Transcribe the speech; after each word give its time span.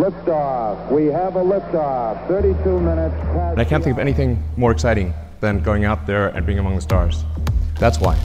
Liftoff. 0.00 0.90
We 0.90 1.12
have 1.12 1.36
a 1.36 1.44
liftoff. 1.54 2.28
32 2.28 2.80
minutes 2.80 3.14
past. 3.34 3.52
And 3.52 3.60
I 3.60 3.64
can't 3.64 3.84
think 3.84 3.96
of 3.96 4.00
anything 4.00 4.38
more 4.56 4.72
exciting 4.72 5.12
than 5.40 5.62
going 5.62 5.84
out 5.84 5.98
there 6.06 6.28
and 6.28 6.46
being 6.46 6.58
among 6.58 6.74
the 6.74 6.80
stars. 6.80 7.24
That's 7.80 7.98
why. 8.00 8.16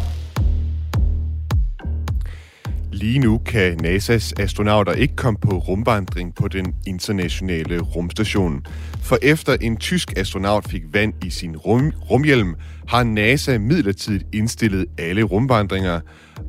Lige 2.92 3.20
nu 3.20 3.38
kan 3.38 3.80
NASA's 3.84 4.34
astronauter 4.40 4.92
ikke 4.92 5.16
komme 5.16 5.40
på 5.40 5.58
rumvandring 5.58 6.36
på 6.36 6.48
den 6.48 6.76
internationale 6.88 7.82
rumstation. 7.82 8.66
For 9.02 9.18
efter 9.22 9.58
en 9.62 9.78
tysk 9.78 10.18
astronaut 10.18 10.68
fik 10.70 10.84
vand 10.94 11.14
i 11.26 11.30
sin 11.30 11.58
rum, 11.58 11.92
rumhjelm, 12.12 12.56
har 12.88 13.04
NASA 13.04 13.58
midlertidigt 13.58 14.24
indstillet 14.34 14.86
alle 14.98 15.24
rumvandringer. 15.24 16.00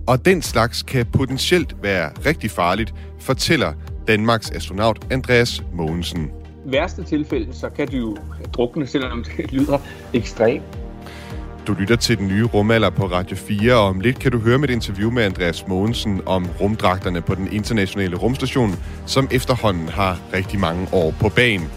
Og 0.06 0.24
den 0.24 0.42
slags 0.42 0.82
kan 0.82 1.06
potentielt 1.06 1.76
være 1.82 2.10
rigtig 2.26 2.50
farligt, 2.50 2.94
fortæller 3.20 3.72
Danmarks 4.08 4.50
astronaut 4.50 5.06
Andreas 5.10 5.62
Mogensen. 5.72 6.30
værste 6.64 7.04
tilfælde, 7.04 7.54
så 7.54 7.68
kan 7.68 7.88
du 7.88 7.96
jo 7.96 8.16
drukne, 8.52 8.86
selvom 8.86 9.24
det 9.36 9.52
lyder 9.52 9.78
ekstremt. 10.12 10.62
Du 11.66 11.72
lytter 11.72 11.96
til 11.96 12.18
den 12.18 12.28
nye 12.28 12.44
rumalder 12.44 12.90
på 12.90 13.06
Radio 13.06 13.36
4, 13.36 13.74
og 13.74 13.80
om 13.80 14.00
lidt 14.00 14.18
kan 14.18 14.32
du 14.32 14.38
høre 14.38 14.58
mit 14.58 14.70
interview 14.70 15.10
med 15.10 15.22
Andreas 15.22 15.68
Mogensen 15.68 16.20
om 16.26 16.46
rumdragterne 16.60 17.20
på 17.20 17.34
den 17.34 17.52
internationale 17.52 18.16
rumstation, 18.16 18.74
som 19.06 19.28
efterhånden 19.30 19.88
har 19.88 20.18
rigtig 20.32 20.60
mange 20.60 20.88
år 20.92 21.14
på 21.20 21.28
banen. 21.28 21.68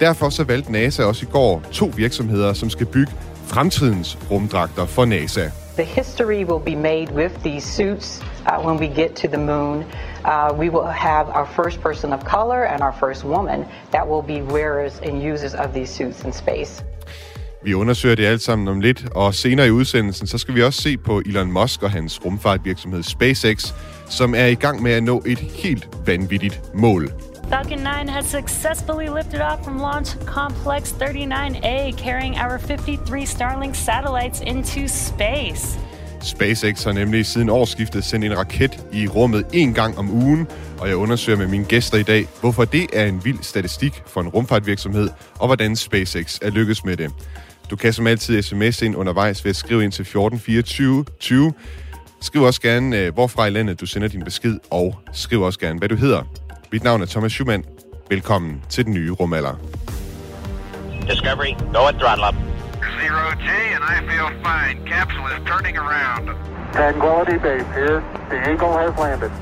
Derfor 0.00 0.28
så 0.28 0.44
valgte 0.44 0.72
NASA 0.72 1.04
også 1.04 1.26
i 1.26 1.28
går 1.32 1.62
to 1.72 1.92
virksomheder, 1.96 2.52
som 2.52 2.70
skal 2.70 2.86
bygge 2.86 3.12
fremtidens 3.46 4.18
rumdragter 4.30 4.86
for 4.86 5.04
NASA. 5.04 5.50
The 5.76 5.84
history 5.84 6.44
will 6.44 6.64
be 6.64 6.76
made 6.76 7.14
with 7.14 7.34
these 7.44 7.66
suits 7.66 8.22
uh, 8.46 8.66
when 8.66 8.80
we 8.80 8.86
get 9.02 9.10
to 9.10 9.28
the 9.28 9.46
moon. 9.46 9.84
Uh, 10.24 10.54
we 10.58 10.68
will 10.70 10.86
have 10.86 11.28
our 11.28 11.46
first 11.46 11.80
person 11.80 12.12
of 12.12 12.20
color 12.24 12.64
and 12.64 12.82
our 12.82 12.94
first 13.00 13.24
woman 13.24 13.64
that 13.90 14.08
will 14.08 14.22
be 14.22 14.42
wearers 14.42 15.00
and 15.02 15.22
users 15.22 15.54
of 15.54 15.72
these 15.72 15.90
suits 15.90 16.24
in 16.24 16.32
space. 16.32 16.84
Vi 17.64 17.74
undersøger 17.74 18.14
det 18.14 18.26
alt 18.26 18.42
sammen 18.42 18.68
om 18.68 18.80
lidt, 18.80 19.04
og 19.14 19.34
senere 19.34 19.66
i 19.66 19.70
udsendelsen, 19.70 20.26
så 20.26 20.38
skal 20.38 20.54
vi 20.54 20.62
også 20.62 20.82
se 20.82 20.96
på 20.96 21.18
Elon 21.26 21.52
Musk 21.52 21.82
og 21.82 21.90
hans 21.90 22.24
rumfartvirksomhed 22.24 23.02
SpaceX, 23.02 23.72
som 24.08 24.34
er 24.34 24.46
i 24.46 24.54
gang 24.54 24.82
med 24.82 24.92
at 24.92 25.02
nå 25.02 25.22
et 25.26 25.38
helt 25.38 25.88
vanvittigt 26.06 26.60
mål. 26.74 27.12
Falcon 27.48 27.78
9 27.78 28.08
has 28.08 28.24
successfully 28.24 29.08
lifted 29.08 29.40
off 29.40 29.64
from 29.64 29.78
Launch 29.78 30.16
Complex 30.24 30.92
39A, 30.92 31.92
carrying 31.96 32.36
our 32.38 32.58
53 32.58 33.24
Starlink 33.24 33.74
satellites 33.74 34.40
into 34.40 34.88
space. 34.88 35.78
SpaceX 36.24 36.84
har 36.84 36.92
nemlig 36.92 37.26
siden 37.26 37.48
årsskiftet 37.48 38.04
sendt 38.04 38.24
en 38.24 38.38
raket 38.38 38.86
i 38.92 39.08
rummet 39.08 39.46
en 39.52 39.74
gang 39.74 39.98
om 39.98 40.10
ugen, 40.10 40.48
og 40.78 40.88
jeg 40.88 40.96
undersøger 40.96 41.38
med 41.38 41.46
mine 41.46 41.64
gæster 41.64 41.98
i 41.98 42.02
dag, 42.02 42.26
hvorfor 42.40 42.64
det 42.64 42.86
er 42.92 43.04
en 43.04 43.24
vild 43.24 43.42
statistik 43.42 44.02
for 44.06 44.20
en 44.20 44.28
rumfartvirksomhed, 44.28 45.08
og 45.38 45.46
hvordan 45.46 45.76
SpaceX 45.76 46.38
er 46.42 46.50
lykkedes 46.50 46.84
med 46.84 46.96
det. 46.96 47.10
Du 47.70 47.76
kan 47.76 47.92
som 47.92 48.06
altid 48.06 48.42
sms 48.42 48.82
ind 48.82 48.96
undervejs 48.96 49.44
ved 49.44 49.50
at 49.50 49.56
skrive 49.56 49.84
ind 49.84 49.92
til 49.92 50.02
1424 50.02 51.04
20. 51.20 51.52
Skriv 52.20 52.42
også 52.42 52.60
gerne, 52.60 52.98
øh, 52.98 53.14
hvorfra 53.14 53.46
i 53.46 53.50
landet 53.50 53.80
du 53.80 53.86
sender 53.86 54.08
din 54.08 54.24
besked, 54.24 54.58
og 54.70 54.98
skriv 55.12 55.40
også 55.40 55.58
gerne, 55.58 55.78
hvad 55.78 55.88
du 55.88 55.96
hedder. 55.96 56.22
Mit 56.72 56.84
navn 56.84 57.02
er 57.02 57.06
Thomas 57.06 57.32
Schumann. 57.32 57.64
Velkommen 58.10 58.62
til 58.68 58.84
den 58.84 58.94
nye 58.94 59.10
rumalder. 59.10 59.60
Discovery, 61.10 61.54
go 61.74 61.86
at 61.86 61.94
throttle 61.94 62.24
up. 62.28 62.53
Zero 63.02 63.24
G, 63.44 63.48
and 63.74 63.84
I 63.94 63.96
feel 64.10 64.28
fine. 64.48 64.76
Capsule 64.92 65.28
is 65.36 65.42
turning 65.50 65.76
around. 65.84 66.24
Tranquility 66.72 67.38
Base 67.38 67.68
here. 67.78 67.98
The 68.30 68.38
Eagle 68.50 68.72
has 68.82 68.92
landed. 68.98 69.32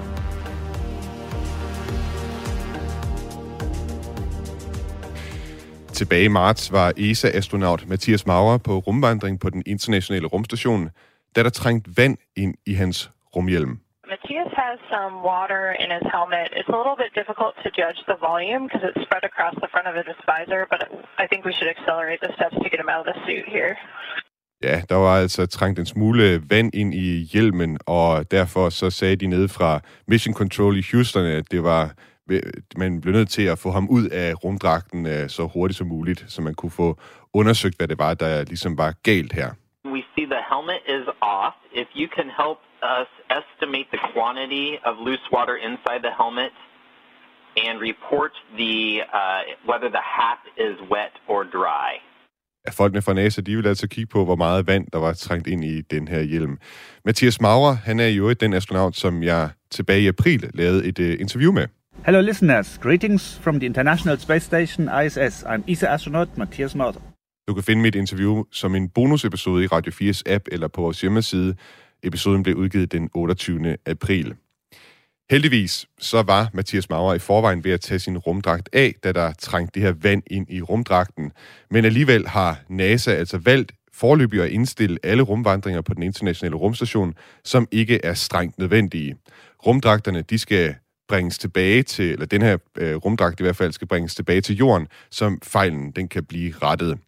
Tilbage 5.92 6.24
i 6.24 6.28
marts 6.28 6.72
var 6.72 6.92
ESA-astronaut 6.96 7.88
Mathias 7.88 8.26
Maurer 8.26 8.58
på 8.58 8.78
rumvandring 8.78 9.40
på 9.40 9.50
den 9.50 9.62
internationale 9.66 10.26
rumstation, 10.26 10.90
da 11.36 11.42
der 11.42 11.50
trængt 11.50 11.96
vand 11.96 12.16
ind 12.36 12.54
i 12.66 12.74
hans 12.74 13.10
rumhjelm. 13.36 13.78
Matthias 14.12 14.52
has 14.64 14.78
some 14.94 15.14
water 15.32 15.64
in 15.82 15.88
his 15.96 16.06
helmet. 16.14 16.48
It's 16.58 16.72
a 16.76 16.78
little 16.80 16.98
bit 17.04 17.12
difficult 17.20 17.54
to 17.64 17.68
judge 17.80 18.00
the 18.10 18.18
volume 18.28 18.62
because 18.66 18.82
it's 18.88 19.00
spread 19.06 19.24
across 19.30 19.54
the 19.64 19.68
front 19.72 19.86
of 19.90 19.94
his 20.00 20.18
visor, 20.30 20.62
but 20.72 20.80
I 21.22 21.24
think 21.30 21.40
we 21.48 21.52
should 21.56 21.70
accelerate 21.76 22.20
the 22.26 22.32
steps 22.36 22.56
to 22.62 22.68
get 22.72 22.78
him 22.84 22.90
out 22.94 23.00
of 23.04 23.08
the 23.10 23.18
suit 23.26 23.46
here. 23.56 23.74
Ja, 24.62 24.82
der 24.88 24.94
var 24.94 25.16
altså 25.20 25.46
trængt 25.46 25.78
en 25.78 25.86
smule 25.86 26.42
vand 26.50 26.74
ind 26.74 26.94
i 26.94 27.28
hjelmen, 27.32 27.78
og 27.86 28.30
derfor 28.30 28.68
så 28.68 28.90
sagde 28.90 29.16
de 29.16 29.26
nede 29.26 29.48
fra 29.48 29.80
Mission 30.08 30.34
Control 30.34 30.76
i 30.78 30.84
Houston, 30.92 31.24
at 31.24 31.44
det 31.50 31.62
var 31.62 31.90
man 32.76 33.00
blev 33.00 33.14
nødt 33.14 33.30
til 33.30 33.42
at 33.42 33.58
få 33.58 33.70
ham 33.70 33.88
ud 33.88 34.08
af 34.08 34.44
rumdragten 34.44 35.06
øh, 35.06 35.28
så 35.28 35.46
hurtigt 35.54 35.78
som 35.78 35.86
muligt, 35.86 36.24
så 36.28 36.42
man 36.42 36.54
kunne 36.54 36.70
få 36.70 36.98
undersøgt, 37.34 37.76
hvad 37.76 37.88
det 37.88 37.98
var, 37.98 38.14
der 38.14 38.44
ligesom 38.44 38.78
var 38.78 38.94
galt 39.02 39.32
her. 39.32 39.50
We 39.84 40.04
see 40.14 40.26
the 40.26 40.42
helmet 40.52 40.82
is 40.86 41.06
off. 41.20 41.54
If 41.72 41.88
you 41.94 42.08
can 42.16 42.28
help 42.42 42.58
us 42.82 43.08
estimate 43.38 43.86
the 43.90 43.98
quantity 44.14 44.78
of 44.86 44.92
loose 45.06 45.26
water 45.32 45.56
inside 45.56 46.00
the 46.02 46.14
helmet 46.20 46.52
and 47.56 47.80
report 47.80 48.32
the 48.56 49.02
uh, 49.20 49.40
whether 49.70 49.88
the 49.90 50.04
hat 50.18 50.40
is 50.56 50.76
wet 50.90 51.14
or 51.28 51.44
dry. 51.44 51.90
Ja, 52.66 52.70
folkene 52.70 53.02
fra 53.02 53.12
NASA, 53.12 53.40
de 53.40 53.56
vil 53.56 53.66
altså 53.66 53.88
kigge 53.88 54.06
på, 54.06 54.24
hvor 54.24 54.36
meget 54.36 54.66
vand, 54.66 54.86
der 54.92 54.98
var 54.98 55.12
trængt 55.12 55.46
ind 55.46 55.64
i 55.64 55.80
den 55.80 56.08
her 56.08 56.20
hjelm. 56.20 56.58
Mathias 57.04 57.40
Maurer, 57.40 57.74
han 57.74 58.00
er 58.00 58.08
jo 58.08 58.32
den 58.32 58.52
astronaut, 58.52 58.96
som 58.96 59.22
jeg 59.22 59.50
tilbage 59.70 60.00
i 60.00 60.08
april 60.08 60.50
lavede 60.54 60.84
et 60.88 60.98
uh, 60.98 61.20
interview 61.20 61.52
med. 61.52 61.66
Hello, 62.06 62.20
listeners. 62.20 62.78
Greetings 62.82 63.40
from 63.42 63.60
the 63.60 63.66
International 63.66 64.18
Space 64.18 64.44
Station 64.44 65.04
ISS. 65.06 65.42
I'm 65.42 65.72
ESA 65.72 65.86
astronaut 65.86 66.38
Matthias 66.38 66.74
Maurer. 66.74 67.11
Du 67.48 67.54
kan 67.54 67.62
finde 67.62 67.82
mit 67.82 67.94
interview 67.94 68.44
som 68.50 68.74
en 68.74 68.88
bonusepisode 68.88 69.64
i 69.64 69.66
Radio 69.66 69.92
4's 69.92 70.22
app 70.26 70.44
eller 70.52 70.68
på 70.68 70.80
vores 70.80 71.00
hjemmeside. 71.00 71.56
Episoden 72.02 72.42
blev 72.42 72.56
udgivet 72.56 72.92
den 72.92 73.10
28. 73.14 73.76
april. 73.86 74.34
Heldigvis 75.30 75.86
så 75.98 76.22
var 76.22 76.50
Mathias 76.52 76.90
Maurer 76.90 77.14
i 77.14 77.18
forvejen 77.18 77.64
ved 77.64 77.72
at 77.72 77.80
tage 77.80 77.98
sin 77.98 78.18
rumdragt 78.18 78.68
af, 78.72 78.94
da 79.04 79.12
der 79.12 79.32
trængte 79.32 79.74
det 79.74 79.82
her 79.82 79.94
vand 80.02 80.22
ind 80.26 80.46
i 80.50 80.62
rumdragten. 80.62 81.32
Men 81.70 81.84
alligevel 81.84 82.28
har 82.28 82.60
NASA 82.68 83.10
altså 83.10 83.38
valgt 83.38 83.72
forløbig 83.92 84.42
at 84.42 84.50
indstille 84.50 84.98
alle 85.02 85.22
rumvandringer 85.22 85.80
på 85.80 85.94
den 85.94 86.02
internationale 86.02 86.56
rumstation, 86.56 87.14
som 87.44 87.68
ikke 87.70 88.04
er 88.04 88.14
strengt 88.14 88.58
nødvendige. 88.58 89.16
Rumdragterne 89.66 90.22
de 90.22 90.38
skal 90.38 90.74
bringes 91.08 91.38
tilbage 91.38 91.82
til, 91.82 92.12
eller 92.12 92.26
den 92.26 92.42
her 92.42 92.58
øh, 92.78 92.96
rumdragt 92.96 93.40
i 93.40 93.42
hvert 93.42 93.56
fald 93.56 93.72
skal 93.72 93.88
bringes 93.88 94.14
tilbage 94.14 94.40
til 94.40 94.56
jorden, 94.56 94.88
som 95.10 95.38
fejlen 95.42 95.90
den 95.90 96.08
kan 96.08 96.24
blive 96.24 96.54
rettet. 96.62 96.98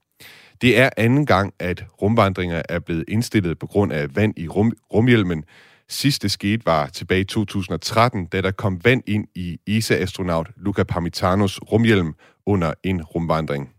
Det 0.61 0.79
er 0.79 0.91
anden 0.97 1.27
gang, 1.27 1.55
at 1.59 1.85
rumvandringer 2.03 2.63
er 2.69 2.79
blevet 2.79 3.05
indstillet 3.09 3.59
på 3.59 3.67
grund 3.67 3.93
af 3.93 4.17
vand 4.17 4.35
i 4.37 4.49
rum, 4.49 4.73
rumhjelmen. 4.93 5.45
Sidste 5.89 6.29
skete 6.29 6.67
var 6.67 6.87
tilbage 6.87 7.21
i 7.21 7.25
2013, 7.25 8.27
da 8.27 8.41
der 8.41 8.51
kom 8.51 8.85
vand 8.85 9.03
ind 9.07 9.27
i 9.35 9.59
ESA-astronaut 9.67 10.51
Luca 10.57 10.83
Parmitanos 10.83 11.61
rumhjelm 11.73 12.15
under 12.47 12.73
en 12.83 13.03
rumvandring. 13.03 13.71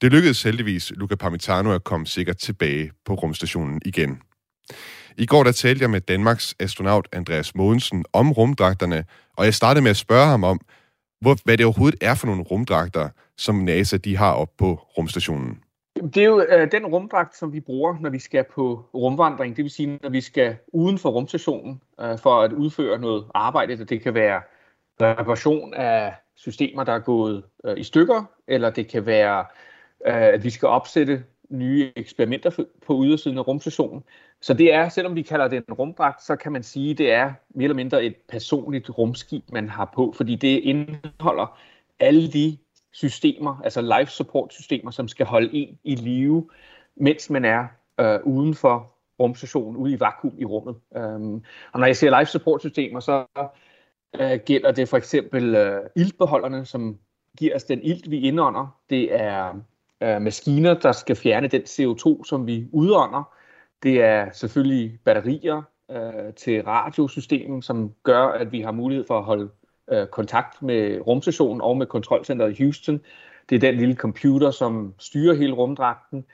Det 0.00 0.12
lykkedes 0.12 0.42
heldigvis 0.42 0.92
Luca 0.96 1.14
Parmitano 1.14 1.72
at 1.72 1.84
komme 1.84 2.06
sikkert 2.06 2.36
tilbage 2.36 2.90
på 3.04 3.14
rumstationen 3.14 3.80
igen. 3.84 4.18
I 5.18 5.26
går 5.26 5.44
der 5.44 5.52
talte 5.52 5.82
jeg 5.82 5.90
med 5.90 6.00
Danmarks 6.00 6.54
astronaut 6.60 7.08
Andreas 7.12 7.54
Mogensen 7.54 8.04
om 8.12 8.32
rumdragterne, 8.32 9.04
og 9.36 9.44
jeg 9.44 9.54
startede 9.54 9.82
med 9.82 9.90
at 9.90 9.96
spørge 9.96 10.26
ham 10.26 10.44
om, 10.44 10.60
hvor, 11.20 11.36
hvad 11.44 11.58
det 11.58 11.66
overhovedet 11.66 11.98
er 12.00 12.14
for 12.14 12.26
nogle 12.26 12.42
rumdragter, 12.42 13.08
som 13.38 13.54
NASA 13.54 13.96
de 13.96 14.16
har 14.16 14.32
op 14.32 14.48
på 14.58 14.74
rumstationen. 14.74 15.58
Det 15.96 16.16
er 16.16 16.24
jo 16.24 16.40
øh, 16.40 16.72
den 16.72 16.86
rumdragt, 16.86 17.36
som 17.36 17.52
vi 17.52 17.60
bruger, 17.60 17.96
når 18.00 18.10
vi 18.10 18.18
skal 18.18 18.44
på 18.44 18.84
rumvandring. 18.94 19.56
Det 19.56 19.62
vil 19.62 19.70
sige, 19.70 19.98
når 20.02 20.08
vi 20.08 20.20
skal 20.20 20.56
uden 20.68 20.98
for 20.98 21.10
rumstationen 21.10 21.80
øh, 22.00 22.18
for 22.18 22.42
at 22.42 22.52
udføre 22.52 22.98
noget 22.98 23.26
arbejde. 23.34 23.84
Det 23.84 24.02
kan 24.02 24.14
være 24.14 24.42
reparation 25.00 25.74
af 25.74 26.14
systemer, 26.34 26.84
der 26.84 26.92
er 26.92 26.98
gået 26.98 27.42
øh, 27.64 27.78
i 27.78 27.82
stykker, 27.82 28.24
eller 28.46 28.70
det 28.70 28.88
kan 28.88 29.06
være, 29.06 29.44
øh, 30.06 30.14
at 30.14 30.44
vi 30.44 30.50
skal 30.50 30.68
opsætte 30.68 31.24
nye 31.48 31.92
eksperimenter 31.96 32.64
på 32.86 33.02
ydersiden 33.04 33.38
af 33.38 33.48
rumstationen. 33.48 34.04
Så 34.40 34.54
det 34.54 34.74
er, 34.74 34.88
selvom 34.88 35.14
vi 35.14 35.22
kalder 35.22 35.48
det 35.48 35.68
en 35.68 35.74
rumdragt, 35.74 36.22
så 36.22 36.36
kan 36.36 36.52
man 36.52 36.62
sige, 36.62 36.90
at 36.90 36.98
det 36.98 37.12
er 37.12 37.32
mere 37.54 37.64
eller 37.64 37.74
mindre 37.74 38.04
et 38.04 38.16
personligt 38.28 38.90
rumskib, 38.98 39.44
man 39.52 39.68
har 39.68 39.92
på, 39.94 40.12
fordi 40.16 40.34
det 40.34 40.58
indeholder 40.58 41.58
alle 42.00 42.32
de 42.32 42.58
systemer, 42.92 43.60
altså 43.64 43.98
life 43.98 44.12
support 44.12 44.52
systemer, 44.52 44.90
som 44.90 45.08
skal 45.08 45.26
holde 45.26 45.50
en 45.52 45.78
i 45.84 45.94
live, 45.94 46.50
mens 46.96 47.30
man 47.30 47.44
er 47.44 47.66
øh, 48.00 48.20
uden 48.24 48.54
for 48.54 48.92
rumstationen, 49.20 49.76
ude 49.76 49.92
i 49.92 50.00
vakuum 50.00 50.34
i 50.38 50.44
rummet. 50.44 50.76
Øhm, 50.96 51.34
og 51.72 51.80
når 51.80 51.86
jeg 51.86 51.96
siger 51.96 52.18
life 52.18 52.30
support 52.30 52.60
systemer, 52.60 53.00
så 53.00 53.26
øh, 54.20 54.40
gælder 54.46 54.72
det 54.72 54.88
for 54.88 54.96
eksempel 54.96 55.54
øh, 55.54 55.80
iltbeholderne, 55.96 56.64
som 56.64 56.98
giver 57.38 57.54
os 57.54 57.64
den 57.64 57.82
ilt, 57.82 58.10
vi 58.10 58.20
indånder. 58.20 58.80
Det 58.90 59.14
er 59.20 59.54
øh, 60.02 60.22
maskiner, 60.22 60.74
der 60.74 60.92
skal 60.92 61.16
fjerne 61.16 61.48
den 61.48 61.62
CO2, 61.62 62.24
som 62.24 62.46
vi 62.46 62.66
udånder. 62.72 63.34
Det 63.82 64.02
er 64.02 64.32
selvfølgelig 64.32 64.98
batterier 65.04 65.62
øh, 65.90 66.34
til 66.34 66.62
radiosystemet, 66.62 67.64
som 67.64 67.94
gør, 68.02 68.26
at 68.26 68.52
vi 68.52 68.60
har 68.60 68.72
mulighed 68.72 69.06
for 69.06 69.18
at 69.18 69.24
holde 69.24 69.50
øh, 69.90 70.06
kontakt 70.06 70.62
med 70.62 71.00
rumstationen 71.06 71.60
og 71.60 71.76
med 71.76 71.86
kontrolcenteret 71.86 72.58
i 72.58 72.62
Houston. 72.62 73.00
Det 73.50 73.56
er 73.56 73.60
den 73.60 73.74
lille 73.74 73.94
computer, 73.94 74.50
som 74.50 74.94
styrer 74.98 75.34
hele 75.34 75.52
rumdragten. 75.52 76.24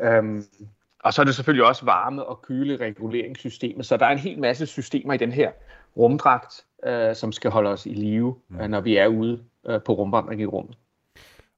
Øhm, 0.00 0.44
og 1.04 1.14
så 1.14 1.22
er 1.22 1.24
det 1.24 1.34
selvfølgelig 1.34 1.66
også 1.66 1.84
varme- 1.84 2.22
og 2.22 2.42
kølereguleringssystemet. 2.42 3.86
Så 3.86 3.96
der 3.96 4.06
er 4.06 4.10
en 4.10 4.18
hel 4.18 4.40
masse 4.40 4.66
systemer 4.66 5.14
i 5.14 5.16
den 5.16 5.32
her 5.32 5.50
rumdragt, 5.96 6.64
øh, 6.86 7.14
som 7.14 7.32
skal 7.32 7.50
holde 7.50 7.70
os 7.70 7.86
i 7.86 7.94
live, 7.94 8.36
mm. 8.48 8.60
øh, 8.60 8.68
når 8.68 8.80
vi 8.80 8.96
er 8.96 9.06
ude 9.06 9.42
øh, 9.66 9.80
på 9.86 9.92
rumvandring 9.92 10.40
i 10.40 10.46
rummet. 10.46 10.76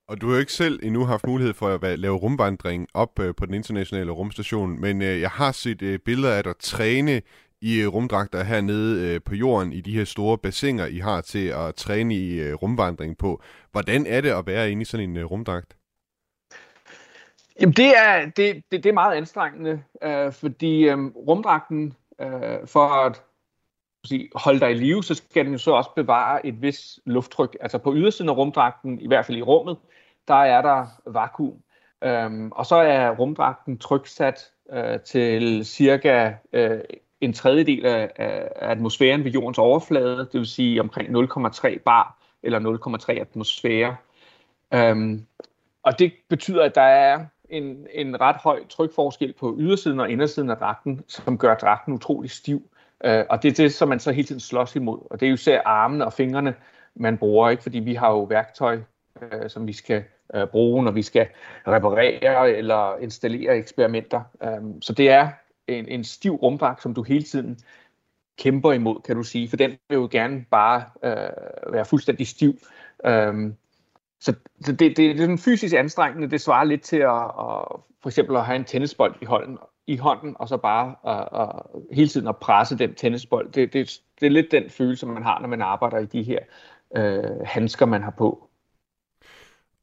Og 0.08 0.20
du 0.20 0.26
har 0.26 0.34
jo 0.34 0.40
ikke 0.40 0.52
selv 0.52 0.81
endnu 0.82 1.04
haft 1.04 1.26
mulighed 1.26 1.54
for 1.54 1.69
at 1.69 1.99
lave 1.99 2.16
rumvandring 2.16 2.88
op 2.94 3.19
øh, 3.20 3.34
på 3.34 3.46
den 3.46 3.54
internationale 3.54 4.12
rumstation, 4.12 4.81
men 4.81 5.02
øh, 5.02 5.20
jeg 5.20 5.31
har 5.31 5.52
set 5.52 5.82
øh, 5.82 5.99
billeder 5.99 6.34
af 6.34 6.44
dig 6.44 6.56
træne 6.58 7.22
i 7.62 7.81
øh, 7.81 7.88
rumdragter 7.88 8.44
hernede 8.44 9.14
øh, 9.14 9.20
på 9.25 9.35
jorden 9.35 9.73
i 9.73 9.81
de 9.81 9.93
her 9.93 10.05
store 10.05 10.38
bassiner, 10.38 10.87
I 10.87 10.99
har 10.99 11.20
til 11.20 11.47
at 11.49 11.75
træne 11.75 12.14
i 12.14 12.41
øh, 12.41 12.55
rumvandring 12.55 13.19
på. 13.19 13.43
Hvordan 13.73 14.06
er 14.06 14.20
det 14.20 14.31
at 14.31 14.47
være 14.47 14.70
inde 14.70 14.82
i 14.82 14.85
sådan 14.85 15.11
en 15.11 15.17
øh, 15.17 15.25
rumdragt? 15.25 15.76
Jamen 17.61 17.73
det 17.73 17.99
er, 17.99 18.25
det, 18.25 18.62
det, 18.70 18.85
det 18.85 18.87
er 18.87 18.93
meget 18.93 19.17
anstrengende, 19.17 19.82
øh, 20.03 20.32
fordi 20.32 20.88
øh, 20.88 21.06
rumdragten 21.06 21.94
øh, 22.20 22.67
for 22.67 22.88
at 22.88 23.23
sige, 24.05 24.31
holde 24.35 24.61
dig 24.61 24.70
i 24.70 24.75
live, 24.75 25.03
så 25.03 25.14
skal 25.14 25.44
den 25.44 25.53
jo 25.53 25.59
så 25.59 25.70
også 25.70 25.91
bevare 25.97 26.47
et 26.47 26.62
vis 26.62 27.00
lufttryk. 27.06 27.56
Altså 27.61 27.79
på 27.79 27.94
ydersiden 27.94 28.29
af 28.29 28.37
rumdragten, 28.37 29.00
i 29.00 29.06
hvert 29.06 29.26
fald 29.26 29.38
i 29.38 29.43
rummet, 29.43 29.76
der 30.29 30.35
er 30.35 30.62
der 30.62 30.87
vakuum. 31.06 31.62
Øhm, 32.05 32.53
og 32.53 32.67
så 32.67 32.76
er 32.76 33.11
rumdragten 33.11 33.79
tryksat 33.79 34.53
øh, 34.73 35.00
til 35.00 35.64
cirka 35.64 36.32
øh, 36.53 36.81
en 37.22 37.32
tredjedel 37.32 37.86
af, 37.86 38.10
af 38.16 38.48
atmosfæren 38.54 39.24
ved 39.24 39.30
jordens 39.30 39.58
overflade, 39.58 40.19
det 40.19 40.34
vil 40.34 40.46
sige 40.46 40.80
omkring 40.80 41.16
0,3 41.16 41.78
bar 41.78 42.19
eller 42.42 42.98
0,3 43.14 43.20
atmosfære. 43.20 43.96
Øhm, 44.74 45.26
og 45.82 45.98
det 45.98 46.12
betyder, 46.28 46.64
at 46.64 46.74
der 46.74 46.82
er 46.82 47.24
en, 47.48 47.86
en 47.92 48.20
ret 48.20 48.36
høj 48.36 48.60
trykforskel 48.69 49.32
på 49.32 49.56
ydersiden 49.58 50.00
og 50.00 50.10
indersiden 50.10 50.50
af 50.50 50.56
dragten, 50.56 51.04
som 51.08 51.38
gør 51.38 51.54
dragten 51.54 51.94
utrolig 51.94 52.30
stiv. 52.30 52.62
Øh, 53.04 53.25
og 53.30 53.42
det 53.42 53.48
er 53.48 53.54
det, 53.54 53.75
som 53.75 53.88
man 53.88 54.00
så 54.00 54.12
hele 54.12 54.26
tiden 54.26 54.40
slås 54.40 54.76
imod. 54.76 54.98
Og 55.10 55.20
det 55.20 55.26
er 55.26 55.30
jo 55.30 55.34
især 55.34 55.62
armene 55.64 56.04
og 56.04 56.12
fingrene, 56.12 56.54
man 56.94 57.18
bruger, 57.18 57.50
ikke? 57.50 57.62
fordi 57.62 57.78
vi 57.78 57.94
har 57.94 58.10
jo 58.10 58.22
værktøj, 58.22 58.80
øh, 59.22 59.50
som 59.50 59.66
vi 59.66 59.72
skal 59.72 60.04
øh, 60.34 60.46
bruge, 60.46 60.84
når 60.84 60.90
vi 60.90 61.02
skal 61.02 61.26
reparere 61.66 62.50
eller 62.50 62.96
installere 62.96 63.56
eksperimenter. 63.56 64.20
Øh, 64.42 64.75
så 64.80 64.92
det 64.92 65.10
er 65.10 65.28
en, 65.78 65.88
en 65.88 66.04
stiv 66.04 66.34
rumbak, 66.34 66.82
som 66.82 66.94
du 66.94 67.02
hele 67.02 67.24
tiden 67.24 67.58
kæmper 68.38 68.72
imod, 68.72 69.00
kan 69.00 69.16
du 69.16 69.22
sige, 69.22 69.48
for 69.48 69.56
den 69.56 69.70
vil 69.88 69.96
jo 69.96 70.08
gerne 70.10 70.44
bare 70.50 70.84
øh, 71.04 71.72
være 71.72 71.84
fuldstændig 71.84 72.26
stiv. 72.26 72.58
Um, 73.08 73.56
så 74.20 74.34
det, 74.66 74.80
det, 74.80 74.96
det 74.96 75.10
er 75.10 75.16
sådan 75.16 75.38
fysisk 75.38 75.74
anstrengende. 75.74 76.30
Det 76.30 76.40
svarer 76.40 76.64
lidt 76.64 76.82
til 76.82 76.96
at, 76.96 77.24
at 77.24 77.66
for 78.02 78.06
eksempel 78.06 78.36
at 78.36 78.44
have 78.44 78.56
en 78.56 78.64
tennisbold 78.64 79.14
i 79.22 79.24
hånden, 79.24 79.58
i 79.86 79.96
hånden 79.96 80.36
og 80.38 80.48
så 80.48 80.56
bare 80.56 80.94
at, 81.06 81.40
at, 81.40 81.62
hele 81.92 82.08
tiden 82.08 82.28
at 82.28 82.36
presse 82.36 82.78
den 82.78 82.94
tennisbold. 82.94 83.52
Det, 83.52 83.72
det, 83.72 84.00
det 84.20 84.26
er 84.26 84.30
lidt 84.30 84.50
den 84.50 84.70
følelse, 84.70 85.06
man 85.06 85.22
har, 85.22 85.40
når 85.40 85.48
man 85.48 85.62
arbejder 85.62 85.98
i 85.98 86.06
de 86.06 86.22
her 86.22 86.38
øh, 86.96 87.40
handsker, 87.44 87.86
man 87.86 88.02
har 88.02 88.10
på. 88.10 88.48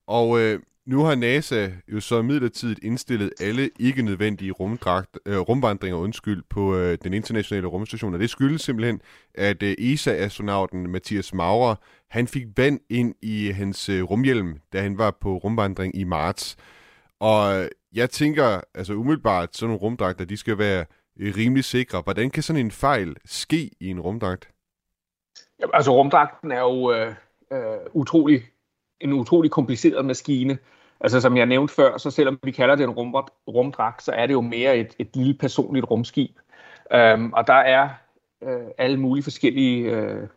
Og 0.08 0.40
øh, 0.40 0.60
nu 0.86 1.04
har 1.04 1.16
NASA 1.16 1.70
jo 1.88 2.00
så 2.00 2.22
midlertidigt 2.22 2.80
indstillet 2.84 3.34
alle 3.42 3.70
ikke 3.80 4.02
nødvendige 4.02 4.52
rumdragt, 4.52 5.20
øh, 5.26 5.38
rumvandringer 5.38 5.98
undskyld, 5.98 6.44
på 6.50 6.76
øh, 6.76 6.98
den 7.04 7.14
internationale 7.14 7.68
rumstation, 7.68 8.14
og 8.14 8.20
det 8.20 8.30
skyldes 8.30 8.62
simpelthen, 8.62 9.02
at 9.36 9.64
øh, 9.64 9.76
ESA-astronauten 9.80 10.90
Mathias 10.90 11.34
Maurer, 11.34 11.76
han 12.10 12.28
fik 12.28 12.44
vand 12.58 12.80
ind 12.90 13.16
i 13.22 13.52
hans 13.52 13.90
øh, 13.90 14.04
rumhjelm, 14.04 14.60
da 14.74 14.82
han 14.82 14.98
var 14.98 15.18
på 15.22 15.38
rumvandring 15.38 15.96
i 15.96 16.04
marts. 16.04 16.58
Og 17.20 17.60
øh, 17.60 17.68
jeg 17.94 18.10
tænker, 18.10 18.62
altså 18.76 18.94
umiddelbart, 18.94 19.56
sådan 19.56 19.68
nogle 19.68 19.82
rumdragter, 19.82 20.26
de 20.26 20.38
skal 20.38 20.58
være 20.58 20.86
øh, 21.20 21.34
rimelig 21.38 21.64
sikre. 21.64 22.02
Hvordan 22.02 22.30
kan 22.30 22.44
sådan 22.44 22.66
en 22.66 22.72
fejl 22.72 23.16
ske 23.26 23.72
i 23.80 23.88
en 23.90 24.00
rumdragt? 24.00 24.50
Ja, 25.60 25.66
altså 25.74 25.92
rumdragten 25.92 26.52
er 26.52 26.60
jo 26.60 26.92
øh, 26.92 27.14
øh, 27.52 27.80
utrolig, 27.94 28.44
en 29.02 29.14
utrolig 29.14 29.52
kompliceret 29.52 30.06
maskine. 30.06 30.58
Altså 31.02 31.22
som 31.22 31.38
jeg 31.38 31.46
nævnte 31.46 31.74
før, 31.74 31.98
så 31.98 32.12
selvom 32.12 32.40
vi 32.44 32.52
kalder 32.52 32.76
det 32.76 32.84
en 32.84 32.90
rum, 32.90 33.16
rumdragt, 33.48 34.04
så 34.04 34.12
er 34.12 34.26
det 34.26 34.34
jo 34.34 34.42
mere 34.42 34.78
et, 34.78 34.96
et 35.00 35.16
lille 35.16 35.34
personligt 35.34 35.92
rumskib. 35.92 36.38
Um, 36.96 37.34
og 37.34 37.48
der 37.48 37.54
er 37.54 37.90
øh, 38.44 38.68
alle 38.78 38.98
mulige 38.98 39.24
forskellige 39.24 39.92
øh, 39.92 40.28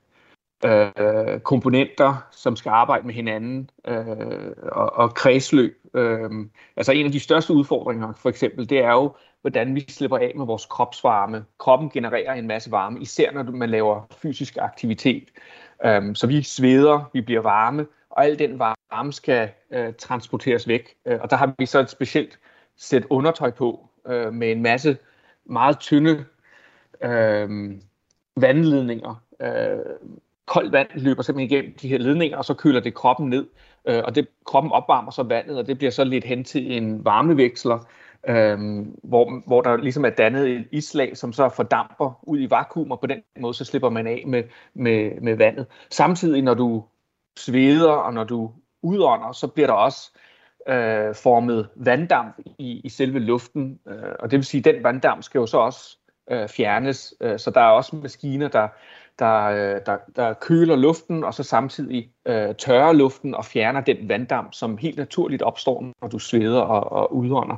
øh, 0.64 1.40
komponenter, 1.40 2.26
som 2.30 2.56
skal 2.56 2.70
arbejde 2.70 3.06
med 3.06 3.14
hinanden 3.14 3.70
øh, 3.86 4.52
og, 4.72 4.92
og 4.92 5.14
kredsløb. 5.14 5.78
Øh, 5.94 6.30
altså 6.76 6.92
en 6.92 7.06
af 7.06 7.12
de 7.12 7.20
største 7.20 7.52
udfordringer 7.52 8.12
for 8.12 8.28
eksempel, 8.28 8.70
det 8.70 8.78
er 8.78 8.92
jo, 8.92 9.12
hvordan 9.40 9.74
vi 9.74 9.84
slipper 9.88 10.18
af 10.18 10.32
med 10.36 10.46
vores 10.46 10.66
kropsvarme. 10.66 11.44
Kroppen 11.58 11.90
genererer 11.90 12.34
en 12.34 12.46
masse 12.46 12.70
varme, 12.70 13.00
især 13.00 13.32
når 13.32 13.42
man 13.42 13.70
laver 13.70 14.06
fysisk 14.22 14.56
aktivitet. 14.60 15.24
Øh, 15.84 16.14
så 16.14 16.26
vi 16.26 16.42
sveder, 16.42 17.10
vi 17.12 17.20
bliver 17.20 17.42
varme, 17.42 17.86
og 18.12 18.24
al 18.24 18.38
den 18.38 18.58
varme 18.58 19.12
skal 19.12 19.50
øh, 19.70 19.92
transporteres 19.98 20.68
væk. 20.68 20.94
Øh, 21.06 21.18
og 21.20 21.30
der 21.30 21.36
har 21.36 21.54
vi 21.58 21.66
så 21.66 21.80
et 21.80 21.90
specielt 21.90 22.38
sæt 22.76 23.06
undertøj 23.10 23.50
på 23.50 23.88
øh, 24.06 24.32
med 24.32 24.52
en 24.52 24.62
masse 24.62 24.96
meget 25.44 25.78
tynde 25.78 26.24
øh, 27.02 27.72
vandledninger, 28.36 29.22
øh, 29.42 29.78
koldt 30.46 30.72
vand 30.72 30.88
løber 30.94 31.22
simpelthen 31.22 31.50
igennem 31.50 31.76
de 31.82 31.88
her 31.88 31.98
ledninger, 31.98 32.38
og 32.38 32.44
så 32.44 32.54
køler 32.54 32.80
det 32.80 32.94
kroppen 32.94 33.30
ned, 33.30 33.46
øh, 33.84 34.02
og 34.04 34.14
det, 34.14 34.28
kroppen 34.44 34.72
opvarmer 34.72 35.10
så 35.10 35.22
vandet, 35.22 35.58
og 35.58 35.66
det 35.66 35.78
bliver 35.78 35.90
så 35.90 36.04
lidt 36.04 36.24
hen 36.24 36.44
til 36.44 36.76
en 36.76 37.04
varmeveksler, 37.04 37.78
øh, 38.28 38.58
hvor, 39.02 39.42
hvor 39.46 39.60
der 39.60 39.76
ligesom 39.76 40.04
er 40.04 40.10
dannet 40.10 40.48
et 40.48 40.66
islag, 40.72 41.16
som 41.16 41.32
så 41.32 41.48
fordamper 41.48 42.20
ud 42.22 42.38
i 42.40 42.50
vakuum, 42.50 42.90
og 42.90 43.00
på 43.00 43.06
den 43.06 43.22
måde 43.40 43.54
så 43.54 43.64
slipper 43.64 43.90
man 43.90 44.06
af 44.06 44.24
med, 44.26 44.42
med, 44.74 45.20
med 45.20 45.36
vandet. 45.36 45.66
Samtidig, 45.90 46.42
når 46.42 46.54
du 46.54 46.84
sveder, 47.38 47.90
og 47.90 48.14
når 48.14 48.24
du 48.24 48.50
udånder, 48.82 49.32
så 49.32 49.46
bliver 49.46 49.66
der 49.66 49.74
også 49.74 50.10
øh, 50.68 51.14
formet 51.14 51.68
vanddamp 51.76 52.38
i, 52.58 52.80
i 52.84 52.88
selve 52.88 53.18
luften, 53.18 53.78
øh, 53.88 54.12
og 54.18 54.30
det 54.30 54.36
vil 54.36 54.44
sige, 54.44 54.68
at 54.68 54.74
den 54.74 54.84
vanddamp 54.84 55.22
skal 55.22 55.38
jo 55.38 55.46
så 55.46 55.58
også 55.58 55.98
øh, 56.30 56.48
fjernes, 56.48 57.14
øh, 57.20 57.38
så 57.38 57.50
der 57.50 57.60
er 57.60 57.70
også 57.70 57.96
maskiner, 57.96 58.48
der 58.48 58.68
der, 59.18 59.42
øh, 59.44 59.80
der, 59.86 59.96
der 60.16 60.32
køler 60.32 60.76
luften, 60.76 61.24
og 61.24 61.34
så 61.34 61.42
samtidig 61.42 62.10
øh, 62.26 62.54
tørrer 62.54 62.92
luften 62.92 63.34
og 63.34 63.44
fjerner 63.44 63.80
den 63.80 64.08
vanddamp, 64.08 64.54
som 64.54 64.78
helt 64.78 64.98
naturligt 64.98 65.42
opstår, 65.42 65.92
når 66.00 66.08
du 66.08 66.18
sveder 66.18 66.60
og, 66.60 66.92
og 66.92 67.16
udånder. 67.16 67.56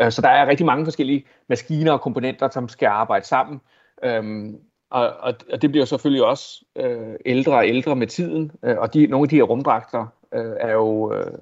Øh, 0.00 0.12
så 0.12 0.22
der 0.22 0.28
er 0.28 0.46
rigtig 0.46 0.66
mange 0.66 0.86
forskellige 0.86 1.24
maskiner 1.48 1.92
og 1.92 2.00
komponenter, 2.00 2.48
som 2.48 2.68
skal 2.68 2.86
arbejde 2.86 3.26
sammen. 3.26 3.60
Øhm, 4.04 4.56
og, 4.92 5.10
og, 5.20 5.34
og 5.52 5.62
det 5.62 5.70
bliver 5.70 5.84
selvfølgelig 5.84 6.24
også 6.24 6.64
øh, 6.76 7.14
ældre 7.26 7.54
og 7.54 7.68
ældre 7.68 7.96
med 7.96 8.06
tiden, 8.06 8.52
øh, 8.62 8.78
og 8.78 8.94
de, 8.94 9.06
nogle 9.06 9.24
af 9.24 9.28
de 9.28 9.36
her 9.36 9.42
rumdragter 9.42 10.06
øh, 10.34 10.56
er 10.60 10.72
jo 10.72 11.14
øh, 11.14 11.38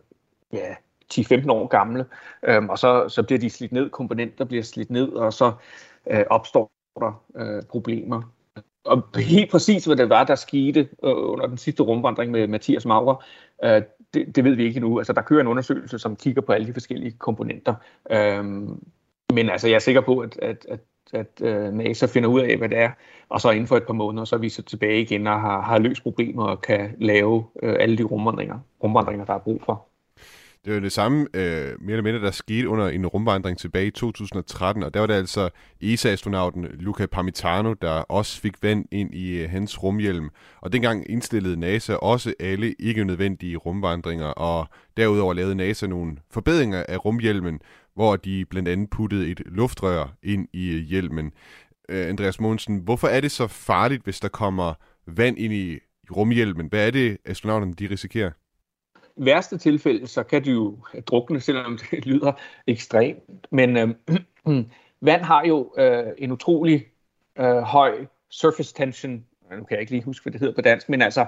ja, 0.53 0.75
10-15 1.15 1.51
år 1.51 1.67
gamle, 1.67 2.07
øh, 2.43 2.65
og 2.65 2.79
så, 2.79 3.09
så 3.09 3.23
bliver 3.23 3.39
de 3.39 3.51
slidt 3.51 3.73
ned, 3.73 3.91
komponenter 3.91 4.45
bliver 4.45 4.63
slidt 4.63 4.91
ned, 4.91 5.09
og 5.09 5.33
så 5.33 5.53
øh, 6.11 6.25
opstår 6.31 6.71
der 7.01 7.23
øh, 7.37 7.63
problemer 7.63 8.23
og 8.85 9.03
helt 9.17 9.51
præcis, 9.51 9.85
hvad 9.85 9.97
det 9.97 10.09
var, 10.09 10.25
der 10.25 10.35
skete 10.35 10.81
øh, 10.81 10.89
under 11.03 11.47
den 11.47 11.59
sidste 11.59 11.83
rumvandring 11.83 12.31
med 12.31 12.47
Mathias 12.47 12.87
Maurer, 12.87 13.25
øh, 13.65 13.83
det, 14.15 14.37
det 14.37 14.45
ved 14.45 14.55
vi 14.55 14.65
ikke 14.65 14.77
endnu. 14.77 14.99
Altså, 14.99 15.13
der 15.13 15.23
kører 15.23 15.41
en 15.41 15.47
undersøgelse, 15.47 15.99
som 15.99 16.17
kigger 16.17 16.43
på 16.43 16.53
alle 16.53 16.67
de 16.67 16.73
forskellige 16.73 17.13
komponenter. 17.19 17.75
Øh, 18.11 18.45
men 19.35 19.51
altså, 19.51 19.69
jeg 19.69 19.75
er 19.75 19.79
sikker 19.79 20.01
på, 20.01 20.19
at, 20.19 20.39
at, 20.43 20.67
at, 20.69 20.81
at 21.13 21.43
øh, 21.43 21.75
NASA 21.75 22.07
finder 22.07 22.29
ud 22.29 22.41
af, 22.41 22.57
hvad 22.57 22.69
det 22.69 22.79
er, 22.79 22.91
og 23.29 23.41
så 23.41 23.51
inden 23.51 23.67
for 23.67 23.77
et 23.77 23.87
par 23.87 23.93
måneder, 23.93 24.25
så 24.25 24.37
er 24.37 24.41
vi 24.41 24.49
så 24.49 24.63
tilbage 24.63 25.03
igen 25.03 25.27
og 25.27 25.41
har, 25.41 25.61
har 25.63 25.79
løst 25.79 26.03
problemer 26.03 26.45
og 26.45 26.63
kan 26.63 26.91
lave 26.99 27.45
øh, 27.63 27.77
alle 27.81 27.99
de 27.99 28.03
rumvandringer, 28.03 28.59
rumvandringer, 28.83 29.25
der 29.25 29.35
er 29.35 29.39
brug 29.39 29.63
for. 29.65 29.87
Det 30.65 30.75
var 30.75 30.81
det 30.81 30.93
samme, 30.93 31.27
øh, 31.35 31.81
mere 31.81 31.93
eller 31.93 32.03
mindre, 32.03 32.21
der 32.21 32.31
skete 32.31 32.69
under 32.69 32.89
en 32.89 33.07
rumvandring 33.07 33.59
tilbage 33.59 33.87
i 33.87 33.91
2013, 33.91 34.83
og 34.83 34.95
der 34.95 35.01
var 35.01 35.07
det 35.07 35.15
altså 35.15 35.51
ESA-astronauten 35.81 36.65
Luca 36.65 37.07
Parmitano, 37.07 37.73
der 37.73 37.91
også 37.91 38.41
fik 38.41 38.63
vand 38.63 38.85
ind 38.91 39.15
i 39.15 39.43
øh, 39.43 39.51
hans 39.51 39.83
rumhjelm. 39.83 40.29
Og 40.61 40.73
dengang 40.73 41.11
indstillede 41.11 41.61
NASA 41.61 41.95
også 41.95 42.35
alle 42.41 42.75
ikke 42.79 43.05
nødvendige 43.05 43.57
rumvandringer, 43.57 44.27
og 44.27 44.67
derudover 44.97 45.35
lavede 45.35 45.55
NASA 45.55 45.87
nogle 45.87 46.17
forbedringer 46.31 46.85
af 46.89 47.05
rumhjelmen, 47.05 47.61
hvor 48.01 48.17
de 48.17 48.45
blandt 48.45 48.69
andet 48.69 48.91
puttede 48.91 49.31
et 49.31 49.43
luftrør 49.47 50.07
ind 50.23 50.49
i 50.53 50.71
øh, 50.71 50.83
hjelmen. 50.83 51.33
Øh, 51.89 52.09
Andreas 52.09 52.41
Mogensen, 52.41 52.79
hvorfor 52.79 53.09
er 53.09 53.21
det 53.21 53.31
så 53.31 53.47
farligt, 53.47 54.05
hvis 54.05 54.21
der 54.21 54.29
kommer 54.29 54.75
vand 55.07 55.39
ind 55.39 55.53
i 55.53 55.79
rumhjelmen? 56.11 56.67
Hvad 56.67 56.87
er 56.87 56.91
det, 56.91 57.19
astronauterne 57.25 57.73
de 57.73 57.91
risikerer? 57.91 58.31
værste 59.17 59.59
tilfælde, 59.59 60.07
så 60.07 60.23
kan 60.23 60.45
du 60.45 60.51
jo 60.51 60.79
drukne, 61.07 61.41
selvom 61.41 61.79
det 61.91 62.07
lyder 62.13 62.33
ekstremt. 62.67 63.47
Men 63.51 63.77
øh, 63.77 63.89
vand 65.09 65.23
har 65.23 65.45
jo 65.45 65.75
øh, 65.79 66.07
en 66.19 66.33
utrolig 66.33 66.87
øh, 67.39 67.57
høj 67.57 68.07
surface 68.31 68.75
tension, 68.75 69.25
nu 69.51 69.65
kan 69.65 69.67
jeg 69.71 69.81
ikke 69.81 69.93
lige 69.93 70.05
huske, 70.05 70.25
hvad 70.25 70.33
det 70.33 70.41
hedder 70.41 70.55
på 70.55 70.61
dansk, 70.61 70.89
men 70.89 71.03
altså 71.03 71.27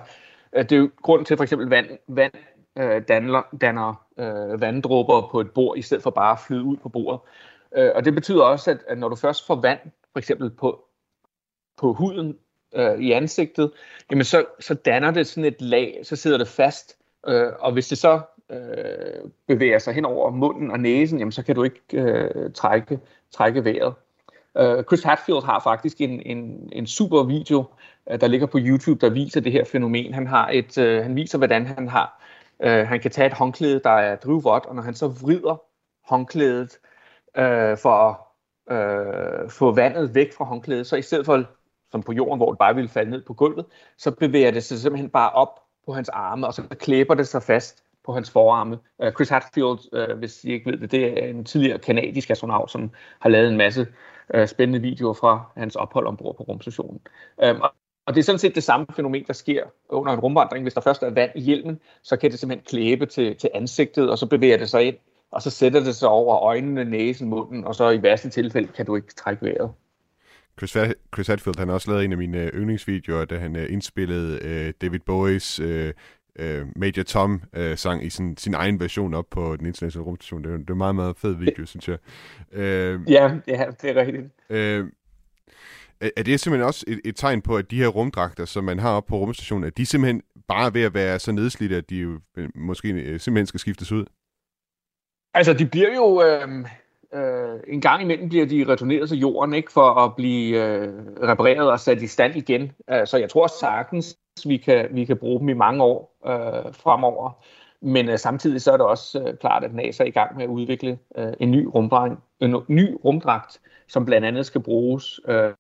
Øh, 0.53 0.63
det 0.63 0.73
er 0.73 0.77
jo 0.77 0.91
grund 1.03 1.27
til, 1.27 1.35
at 1.35 1.39
for 1.39 1.43
eksempel 1.43 1.69
vand, 1.69 1.87
vand 2.09 2.33
øh, 2.79 3.03
danner, 3.09 3.43
danner 3.61 4.02
øh, 4.19 4.61
vanddråber 4.61 5.29
på 5.31 5.41
et 5.41 5.51
bord, 5.51 5.79
i 5.79 5.83
stedet 5.83 6.03
for 6.03 6.11
bare 6.11 6.33
at 6.33 6.39
flyde 6.47 6.63
ud 6.63 6.77
på 6.77 6.89
bordet. 6.89 7.21
Øh, 7.77 7.91
og 7.95 8.05
det 8.05 8.15
betyder 8.15 8.43
også, 8.45 8.71
at, 8.71 8.79
at 8.89 8.99
når 8.99 9.09
du 9.09 9.17
først 9.17 9.47
får 9.47 9.55
vand, 9.55 9.81
for 10.13 10.19
eksempel 10.19 10.51
på, 10.51 10.85
på 11.77 11.93
huden 11.93 12.37
øh, 12.75 12.99
i 12.99 13.13
ansigtet, 13.13 13.71
jamen 14.11 14.25
så, 14.25 14.45
så 14.61 14.75
danner 14.75 15.11
det 15.11 15.27
sådan 15.27 15.45
et 15.45 15.61
lag, 15.61 16.01
så 16.03 16.17
sidder 16.17 16.39
det 16.39 16.49
fast, 16.49 16.97
øh, 17.29 17.53
og 17.59 17.73
hvis 17.73 17.89
det 17.89 17.99
så 17.99 18.21
øh, 18.51 19.31
bevæger 19.47 19.79
sig 19.79 19.95
hen 19.95 20.05
over 20.05 20.31
munden 20.31 20.71
og 20.71 20.81
næsen, 20.81 21.19
jamen 21.19 21.33
så 21.33 21.43
kan 21.43 21.55
du 21.55 21.63
ikke 21.63 21.81
øh, 21.93 22.53
trække, 22.53 23.01
trække 23.31 23.65
vejret. 23.65 23.95
Øh, 24.59 24.85
Chris 24.85 25.03
Hatfield 25.03 25.45
har 25.45 25.61
faktisk 25.61 26.01
en, 26.01 26.23
en, 26.27 26.69
en 26.73 26.87
super 26.87 27.23
video, 27.23 27.65
øh, 28.11 28.21
der 28.21 28.27
ligger 28.27 28.47
på 28.47 28.59
YouTube, 28.61 29.07
der 29.07 29.13
viser 29.13 29.41
det 29.41 29.53
her 29.53 29.65
fænomen. 29.65 30.15
Han 30.15 30.27
har 30.27 30.51
et, 30.53 30.79
øh, 30.79 31.03
han 31.03 31.17
viser, 31.17 31.39
hvordan 31.39 31.67
han 31.67 31.89
har, 31.89 32.22
Øh, 32.63 32.87
han 32.89 33.01
kan 33.01 33.11
tage 33.11 33.27
et 33.27 33.33
håndklæde, 33.33 33.81
der 33.85 33.91
er 33.91 34.17
drivvådt, 34.17 34.67
og 34.67 34.75
når 34.75 34.83
han 34.83 34.95
så 34.95 35.09
vrider 35.09 35.63
håndklædet 36.09 36.79
øh, 37.37 37.79
for 37.79 37.91
at 37.91 38.17
øh, 38.77 39.51
få 39.51 39.73
vandet 39.73 40.15
væk 40.15 40.33
fra 40.33 40.45
håndklædet, 40.45 40.87
så 40.87 40.97
i 40.97 41.03
stedet 41.03 41.27
for 41.27 41.45
som 41.93 42.03
på 42.03 42.13
jorden, 42.13 42.39
hvor 42.39 42.51
det 42.51 42.59
bare 42.59 42.75
ville 42.75 42.89
falde 42.89 43.11
ned 43.11 43.23
på 43.23 43.35
gulvet, 43.35 43.67
så 43.99 44.11
bevæger 44.11 44.51
det 44.51 44.65
sig 44.65 44.79
simpelthen 44.79 45.11
bare 45.11 45.31
op 45.31 45.61
på 45.87 45.93
hans 45.93 46.09
arme, 46.09 46.47
og 46.47 46.55
så 46.55 46.63
klæber 46.63 47.15
det 47.15 47.29
sig 47.29 47.43
fast 47.43 47.85
på 48.05 48.13
hans 48.13 48.31
forarme. 48.31 48.79
Uh, 48.99 49.11
Chris 49.11 49.29
Hatfield, 49.29 50.11
uh, 50.11 50.19
hvis 50.19 50.45
I 50.45 50.53
ikke 50.53 50.71
ved 50.71 50.79
det, 50.79 50.91
det 50.91 51.25
er 51.25 51.29
en 51.29 51.45
tidligere 51.45 51.79
kanadisk 51.79 52.31
astronaut, 52.31 52.71
som 52.71 52.91
har 53.21 53.29
lavet 53.29 53.49
en 53.49 53.57
masse 53.57 53.87
uh, 54.35 54.47
spændende 54.47 54.81
videoer 54.81 55.13
fra 55.13 55.51
hans 55.57 55.77
ophold 55.77 56.07
ombord 56.07 56.37
på 56.37 56.43
rumstationen. 56.43 57.01
Um, 57.37 57.61
og, 57.61 57.75
og 58.07 58.15
det 58.15 58.21
er 58.21 58.25
sådan 58.25 58.39
set 58.39 58.55
det 58.55 58.63
samme 58.63 58.87
fænomen, 58.97 59.25
der 59.27 59.33
sker 59.33 59.65
under 59.89 60.13
en 60.13 60.21
rumvandring. 60.21 60.65
Hvis 60.65 60.75
der 60.75 60.81
først 60.81 61.03
er 61.03 61.11
vand 61.11 61.31
i 61.35 61.41
hjelmen, 61.41 61.81
så 62.03 62.17
kan 62.17 62.31
det 62.31 62.39
simpelthen 62.39 62.65
klæbe 62.67 63.07
til, 63.07 63.37
til 63.37 63.51
ansigtet, 63.55 64.11
og 64.11 64.19
så 64.19 64.27
bevæger 64.27 64.57
det 64.57 64.71
sig 64.71 64.85
ind, 64.85 64.97
og 65.31 65.43
så 65.43 65.51
sætter 65.51 65.85
det 65.85 65.97
sig 65.97 66.09
over 66.09 66.37
øjnene, 66.37 66.85
næsen, 66.85 67.29
munden, 67.29 67.65
og 67.65 67.75
så 67.75 67.91
i 67.91 68.03
værste 68.03 68.31
tilfælde 68.31 68.69
kan 68.69 68.87
du 68.87 68.97
ikke 68.97 69.15
trække 69.15 69.45
vejret. 69.45 69.71
Chris, 70.59 70.77
Chris 71.15 71.27
Hadfield, 71.27 71.59
han 71.59 71.69
har 71.69 71.75
også 71.75 71.91
lavet 71.91 72.05
en 72.05 72.13
af 72.13 72.19
mine 72.19 72.51
yndlingsvideoer, 72.55 73.25
da 73.25 73.39
han 73.39 73.57
indspillede 73.57 74.39
uh, 74.45 74.73
David 74.81 75.01
Bowies 75.07 75.61
uh, 75.61 75.67
uh, 76.41 76.69
Major 76.77 77.03
Tom 77.03 77.43
uh, 77.59 77.77
sang 77.77 78.05
i 78.05 78.11
sin, 78.11 78.37
sin 78.37 78.55
egen 78.55 78.81
version 78.81 79.15
op 79.15 79.27
på 79.31 79.57
den 79.57 79.67
internationale 79.67 80.07
rumstation. 80.07 80.45
Det 80.45 80.53
er, 80.53 80.57
det 80.57 80.69
er 80.69 80.73
en 80.73 80.79
meget, 80.79 80.95
meget 80.95 81.17
fed 81.17 81.35
video, 81.35 81.67
synes 81.67 81.89
jeg. 81.89 81.99
Uh, 82.53 83.13
ja, 83.13 83.35
ja, 83.47 83.65
det 83.83 83.91
er 83.91 83.95
rigtigt. 83.95 84.25
Uh, 84.51 84.89
er 86.17 86.23
det 86.23 86.41
simpelthen 86.41 86.67
også 86.67 86.85
et, 86.89 87.01
et 87.05 87.17
tegn 87.17 87.43
på, 87.43 87.57
at 87.57 87.71
de 87.71 87.77
her 87.77 87.89
rumdragter, 87.89 88.45
som 88.45 88.65
man 88.65 88.79
har 88.79 88.97
op 88.97 89.07
på 89.07 89.17
rumstationen, 89.17 89.65
at 89.65 89.77
de 89.77 89.87
simpelthen 89.87 90.23
bare 90.49 90.67
er 90.67 90.71
ved 90.71 90.83
at 90.83 90.95
være 90.95 91.19
så 91.19 91.33
nedslidte, 91.33 91.77
at 91.77 91.91
de 91.91 91.97
jo 91.97 92.21
øh, 92.37 92.49
måske 92.55 92.89
øh, 92.89 93.21
simpelthen 93.21 93.47
skal 93.47 93.61
skiftes 93.61 93.93
ud? 93.93 94.05
Altså, 95.35 95.53
de 95.53 95.67
bliver 95.67 95.95
jo... 95.95 96.23
Øh 96.23 96.67
øh, 97.15 97.61
en 97.69 97.81
gang 97.81 98.03
imellem 98.03 98.29
bliver 98.29 98.47
de 98.47 98.65
returneret 98.69 99.09
til 99.09 99.19
jorden 99.19 99.55
ikke 99.55 99.73
for 99.73 100.05
at 100.05 100.17
blive 100.17 100.65
øh, 100.65 100.89
repareret 101.23 101.71
og 101.71 101.81
sat 101.81 102.03
i 102.03 102.07
stand 102.07 102.37
igen. 102.37 102.73
Øh, 102.91 103.07
så 103.07 103.19
jeg 103.19 103.31
tror 103.31 103.47
sagtens, 103.47 104.19
vi 104.47 104.57
kan, 104.57 104.89
vi 104.91 105.05
kan 105.05 105.17
bruge 105.17 105.41
dem 105.41 105.49
i 105.49 105.53
mange 105.55 105.85
år 105.85 106.17
øh, 106.27 106.75
fremover. 106.75 107.45
Men 107.81 108.09
øh, 108.09 108.19
samtidig 108.19 108.63
så 108.63 108.73
er 108.73 108.77
det 108.77 108.87
også 108.87 109.21
øh, 109.21 109.37
klart, 109.37 109.65
at 109.65 109.75
NASA 109.75 110.03
er 110.03 110.09
i 110.09 110.11
gang 110.11 110.37
med 110.37 110.45
at 110.45 110.51
udvikle 110.51 110.99
øh, 111.17 111.33
en, 111.41 111.51
ny 111.51 111.65
rumdragt, 111.65 112.15
en 112.41 112.57
ny 112.69 112.97
rumdragt, 113.05 113.61
som 113.89 114.05
blandt 114.05 114.27
andet 114.27 114.47
skal 114.47 114.61
bruges 114.61 115.21
øh, 115.29 115.51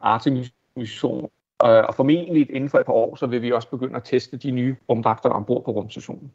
Artemis-mission. 0.00 1.30
Øh, 1.64 1.84
og 1.88 1.94
formentlig 1.94 2.50
inden 2.50 2.70
for 2.70 2.78
et 2.78 2.86
par 2.86 2.92
år, 2.92 3.16
så 3.16 3.26
vil 3.26 3.42
vi 3.42 3.52
også 3.52 3.68
begynde 3.68 3.96
at 3.96 4.04
teste 4.04 4.36
de 4.36 4.50
nye 4.50 4.76
rumdragter 4.88 5.30
ombord 5.30 5.64
på 5.64 5.70
rumstationen. 5.70 6.32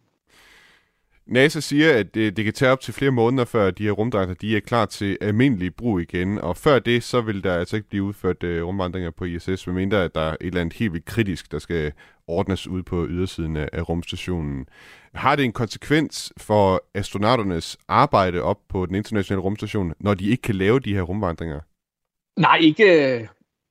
NASA 1.25 1.59
siger, 1.59 1.97
at 1.97 2.15
det, 2.15 2.37
det 2.37 2.45
kan 2.45 2.53
tage 2.53 2.71
op 2.71 2.79
til 2.79 2.93
flere 2.93 3.11
måneder, 3.11 3.45
før 3.45 3.71
de 3.71 3.83
her 3.83 3.91
rumdragter 3.91 4.33
de 4.33 4.57
er 4.57 4.59
klar 4.59 4.85
til 4.85 5.17
almindelig 5.21 5.75
brug 5.75 5.99
igen. 5.99 6.37
Og 6.37 6.57
før 6.57 6.79
det, 6.79 7.03
så 7.03 7.21
vil 7.21 7.43
der 7.43 7.53
altså 7.53 7.75
ikke 7.75 7.89
blive 7.89 8.03
udført 8.03 8.43
uh, 8.43 8.49
rumvandringer 8.49 9.11
på 9.11 9.25
ISS, 9.25 9.67
medmindre 9.67 10.03
at 10.03 10.15
der 10.15 10.21
er 10.21 10.31
et 10.31 10.37
eller 10.41 10.61
andet 10.61 10.77
helt 10.77 10.93
vildt 10.93 11.05
kritisk, 11.05 11.51
der 11.51 11.59
skal 11.59 11.91
ordnes 12.27 12.67
ud 12.67 12.83
på 12.83 13.07
ydersiden 13.07 13.57
af, 13.57 13.69
af 13.73 13.89
rumstationen. 13.89 14.65
Har 15.13 15.35
det 15.35 15.45
en 15.45 15.51
konsekvens 15.51 16.33
for 16.37 16.83
astronauternes 16.93 17.77
arbejde 17.87 18.41
op 18.41 18.59
på 18.69 18.85
den 18.85 18.95
internationale 18.95 19.41
rumstation, 19.41 19.93
når 19.99 20.13
de 20.13 20.29
ikke 20.29 20.41
kan 20.41 20.55
lave 20.55 20.79
de 20.79 20.93
her 20.93 21.01
rumvandringer? 21.01 21.59
Nej, 22.37 22.57
ikke, 22.61 23.15
øh, 23.15 23.27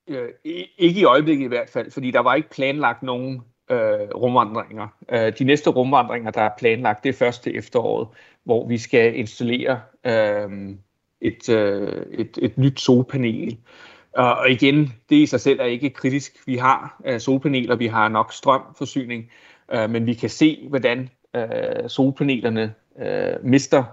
øh 0.07 0.29
ikke 0.77 0.99
i 0.99 1.03
øjeblikket 1.03 1.45
i 1.45 1.47
hvert 1.47 1.69
fald, 1.69 1.91
fordi 1.91 2.11
der 2.11 2.19
var 2.19 2.35
ikke 2.35 2.49
planlagt 2.49 3.03
nogen 3.03 3.41
øh, 3.71 4.09
rumvandringer. 4.15 4.87
Øh, 5.11 5.33
de 5.39 5.43
næste 5.43 5.69
rumvandringer, 5.69 6.31
der 6.31 6.41
er 6.41 6.49
planlagt, 6.59 7.03
det 7.03 7.09
er 7.09 7.13
første 7.13 7.53
efteråret, 7.53 8.07
hvor 8.43 8.67
vi 8.67 8.77
skal 8.77 9.15
installere 9.15 9.81
øh, 10.05 10.75
et, 11.21 11.49
øh, 11.49 12.05
et, 12.11 12.37
et 12.41 12.57
nyt 12.57 12.79
solpanel. 12.79 13.57
Og 14.13 14.49
igen, 14.49 14.93
det 15.09 15.15
i 15.15 15.25
sig 15.25 15.41
selv 15.41 15.59
er 15.59 15.65
ikke 15.65 15.89
kritisk. 15.89 16.47
Vi 16.47 16.55
har 16.55 17.01
øh, 17.05 17.19
solpaneler, 17.19 17.75
vi 17.75 17.87
har 17.87 18.09
nok 18.09 18.33
strømforsyning, 18.33 19.31
øh, 19.73 19.89
men 19.89 20.05
vi 20.05 20.13
kan 20.13 20.29
se, 20.29 20.65
hvordan 20.69 21.09
øh, 21.35 21.89
solpanelerne 21.89 22.73
øh, 23.01 23.45
mister 23.45 23.83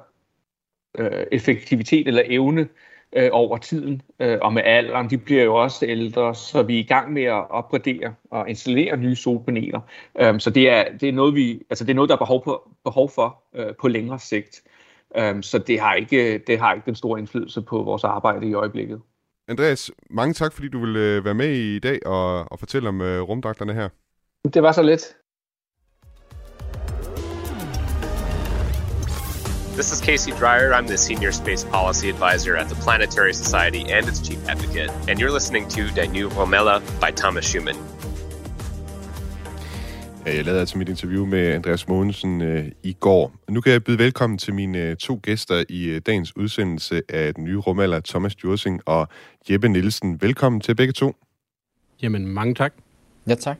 øh, 0.98 1.26
effektivitet 1.32 2.08
eller 2.08 2.22
evne 2.26 2.68
øh, 3.12 3.28
over 3.32 3.58
tiden 3.58 4.02
øh, 4.20 4.38
og 4.42 4.52
med 4.52 4.62
alderen. 4.64 5.10
De 5.10 5.18
bliver 5.18 5.44
jo 5.44 5.54
også 5.54 5.86
ældre, 5.86 6.34
så 6.34 6.62
vi 6.62 6.74
er 6.74 6.80
i 6.80 6.86
gang 6.86 7.12
med 7.12 7.22
at 7.22 7.50
opgradere 7.50 8.14
og 8.30 8.48
installere 8.48 8.96
nye 8.96 9.16
solpaneler. 9.16 9.80
Um, 10.28 10.40
så 10.40 10.50
det 10.50 10.70
er, 10.70 10.84
det 11.00 11.08
er 11.08 11.12
noget, 11.12 11.34
vi, 11.34 11.62
altså 11.70 11.84
det 11.84 11.90
er 11.90 11.94
noget, 11.94 12.08
der 12.08 12.14
er 12.14 12.18
behov, 12.18 12.44
på, 12.44 12.70
behov 12.84 13.10
for 13.10 13.42
øh, 13.54 13.74
på 13.80 13.88
længere 13.88 14.18
sigt. 14.18 14.62
Um, 15.20 15.42
så 15.42 15.58
det 15.58 15.80
har, 15.80 15.94
ikke, 15.94 16.38
det 16.38 16.58
har 16.58 16.74
ikke 16.74 16.86
den 16.86 16.94
store 16.94 17.18
indflydelse 17.18 17.62
på 17.62 17.82
vores 17.82 18.04
arbejde 18.04 18.48
i 18.48 18.54
øjeblikket. 18.54 19.00
Andreas, 19.48 19.90
mange 20.10 20.34
tak, 20.34 20.52
fordi 20.52 20.68
du 20.68 20.80
vil 20.80 20.96
øh, 20.96 21.24
være 21.24 21.34
med 21.34 21.50
i 21.50 21.78
dag 21.78 22.06
og, 22.06 22.52
og 22.52 22.58
fortælle 22.58 22.88
om 22.88 23.00
øh, 23.00 23.20
rumdragterne 23.20 23.74
her. 23.74 23.88
Det 24.54 24.62
var 24.62 24.72
så 24.72 24.82
lidt. 24.82 25.17
This 29.78 29.92
is 29.92 30.00
Casey 30.00 30.32
Dreyer. 30.32 30.74
I'm 30.74 30.86
the 30.88 30.98
Senior 30.98 31.32
Space 31.32 31.64
Policy 31.64 32.08
Advisor 32.08 32.56
at 32.56 32.68
the 32.68 32.74
Planetary 32.74 33.32
Society 33.32 33.82
and 33.92 34.08
its 34.08 34.20
Chief 34.28 34.48
Advocate, 34.48 34.90
and 35.08 35.20
you're 35.20 35.30
listening 35.30 35.68
to 35.68 35.82
Die 35.96 36.06
New 36.06 36.28
Romella 36.30 36.80
by 37.00 37.10
Thomas 37.16 37.44
Schumann. 37.44 37.76
Ja, 40.26 40.34
jeg 40.36 40.44
lavede 40.44 40.60
altså 40.60 40.78
mit 40.78 40.88
interview 40.88 41.26
med 41.26 41.54
Andreas 41.54 41.88
Mogensen 41.88 42.42
øh, 42.42 42.72
i 42.82 42.92
går. 42.92 43.32
Nu 43.48 43.60
kan 43.60 43.72
jeg 43.72 43.84
byde 43.84 43.98
velkommen 43.98 44.38
til 44.38 44.54
mine 44.54 44.78
øh, 44.78 44.96
to 44.96 45.20
gæster 45.22 45.64
i 45.68 45.84
øh, 45.84 46.00
dagens 46.06 46.36
udsendelse 46.36 47.02
af 47.08 47.34
den 47.34 47.44
nye 47.44 47.56
rumalder, 47.56 48.00
Thomas 48.00 48.44
Jursing 48.44 48.80
og 48.86 49.08
Jeppe 49.50 49.68
Nielsen. 49.68 50.22
Velkommen 50.22 50.60
til 50.60 50.74
begge 50.74 50.92
to. 50.92 51.16
Jamen, 52.02 52.26
mange 52.26 52.54
tak. 52.54 52.72
Ja, 53.26 53.34
tak. 53.34 53.56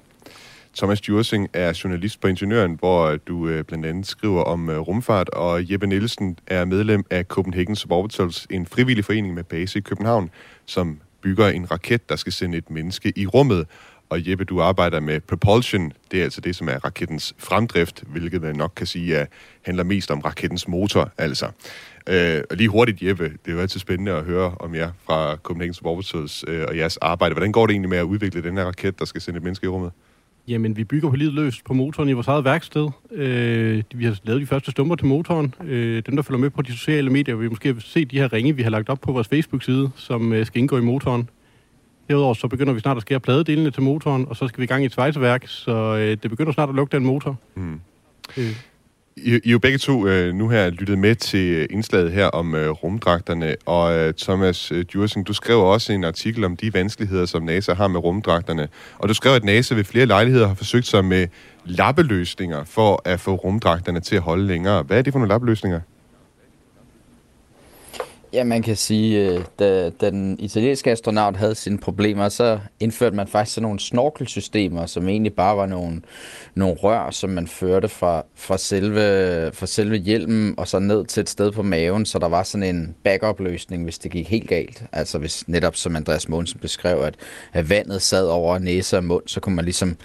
Thomas 0.79 1.01
Djursing 1.01 1.49
er 1.53 1.81
journalist 1.85 2.21
på 2.21 2.29
Ingeniøren, 2.29 2.75
hvor 2.79 3.17
du 3.17 3.49
øh, 3.49 3.65
blandt 3.65 3.87
andet 3.87 4.07
skriver 4.07 4.43
om 4.43 4.71
øh, 4.71 4.79
rumfart, 4.79 5.29
og 5.29 5.73
Jeppe 5.73 5.87
Nielsen 5.87 6.39
er 6.47 6.65
medlem 6.65 7.05
af 7.11 7.25
Copenhagen 7.25 7.77
Suborbitals, 7.77 8.47
en 8.51 8.67
frivillig 8.67 9.05
forening 9.05 9.35
med 9.35 9.45
base 9.45 9.79
i 9.79 9.83
København, 9.83 10.31
som 10.67 11.01
bygger 11.23 11.49
en 11.49 11.71
raket, 11.71 12.09
der 12.09 12.17
skal 12.17 12.33
sende 12.33 12.59
et 12.59 12.71
menneske 12.71 13.13
i 13.17 13.27
rummet. 13.27 13.67
Og 14.09 14.31
Jeppe, 14.31 14.45
du 14.45 14.61
arbejder 14.61 15.01
med 15.01 15.21
propulsion. 15.21 15.93
Det 16.11 16.21
er 16.21 16.25
altså 16.25 16.41
det, 16.41 16.57
som 16.57 16.69
er 16.69 16.85
rakettens 16.85 17.35
fremdrift, 17.39 18.05
hvilket 18.07 18.43
man 18.43 18.57
nok 18.57 18.73
kan 18.77 18.87
sige 18.87 19.19
at 19.19 19.29
handler 19.63 19.85
mest 19.85 20.11
om 20.11 20.21
rakettens 20.21 20.69
motor, 20.69 21.11
altså. 21.19 21.51
Øh, 22.09 22.43
og 22.51 22.57
lige 22.57 22.69
hurtigt, 22.69 23.03
Jeppe, 23.03 23.25
det 23.25 23.51
er 23.51 23.53
jo 23.53 23.61
altid 23.61 23.81
spændende 23.81 24.13
at 24.13 24.25
høre 24.25 24.55
om 24.61 24.75
jer 24.75 24.91
fra 25.07 25.37
Copenhagen 25.37 25.75
Suborbitals 25.75 26.45
øh, 26.49 26.65
og 26.69 26.77
jeres 26.77 26.97
arbejde. 26.97 27.35
Hvordan 27.35 27.53
går 27.53 27.67
det 27.67 27.73
egentlig 27.73 27.91
med 27.91 27.99
at 27.99 28.05
udvikle 28.05 28.43
den 28.43 28.57
her 28.57 28.65
raket, 28.65 28.99
der 28.99 29.05
skal 29.05 29.21
sende 29.21 29.37
et 29.37 29.43
menneske 29.43 29.65
i 29.65 29.69
rummet? 29.69 29.93
Jamen, 30.49 30.77
vi 30.77 30.85
bygger 30.85 31.11
på 31.11 31.17
livet 31.17 31.35
løst 31.35 31.65
på 31.65 31.75
motoren 31.75 32.09
i 32.09 32.13
vores 32.13 32.29
eget 32.29 32.45
værksted. 32.45 32.89
Øh, 33.11 33.83
vi 33.95 34.05
har 34.05 34.19
lavet 34.25 34.41
de 34.41 34.47
første 34.47 34.71
stumper 34.71 34.97
til 34.97 35.07
motoren. 35.07 35.55
Øh, 35.65 36.03
dem, 36.07 36.17
der 36.17 36.23
følger 36.23 36.39
med 36.41 36.51
på 36.51 36.63
de 36.63 36.73
sociale 36.73 37.11
medier, 37.11 37.35
vil 37.35 37.51
måske 37.51 37.77
se 37.81 38.05
de 38.05 38.19
her 38.19 38.33
ringe, 38.33 38.57
vi 38.57 38.63
har 38.63 38.71
lagt 38.71 38.89
op 38.89 39.01
på 39.01 39.13
vores 39.13 39.29
Facebook-side, 39.29 39.91
som 39.97 40.33
øh, 40.33 40.47
skal 40.47 40.59
indgå 40.59 40.79
i 40.79 40.81
motoren. 40.81 41.29
Herudover 42.09 42.35
så 42.35 42.49
begynder 42.49 42.73
vi 42.73 42.81
snart 42.81 42.97
at 42.97 43.03
skære 43.03 43.21
pladedelene 43.21 43.71
til 43.71 43.83
motoren, 43.83 44.27
og 44.29 44.37
så 44.37 44.49
skal 44.49 44.61
vi 44.61 44.65
i 44.65 44.67
gang 44.67 44.83
i 44.83 44.87
et 44.87 44.93
svejseværk, 44.93 45.47
så 45.47 45.97
øh, 45.97 46.17
det 46.23 46.31
begynder 46.31 46.53
snart 46.53 46.69
at 46.69 46.75
lugte 46.75 46.97
af 46.97 47.01
en 47.01 47.07
motor. 47.07 47.37
Mm. 47.55 47.81
Øh. 48.37 48.57
I, 49.25 49.41
I 49.45 49.51
jo 49.51 49.59
begge 49.59 49.79
to 49.79 50.07
øh, 50.07 50.35
nu 50.35 50.49
her 50.49 50.71
lyttet 50.71 50.99
med 50.99 51.15
til 51.15 51.51
øh, 51.51 51.67
indslaget 51.71 52.13
her 52.13 52.27
om 52.27 52.55
øh, 52.55 52.71
rumdragterne, 52.71 53.57
og 53.67 53.99
øh, 53.99 54.15
Thomas 54.15 54.73
øh, 54.73 54.85
Djursing, 54.85 55.27
du 55.27 55.33
skrev 55.33 55.59
også 55.59 55.93
en 55.93 56.05
artikel 56.05 56.45
om 56.45 56.57
de 56.57 56.75
vanskeligheder, 56.75 57.27
som 57.27 57.43
NASA 57.43 57.75
har 57.75 57.89
med 57.89 58.01
rumdragterne. 58.01 58.69
Og 58.99 59.09
du 59.09 59.15
skrev, 59.15 59.33
at 59.33 59.45
NASA 59.45 59.75
ved 59.75 59.85
flere 59.85 60.07
lejligheder 60.07 60.47
har 60.47 60.55
forsøgt 60.55 60.87
sig 60.87 61.05
med 61.05 61.27
lappeløsninger 61.65 62.65
for 62.65 63.03
at 63.05 63.21
få 63.21 63.35
rumdragterne 63.35 64.01
til 64.01 64.17
at 64.17 64.23
holde 64.23 64.47
længere. 64.47 64.83
Hvad 64.83 64.99
er 64.99 65.03
det 65.03 65.13
for 65.13 65.19
nogle 65.19 65.29
lappeløsninger? 65.29 65.81
Ja, 68.33 68.45
man 68.45 68.63
kan 68.63 68.77
sige, 68.77 69.31
øh, 69.31 69.45
da, 69.59 69.91
da 69.91 70.11
den 70.11 70.37
italienske 70.41 70.91
astronaut 70.91 71.37
havde 71.37 71.55
sine 71.55 71.79
problemer, 71.79 72.29
så 72.29 72.59
indførte 72.81 73.17
man 73.17 73.29
faktisk 73.29 73.55
sådan 73.55 73.63
nogle 73.63 73.81
snorkelsystemer, 73.81 74.87
som 74.87 75.09
egentlig 75.09 75.33
bare 75.33 75.57
var 75.57 75.67
nogle, 75.67 76.01
nogle 76.55 76.75
rør, 76.75 77.11
som 77.11 77.31
man 77.31 77.47
førte 77.47 77.89
fra, 77.89 78.25
fra, 78.35 78.59
selve, 78.59 79.01
fra 79.53 79.67
selve 79.67 79.97
hjelmen 79.97 80.55
og 80.59 80.69
så 80.69 80.79
ned 80.79 81.05
til 81.05 81.21
et 81.21 81.29
sted 81.29 81.53
på 81.53 81.63
maven, 81.63 82.07
så 82.07 82.19
der 82.19 82.29
var 82.29 82.43
sådan 82.43 82.77
en 82.77 82.95
backup-løsning, 83.05 83.85
hvis 83.85 83.99
det 83.99 84.11
gik 84.11 84.29
helt 84.29 84.49
galt. 84.49 84.85
Altså 84.93 85.19
hvis 85.19 85.49
netop, 85.49 85.77
som 85.77 85.97
Andreas 85.97 86.29
Mogensen 86.29 86.61
beskrev, 86.61 86.99
at, 86.99 87.15
at 87.53 87.71
vandet 87.71 88.03
sad 88.03 88.27
over 88.27 88.59
næse 88.59 88.97
og 88.97 89.05
mund, 89.05 89.23
så 89.27 89.41
kunne 89.41 89.55
man 89.55 89.65
ligesom, 89.65 89.97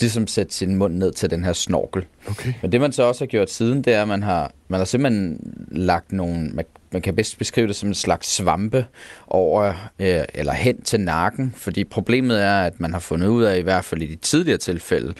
ligesom 0.00 0.26
sætte 0.26 0.54
sin 0.54 0.76
mund 0.76 0.94
ned 0.94 1.12
til 1.12 1.30
den 1.30 1.44
her 1.44 1.52
snorkel. 1.52 2.04
Okay. 2.30 2.52
Men 2.62 2.72
det 2.72 2.80
man 2.80 2.92
så 2.92 3.02
også 3.02 3.24
har 3.24 3.26
gjort 3.26 3.50
siden, 3.50 3.82
det 3.82 3.94
er, 3.94 4.02
at 4.02 4.08
man 4.08 4.22
har, 4.22 4.52
man 4.68 4.80
har 4.80 4.84
simpelthen 4.84 5.38
lagt 5.70 6.12
nogle, 6.12 6.50
man, 6.94 7.02
kan 7.02 7.16
bedst 7.16 7.38
beskrive 7.38 7.68
det 7.68 7.76
som 7.76 7.88
en 7.88 7.94
slags 7.94 8.28
svampe 8.28 8.86
over, 9.26 9.74
øh, 9.98 10.24
eller 10.34 10.52
hen 10.52 10.82
til 10.82 11.00
nakken, 11.00 11.54
fordi 11.56 11.84
problemet 11.84 12.42
er, 12.42 12.62
at 12.62 12.80
man 12.80 12.92
har 12.92 13.00
fundet 13.00 13.26
ud 13.28 13.42
af, 13.42 13.58
i 13.58 13.62
hvert 13.62 13.84
fald 13.84 14.02
i 14.02 14.06
de 14.06 14.16
tidligere 14.16 14.58
tilfælde, 14.58 15.14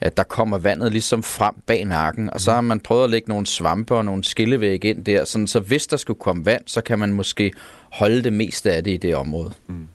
at 0.00 0.16
der 0.16 0.22
kommer 0.22 0.58
vandet 0.58 0.92
ligesom 0.92 1.22
frem 1.22 1.54
bag 1.66 1.84
nakken, 1.84 2.30
og 2.30 2.40
så 2.40 2.52
har 2.52 2.60
man 2.60 2.80
prøvet 2.80 3.04
at 3.04 3.10
lægge 3.10 3.28
nogle 3.28 3.46
svampe 3.46 3.94
og 3.94 4.04
nogle 4.04 4.24
skillevæg 4.24 4.84
ind 4.84 5.04
der, 5.04 5.24
sådan, 5.24 5.46
så 5.46 5.60
hvis 5.60 5.86
der 5.86 5.96
skulle 5.96 6.18
komme 6.18 6.46
vand, 6.46 6.62
så 6.66 6.80
kan 6.80 6.98
man 6.98 7.12
måske 7.12 7.52
holde 7.92 8.22
det 8.22 8.32
meste 8.32 8.72
af 8.72 8.84
det 8.84 8.90
i 8.90 8.96
det 8.96 9.16
område. 9.16 9.52
Mm. 9.66 9.88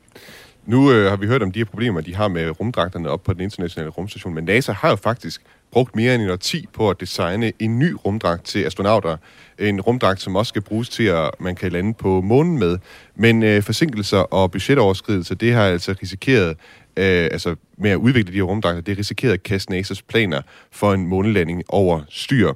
Nu 0.66 0.92
øh, 0.92 1.10
har 1.10 1.18
vi 1.18 1.28
hørt 1.28 1.44
om 1.44 1.52
de 1.52 1.60
her 1.60 1.66
problemer, 1.66 2.02
de 2.02 2.16
har 2.16 2.28
med 2.28 2.60
rumdragterne 2.60 3.10
op 3.10 3.24
på 3.24 3.34
den 3.34 3.42
internationale 3.42 3.90
rumstation, 3.90 4.34
men 4.34 4.44
NASA 4.44 4.72
har 4.72 4.90
jo 4.90 4.96
faktisk 4.96 5.42
brugt 5.72 5.96
mere 5.96 6.16
end 6.16 6.24
en 6.24 6.30
årti 6.30 6.68
på 6.74 6.90
at 6.90 7.00
designe 7.00 7.54
en 7.60 7.80
ny 7.80 7.96
rumdragt 8.06 8.46
til 8.46 8.64
astronauter. 8.64 9.18
En 9.60 9.82
rumdragt, 9.82 10.22
som 10.22 10.36
også 10.36 10.50
skal 10.50 10.62
bruges 10.62 10.90
til, 10.90 11.04
at 11.04 11.30
man 11.40 11.56
kan 11.56 11.72
lande 11.72 11.94
på 11.94 12.22
månen 12.22 12.60
med. 12.60 12.78
Men 13.16 13.44
øh, 13.44 13.64
forsinkelser 13.64 14.18
og 14.18 14.52
budgetoverskridelser, 14.52 15.36
det 15.36 15.54
har 15.54 15.64
altså 15.64 15.96
risikeret, 16.02 16.50
øh, 16.98 17.30
altså 17.32 17.56
med 17.78 17.92
at 17.92 17.96
udvikle 17.96 18.32
de 18.32 18.38
her 18.38 18.44
rumdragter, 18.44 18.82
det 18.82 18.98
risikerer 18.98 19.34
at 19.34 19.44
kaste 19.44 19.80
NASA's 19.80 20.02
planer 20.08 20.42
for 20.72 20.94
en 20.94 21.08
månelanding 21.08 21.64
over 21.70 22.02
styr. 22.10 22.54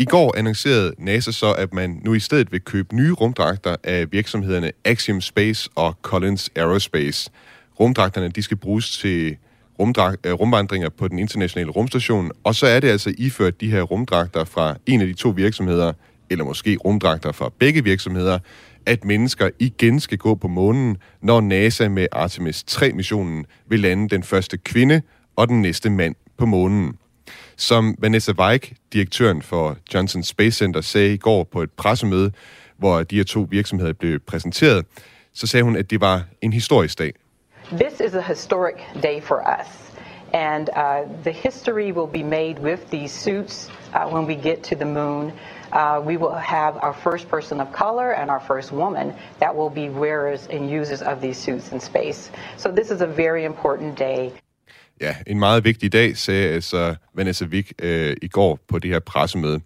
I 0.00 0.04
går 0.04 0.36
annoncerede 0.36 0.94
NASA 0.98 1.32
så, 1.32 1.52
at 1.52 1.74
man 1.74 2.00
nu 2.04 2.14
i 2.14 2.20
stedet 2.20 2.52
vil 2.52 2.60
købe 2.60 2.96
nye 2.96 3.12
rumdragter 3.12 3.76
af 3.84 4.12
virksomhederne 4.12 4.72
Axiom 4.84 5.20
Space 5.20 5.70
og 5.74 5.98
Collins 6.02 6.50
Aerospace. 6.56 7.30
Rumdragterne 7.80 8.28
de 8.28 8.42
skal 8.42 8.56
bruges 8.56 8.98
til 8.98 9.36
Øh, 9.80 10.32
rumvandringer 10.32 10.88
på 10.88 11.08
den 11.08 11.18
internationale 11.18 11.70
rumstation, 11.70 12.30
og 12.44 12.54
så 12.54 12.66
er 12.66 12.80
det 12.80 12.88
altså 12.88 13.14
iført 13.18 13.60
de 13.60 13.70
her 13.70 13.82
rumdragter 13.82 14.44
fra 14.44 14.74
en 14.86 15.00
af 15.00 15.06
de 15.06 15.12
to 15.12 15.28
virksomheder, 15.28 15.92
eller 16.30 16.44
måske 16.44 16.76
rumdragter 16.76 17.32
fra 17.32 17.50
begge 17.58 17.84
virksomheder, 17.84 18.38
at 18.86 19.04
mennesker 19.04 19.50
igen 19.58 20.00
skal 20.00 20.18
gå 20.18 20.34
på 20.34 20.48
månen, 20.48 20.96
når 21.22 21.40
NASA 21.40 21.88
med 21.88 22.06
Artemis 22.12 22.64
3-missionen 22.70 23.46
vil 23.68 23.80
lande 23.80 24.08
den 24.08 24.22
første 24.22 24.58
kvinde 24.58 25.02
og 25.36 25.48
den 25.48 25.62
næste 25.62 25.90
mand 25.90 26.14
på 26.38 26.46
månen. 26.46 26.96
Som 27.56 27.94
Vanessa 27.98 28.32
Weik, 28.32 28.74
direktøren 28.92 29.42
for 29.42 29.76
Johnson 29.94 30.22
Space 30.22 30.58
Center, 30.58 30.80
sagde 30.80 31.14
i 31.14 31.16
går 31.16 31.44
på 31.44 31.62
et 31.62 31.70
pressemøde, 31.70 32.32
hvor 32.78 33.02
de 33.02 33.16
her 33.16 33.24
to 33.24 33.46
virksomheder 33.50 33.92
blev 33.92 34.18
præsenteret, 34.18 34.86
så 35.34 35.46
sagde 35.46 35.64
hun, 35.64 35.76
at 35.76 35.90
det 35.90 36.00
var 36.00 36.24
en 36.42 36.52
historisk 36.52 36.98
dag. 36.98 37.12
This 37.72 38.00
is 38.00 38.14
a 38.14 38.22
historic 38.22 38.82
day 39.02 39.20
for 39.20 39.46
us. 39.46 39.68
And 40.32 40.70
uh, 40.70 41.04
the 41.22 41.30
history 41.30 41.92
will 41.92 42.06
be 42.06 42.22
made 42.22 42.58
with 42.58 42.88
these 42.88 43.12
suits 43.12 43.68
uh, 43.92 44.08
when 44.08 44.26
we 44.26 44.36
get 44.36 44.62
to 44.64 44.74
the 44.74 44.86
moon. 44.86 45.32
Uh, 45.72 46.00
we 46.02 46.16
will 46.16 46.34
have 46.34 46.78
our 46.82 46.94
first 46.94 47.28
person 47.28 47.60
of 47.60 47.70
color 47.72 48.12
and 48.12 48.30
our 48.30 48.40
first 48.40 48.72
woman 48.72 49.14
that 49.38 49.54
will 49.54 49.68
be 49.68 49.90
wearers 49.90 50.46
and 50.46 50.70
users 50.70 51.02
of 51.02 51.20
these 51.20 51.36
suits 51.36 51.72
in 51.72 51.80
space. 51.80 52.30
So 52.56 52.72
this 52.72 52.90
is 52.90 53.02
a 53.02 53.06
very 53.06 53.44
important 53.44 53.98
day. 53.98 54.32
Ja, 55.00 55.14
en 55.26 55.38
meget 55.38 55.64
vigtig 55.64 55.92
dag, 55.92 56.16
sagde 56.16 56.54
altså 56.54 56.94
Vanessa 57.14 57.44
Wick 57.44 57.72
øh, 57.78 58.16
i 58.22 58.28
går 58.28 58.58
på 58.68 58.78
det 58.78 58.90
her 58.90 58.98
pressemøde. 59.00 59.60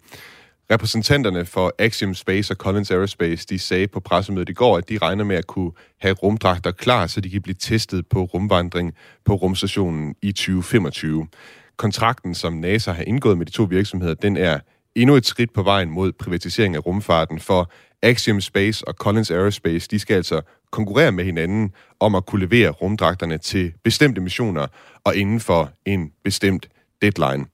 Repræsentanterne 0.71 1.45
for 1.45 1.73
Axiom 1.79 2.13
Space 2.13 2.53
og 2.53 2.57
Collins 2.57 2.91
Aerospace, 2.91 3.47
de 3.49 3.59
sagde 3.59 3.87
på 3.87 3.99
pressemødet 3.99 4.49
i 4.49 4.53
går, 4.53 4.77
at 4.77 4.89
de 4.89 4.97
regner 4.97 5.23
med 5.23 5.35
at 5.35 5.47
kunne 5.47 5.71
have 6.01 6.13
rumdragter 6.13 6.71
klar, 6.71 7.07
så 7.07 7.21
de 7.21 7.29
kan 7.29 7.41
blive 7.41 7.55
testet 7.59 8.07
på 8.07 8.23
rumvandring 8.23 8.93
på 9.25 9.33
rumstationen 9.33 10.15
i 10.21 10.31
2025. 10.31 11.27
Kontrakten, 11.77 12.35
som 12.35 12.53
NASA 12.53 12.91
har 12.91 13.03
indgået 13.03 13.37
med 13.37 13.45
de 13.45 13.51
to 13.51 13.63
virksomheder, 13.63 14.13
den 14.13 14.37
er 14.37 14.59
endnu 14.95 15.15
et 15.15 15.25
skridt 15.25 15.53
på 15.53 15.63
vejen 15.63 15.89
mod 15.89 16.11
privatisering 16.11 16.75
af 16.75 16.85
rumfarten, 16.85 17.39
for 17.39 17.71
Axiom 18.01 18.41
Space 18.41 18.87
og 18.87 18.93
Collins 18.93 19.31
Aerospace, 19.31 19.87
de 19.91 19.99
skal 19.99 20.15
altså 20.15 20.41
konkurrere 20.71 21.11
med 21.11 21.25
hinanden 21.25 21.71
om 21.99 22.15
at 22.15 22.25
kunne 22.25 22.45
levere 22.45 22.69
rumdragterne 22.69 23.37
til 23.37 23.73
bestemte 23.83 24.21
missioner 24.21 24.67
og 25.03 25.15
inden 25.15 25.39
for 25.39 25.71
en 25.85 26.11
bestemt 26.23 26.69
deadline. 27.01 27.45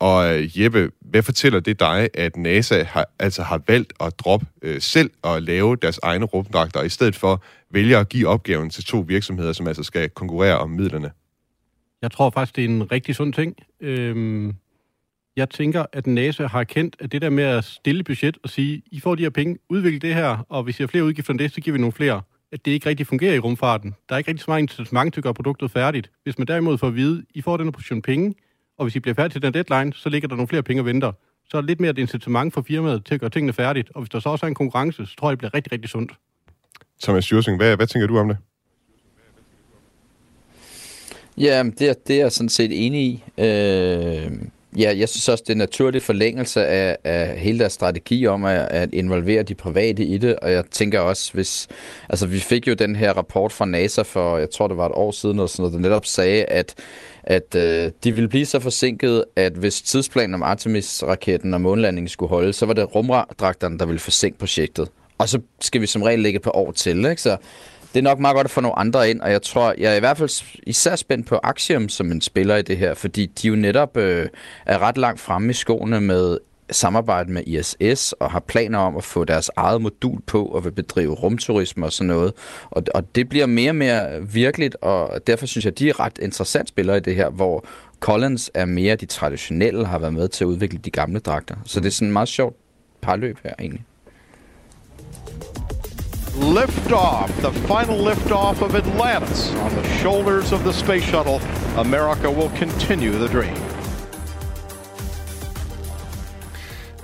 Og 0.00 0.38
øh, 0.38 0.60
Jeppe, 0.60 0.90
hvad 1.00 1.22
fortæller 1.22 1.60
det 1.60 1.80
dig, 1.80 2.08
at 2.14 2.36
NASA 2.36 2.82
har, 2.82 3.08
altså 3.18 3.42
har 3.42 3.62
valgt 3.68 3.92
at 4.00 4.18
droppe 4.18 4.46
øh, 4.62 4.80
selv 4.80 5.10
og 5.22 5.42
lave 5.42 5.76
deres 5.76 6.00
egne 6.02 6.24
rumdragter, 6.24 6.80
og 6.80 6.86
i 6.86 6.88
stedet 6.88 7.16
for 7.16 7.42
vælger 7.70 8.00
at 8.00 8.08
give 8.08 8.28
opgaven 8.28 8.70
til 8.70 8.84
to 8.84 8.98
virksomheder, 9.00 9.52
som 9.52 9.66
altså 9.66 9.82
skal 9.82 10.10
konkurrere 10.10 10.58
om 10.58 10.70
midlerne? 10.70 11.10
Jeg 12.02 12.10
tror 12.10 12.30
faktisk, 12.30 12.56
det 12.56 12.64
er 12.64 12.68
en 12.68 12.92
rigtig 12.92 13.14
sund 13.14 13.32
ting. 13.32 13.56
Øhm, 13.80 14.54
jeg 15.36 15.50
tænker, 15.50 15.84
at 15.92 16.06
NASA 16.06 16.46
har 16.46 16.64
kendt, 16.64 16.96
at 17.00 17.12
det 17.12 17.22
der 17.22 17.30
med 17.30 17.44
at 17.44 17.64
stille 17.64 18.04
budget 18.04 18.38
og 18.42 18.50
sige, 18.50 18.82
I 18.90 19.00
får 19.00 19.14
de 19.14 19.22
her 19.22 19.30
penge, 19.30 19.58
udvikle 19.68 19.98
det 19.98 20.14
her, 20.14 20.46
og 20.48 20.62
hvis 20.62 20.80
I 20.80 20.82
har 20.82 20.88
flere 20.88 21.04
udgifter 21.04 21.30
end 21.30 21.38
det, 21.38 21.52
så 21.52 21.60
giver 21.60 21.72
vi 21.72 21.80
nogle 21.80 21.92
flere. 21.92 22.22
At 22.52 22.64
det 22.64 22.70
ikke 22.70 22.88
rigtig 22.88 23.06
fungerer 23.06 23.34
i 23.34 23.38
rumfarten. 23.38 23.94
Der 24.08 24.14
er 24.14 24.18
ikke 24.18 24.28
rigtig 24.28 24.44
så 24.44 24.50
meget 24.50 24.62
incitament 24.62 25.14
til 25.14 25.20
at 25.20 25.24
gøre 25.24 25.34
produktet 25.34 25.70
færdigt. 25.70 26.10
Hvis 26.22 26.38
man 26.38 26.46
derimod 26.46 26.78
får 26.78 26.86
at 26.86 26.96
vide, 26.96 27.24
I 27.34 27.42
får 27.42 27.56
den 27.56 27.66
her 27.66 27.70
portion 27.70 28.02
penge, 28.02 28.34
og 28.80 28.84
hvis 28.84 28.96
I 28.96 29.00
bliver 29.00 29.14
færdige 29.14 29.34
til 29.34 29.42
den 29.42 29.54
deadline, 29.54 29.92
så 29.92 30.08
ligger 30.08 30.28
der 30.28 30.36
nogle 30.36 30.48
flere 30.48 30.62
penge 30.62 30.82
og 30.82 30.86
venter. 30.86 31.12
Så 31.50 31.56
er 31.56 31.60
lidt 31.60 31.80
mere 31.80 31.90
et 31.90 31.98
incitament 31.98 32.54
for 32.54 32.62
firmaet 32.62 33.04
til 33.04 33.14
at 33.14 33.20
gøre 33.20 33.30
tingene 33.30 33.52
færdigt. 33.52 33.90
Og 33.94 34.00
hvis 34.00 34.10
der 34.10 34.20
så 34.20 34.28
også 34.28 34.46
er 34.46 34.48
en 34.48 34.54
konkurrence, 34.54 35.06
så 35.06 35.16
tror 35.16 35.28
jeg, 35.28 35.30
det 35.30 35.38
bliver 35.38 35.54
rigtig, 35.54 35.72
rigtig 35.72 35.90
sundt. 35.90 36.12
Thomas 37.02 37.32
Jursing, 37.32 37.56
hvad, 37.56 37.76
hvad 37.76 37.86
tænker 37.86 38.06
du 38.06 38.18
om 38.18 38.28
det? 38.28 38.36
Ja, 41.38 41.62
det 41.78 41.88
er, 41.88 41.94
det 42.06 42.16
er 42.16 42.20
jeg 42.20 42.32
sådan 42.32 42.48
set 42.48 42.86
enig 42.86 43.02
i. 43.02 43.24
Øh, 43.38 44.32
ja, 44.78 44.94
jeg 44.98 45.08
synes 45.08 45.28
også, 45.28 45.44
det 45.46 45.50
er 45.50 45.54
en 45.54 45.58
naturlig 45.58 46.02
forlængelse 46.02 46.66
af, 46.66 46.96
af 47.04 47.38
hele 47.38 47.58
deres 47.58 47.72
strategi 47.72 48.26
om 48.26 48.44
at, 48.44 48.68
at 48.70 48.94
involvere 48.94 49.42
de 49.42 49.54
private 49.54 50.04
i 50.04 50.18
det, 50.18 50.36
og 50.36 50.52
jeg 50.52 50.64
tænker 50.70 51.00
også, 51.00 51.32
hvis... 51.32 51.68
Altså, 52.08 52.26
vi 52.26 52.38
fik 52.38 52.68
jo 52.68 52.74
den 52.74 52.96
her 52.96 53.12
rapport 53.12 53.52
fra 53.52 53.64
NASA 53.64 54.02
for, 54.02 54.38
jeg 54.38 54.50
tror, 54.50 54.68
det 54.68 54.76
var 54.76 54.86
et 54.86 54.92
år 54.94 55.10
siden, 55.10 55.36
eller 55.36 55.46
sådan 55.46 55.62
noget, 55.62 55.74
der 55.74 55.80
netop 55.80 56.06
sagde, 56.06 56.44
at 56.44 56.74
at 57.24 57.54
øh, 57.54 57.90
de 58.04 58.12
ville 58.12 58.28
blive 58.28 58.46
så 58.46 58.60
forsinket, 58.60 59.24
at 59.36 59.52
hvis 59.52 59.82
tidsplanen 59.82 60.34
om 60.34 60.42
Artemis-raketten 60.42 61.54
og 61.54 61.60
månelandingen 61.60 62.08
skulle 62.08 62.30
holde, 62.30 62.52
så 62.52 62.66
var 62.66 62.72
det 62.72 62.94
rumdragterne, 62.94 63.78
der 63.78 63.86
ville 63.86 64.00
forsinke 64.00 64.38
projektet. 64.38 64.88
Og 65.18 65.28
så 65.28 65.40
skal 65.60 65.80
vi 65.80 65.86
som 65.86 66.02
regel 66.02 66.20
lægge 66.20 66.40
på 66.40 66.50
år 66.50 66.72
til, 66.72 67.04
ikke? 67.04 67.22
Så 67.22 67.36
det 67.92 67.98
er 67.98 68.02
nok 68.02 68.18
meget 68.18 68.34
godt 68.34 68.44
at 68.44 68.50
få 68.50 68.60
nogle 68.60 68.78
andre 68.78 69.10
ind, 69.10 69.20
og 69.20 69.30
jeg 69.30 69.42
tror, 69.42 69.74
jeg 69.78 69.92
er 69.92 69.96
i 69.96 70.00
hvert 70.00 70.18
fald 70.18 70.30
især 70.66 70.96
spændt 70.96 71.26
på 71.26 71.40
Axiom 71.42 71.88
som 71.88 72.12
en 72.12 72.20
spiller 72.20 72.56
i 72.56 72.62
det 72.62 72.76
her, 72.76 72.94
fordi 72.94 73.26
de 73.26 73.48
jo 73.48 73.54
netop 73.54 73.96
øh, 73.96 74.28
er 74.66 74.78
ret 74.78 74.98
langt 74.98 75.20
fremme 75.20 75.50
i 75.50 75.52
skoene 75.52 76.00
med 76.00 76.38
samarbejde 76.70 77.32
med 77.32 77.42
ISS 77.46 78.12
og 78.12 78.30
har 78.30 78.40
planer 78.40 78.78
om 78.78 78.96
at 78.96 79.04
få 79.04 79.24
deres 79.24 79.50
eget 79.56 79.82
modul 79.82 80.20
på 80.26 80.44
og 80.44 80.64
vil 80.64 80.72
bedrive 80.72 81.14
rumturisme 81.14 81.86
og 81.86 81.92
sådan 81.92 82.06
noget. 82.06 82.32
Og, 82.70 82.82
og 82.94 83.14
det 83.14 83.28
bliver 83.28 83.46
mere 83.46 83.70
og 83.70 83.76
mere 83.76 84.26
virkeligt, 84.32 84.76
og 84.82 85.26
derfor 85.26 85.46
synes 85.46 85.64
jeg, 85.64 85.78
de 85.78 85.88
er 85.88 86.00
ret 86.00 86.18
interessant 86.22 86.68
spillere 86.68 86.96
i 86.96 87.00
det 87.00 87.14
her, 87.14 87.30
hvor 87.30 87.64
Collins 88.00 88.50
er 88.54 88.64
mere 88.64 88.96
de 88.96 89.06
traditionelle, 89.06 89.86
har 89.86 89.98
været 89.98 90.14
med 90.14 90.28
til 90.28 90.44
at 90.44 90.48
udvikle 90.48 90.78
de 90.78 90.90
gamle 90.90 91.18
dragter. 91.18 91.56
Så 91.64 91.80
det 91.80 91.86
er 91.86 91.90
sådan 91.90 92.08
en 92.08 92.12
meget 92.12 92.28
sjovt 92.28 92.56
parløb 93.02 93.38
her 93.44 93.54
egentlig. 93.58 93.84
Lift 96.40 96.92
off, 96.92 97.30
the 97.42 97.52
final 97.52 97.98
lift 98.08 98.30
off 98.30 98.62
of 98.62 98.74
Atlantis 98.74 99.52
on 99.54 99.70
the 99.70 99.84
shoulders 99.98 100.52
of 100.52 100.60
the 100.60 100.72
space 100.72 101.04
shuttle. 101.04 101.40
America 101.76 102.30
will 102.30 102.50
continue 102.56 103.12
the 103.12 103.28
dream. 103.28 103.69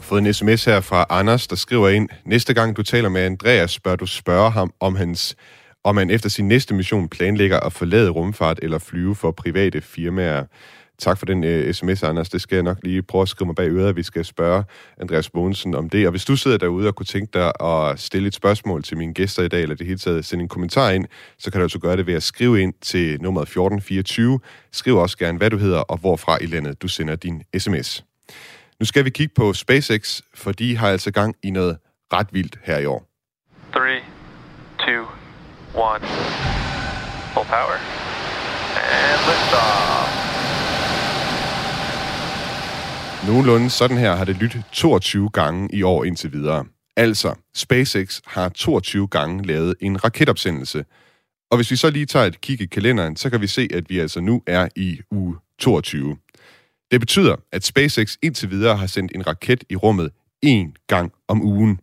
Fået 0.07 0.27
en 0.27 0.35
sms 0.35 0.64
her 0.64 0.81
fra 0.81 1.07
Anders, 1.11 1.47
der 1.47 1.57
skriver 1.57 1.88
ind, 1.88 2.09
næste 2.25 2.55
gang 2.55 2.77
du 2.77 2.83
taler 2.83 3.09
med 3.09 3.21
Andreas, 3.21 3.81
bør 3.81 3.97
du 3.97 4.07
spørge 4.07 4.51
ham, 4.51 4.73
om, 4.81 4.97
hans, 4.97 5.37
om 5.85 5.97
han 5.97 6.11
efter 6.11 6.29
sin 6.29 6.49
næste 6.49 6.75
mission 6.75 7.09
planlægger 7.09 7.61
at 7.61 7.73
forlade 7.73 8.11
rumfart 8.11 8.59
eller 8.62 8.79
flyve 8.79 9.14
for 9.14 9.31
private 9.31 9.81
firmaer. 9.81 10.45
Tak 10.99 11.19
for 11.19 11.27
den 11.27 11.45
uh, 11.45 11.73
sms, 11.73 12.03
Anders. 12.03 12.29
Det 12.29 12.40
skal 12.40 12.57
jeg 12.57 12.62
nok 12.62 12.79
lige 12.83 13.03
prøve 13.03 13.23
at 13.23 13.29
skrive 13.29 13.47
mig 13.47 13.55
bag 13.55 13.71
øret, 13.71 13.88
at 13.88 13.97
vi 13.97 14.03
skal 14.03 14.25
spørge 14.25 14.64
Andreas 15.01 15.35
Mogensen 15.35 15.75
om 15.75 15.90
det. 15.90 16.07
Og 16.07 16.11
hvis 16.11 16.25
du 16.25 16.37
sidder 16.37 16.57
derude 16.59 16.88
og 16.88 16.95
kunne 16.95 17.07
tænke 17.07 17.31
dig 17.38 17.53
at 17.61 18.01
stille 18.01 18.29
et 18.29 18.35
spørgsmål 18.35 18.83
til 18.83 18.97
mine 18.97 19.14
gæster 19.14 19.42
i 19.42 19.49
dag, 19.49 19.62
eller 19.62 19.77
det 19.77 19.87
hele 19.87 19.99
taget 19.99 20.25
sende 20.25 20.42
en 20.42 20.49
kommentar 20.49 20.90
ind, 20.90 21.05
så 21.38 21.51
kan 21.51 21.59
du 21.59 21.62
altså 21.62 21.79
gøre 21.79 21.97
det 21.97 22.07
ved 22.07 22.14
at 22.14 22.23
skrive 22.23 22.61
ind 22.61 22.75
til 22.83 23.23
nummer 23.23 23.40
1424. 23.40 24.40
Skriv 24.73 24.97
også 24.97 25.19
gerne, 25.19 25.38
hvad 25.38 25.51
du 25.51 25.57
hedder 25.57 25.79
og 25.79 25.99
hvorfra 25.99 26.38
i 26.40 26.47
landet 26.47 26.83
du 26.83 26.88
sender 26.88 27.16
din 27.16 27.42
sms. 27.59 28.05
Nu 28.81 28.87
skal 28.87 29.05
vi 29.05 29.11
kigge 29.11 29.35
på 29.35 29.53
SpaceX, 29.53 30.21
for 30.35 30.53
de 30.53 30.77
har 30.77 30.89
altså 30.89 31.11
gang 31.11 31.37
i 31.43 31.51
noget 31.51 31.79
ret 32.12 32.27
vildt 32.33 32.59
her 32.65 32.79
i 32.79 32.87
år. 32.87 33.07
Three, 33.73 34.01
two, 34.79 35.05
one. 35.75 36.01
Full 37.35 37.47
power. 37.47 37.79
And 38.77 39.21
liftoff. 39.29 40.27
Nogenlunde 43.27 43.71
sådan 43.71 43.99
her 43.99 44.17
har 44.17 44.25
det 44.25 44.37
lyttet 44.37 44.65
22 44.73 45.31
gange 45.31 45.69
i 45.73 45.83
år 45.83 46.05
indtil 46.05 46.33
videre. 46.33 46.65
Altså, 46.97 47.35
SpaceX 47.55 48.21
har 48.27 48.49
22 48.49 49.09
gange 49.09 49.47
lavet 49.47 49.75
en 49.81 50.05
raketopsendelse. 50.05 50.85
Og 51.51 51.57
hvis 51.57 51.71
vi 51.71 51.77
så 51.77 51.91
lige 51.91 52.07
tager 52.07 52.27
et 52.27 52.41
kig 52.41 52.61
i 52.61 52.67
kalenderen, 52.67 53.17
så 53.17 53.31
kan 53.31 53.41
vi 53.41 53.47
se, 53.47 53.69
at 53.75 53.91
vi 53.91 53.99
altså 53.99 54.21
nu 54.21 54.43
er 54.47 54.69
i 54.77 55.01
uge 55.11 55.37
22. 55.59 56.17
Det 56.90 57.01
betyder, 57.01 57.37
at 57.53 57.64
SpaceX 57.64 58.16
indtil 58.22 58.51
videre 58.51 58.77
har 58.77 58.87
sendt 58.87 59.12
en 59.14 59.27
raket 59.27 59.64
i 59.70 59.77
rummet 59.77 60.11
én 60.46 60.87
gang 60.87 61.12
om 61.29 61.42
ugen. 61.42 61.81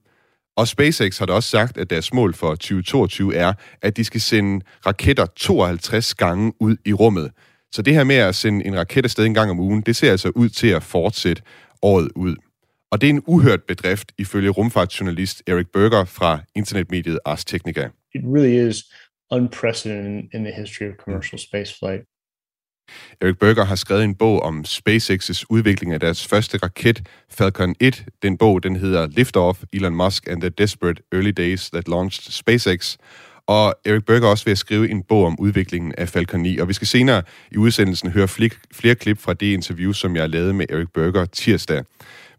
Og 0.56 0.68
SpaceX 0.68 1.18
har 1.18 1.26
da 1.26 1.34
også 1.34 1.50
sagt, 1.50 1.78
at 1.78 1.90
deres 1.90 2.14
mål 2.14 2.34
for 2.34 2.50
2022 2.50 3.36
er, 3.36 3.54
at 3.82 3.98
de 3.98 4.04
skal 4.04 4.22
sende 4.22 4.66
raketter 4.86 5.26
52 5.26 6.14
gange 6.14 6.54
ud 6.60 6.78
i 6.86 6.94
rummet. 6.94 7.32
Så 7.72 7.82
det 7.82 7.94
her 7.94 8.04
med 8.04 8.16
at 8.16 8.36
sende 8.36 8.66
en 8.66 8.78
raket 8.78 9.04
afsted 9.04 9.26
en 9.26 9.34
gang 9.34 9.52
om 9.52 9.60
ugen, 9.60 9.82
det 9.82 9.96
ser 9.96 10.12
altså 10.12 10.32
ud 10.36 10.50
til 10.50 10.68
at 10.68 10.84
fortsætte 10.84 11.42
året 11.82 12.10
ud. 12.16 12.36
Og 12.92 13.02
det 13.02 13.08
er 13.08 13.14
en 13.14 13.24
uhørt 13.28 13.64
bedrift, 13.64 14.12
ifølge 14.18 14.50
rumfartsjournalist 14.50 15.44
Eric 15.48 15.68
Berger 15.74 16.06
fra 16.06 16.40
internetmediet 16.56 17.20
Ars 17.26 17.46
Technica. 17.46 17.90
It 18.16 18.22
really 18.26 18.70
is 18.70 18.84
unprecedented 19.32 20.30
in 20.34 20.44
the 20.44 20.54
history 20.54 20.88
of 20.90 20.96
commercial 21.06 21.40
spaceflight. 21.40 22.02
Eric 23.22 23.38
Berger 23.40 23.66
har 23.66 23.76
skrevet 23.76 24.04
en 24.04 24.16
bog 24.16 24.44
om 24.44 24.64
SpaceX's 24.68 25.44
udvikling 25.50 25.94
af 25.94 26.00
deres 26.00 26.28
første 26.28 26.58
raket, 26.58 27.08
Falcon 27.30 27.76
1. 27.80 28.06
Den 28.22 28.38
bog, 28.38 28.64
den 28.64 28.76
hedder 28.76 29.08
Liftoff, 29.08 29.64
Elon 29.74 29.96
Musk 29.96 30.28
and 30.28 30.42
the 30.42 30.50
Desperate 30.50 31.02
Early 31.12 31.32
Days 31.38 31.70
That 31.70 31.88
Launched 31.88 32.32
SpaceX. 32.32 32.98
Og 33.48 33.76
Eric 33.86 34.04
Berger 34.06 34.28
også 34.28 34.46
ved 34.46 34.52
at 34.52 34.58
skrive 34.58 34.90
en 34.90 35.04
bog 35.04 35.26
om 35.26 35.40
udviklingen 35.40 35.94
af 35.98 36.10
Falcon 36.10 36.40
9. 36.40 36.58
Og 36.58 36.68
vi 36.68 36.74
skal 36.74 36.88
senere 36.88 37.22
i 37.52 37.58
udsendelsen 37.58 38.12
høre 38.12 38.28
flere, 38.28 38.50
flere 38.74 38.96
klip 38.96 39.20
fra 39.20 39.34
det 39.34 39.54
interview, 39.54 39.92
som 39.92 40.16
jeg 40.16 40.30
lavede 40.30 40.54
med 40.54 40.66
Eric 40.70 40.88
Berger 40.94 41.26
tirsdag. 41.26 41.84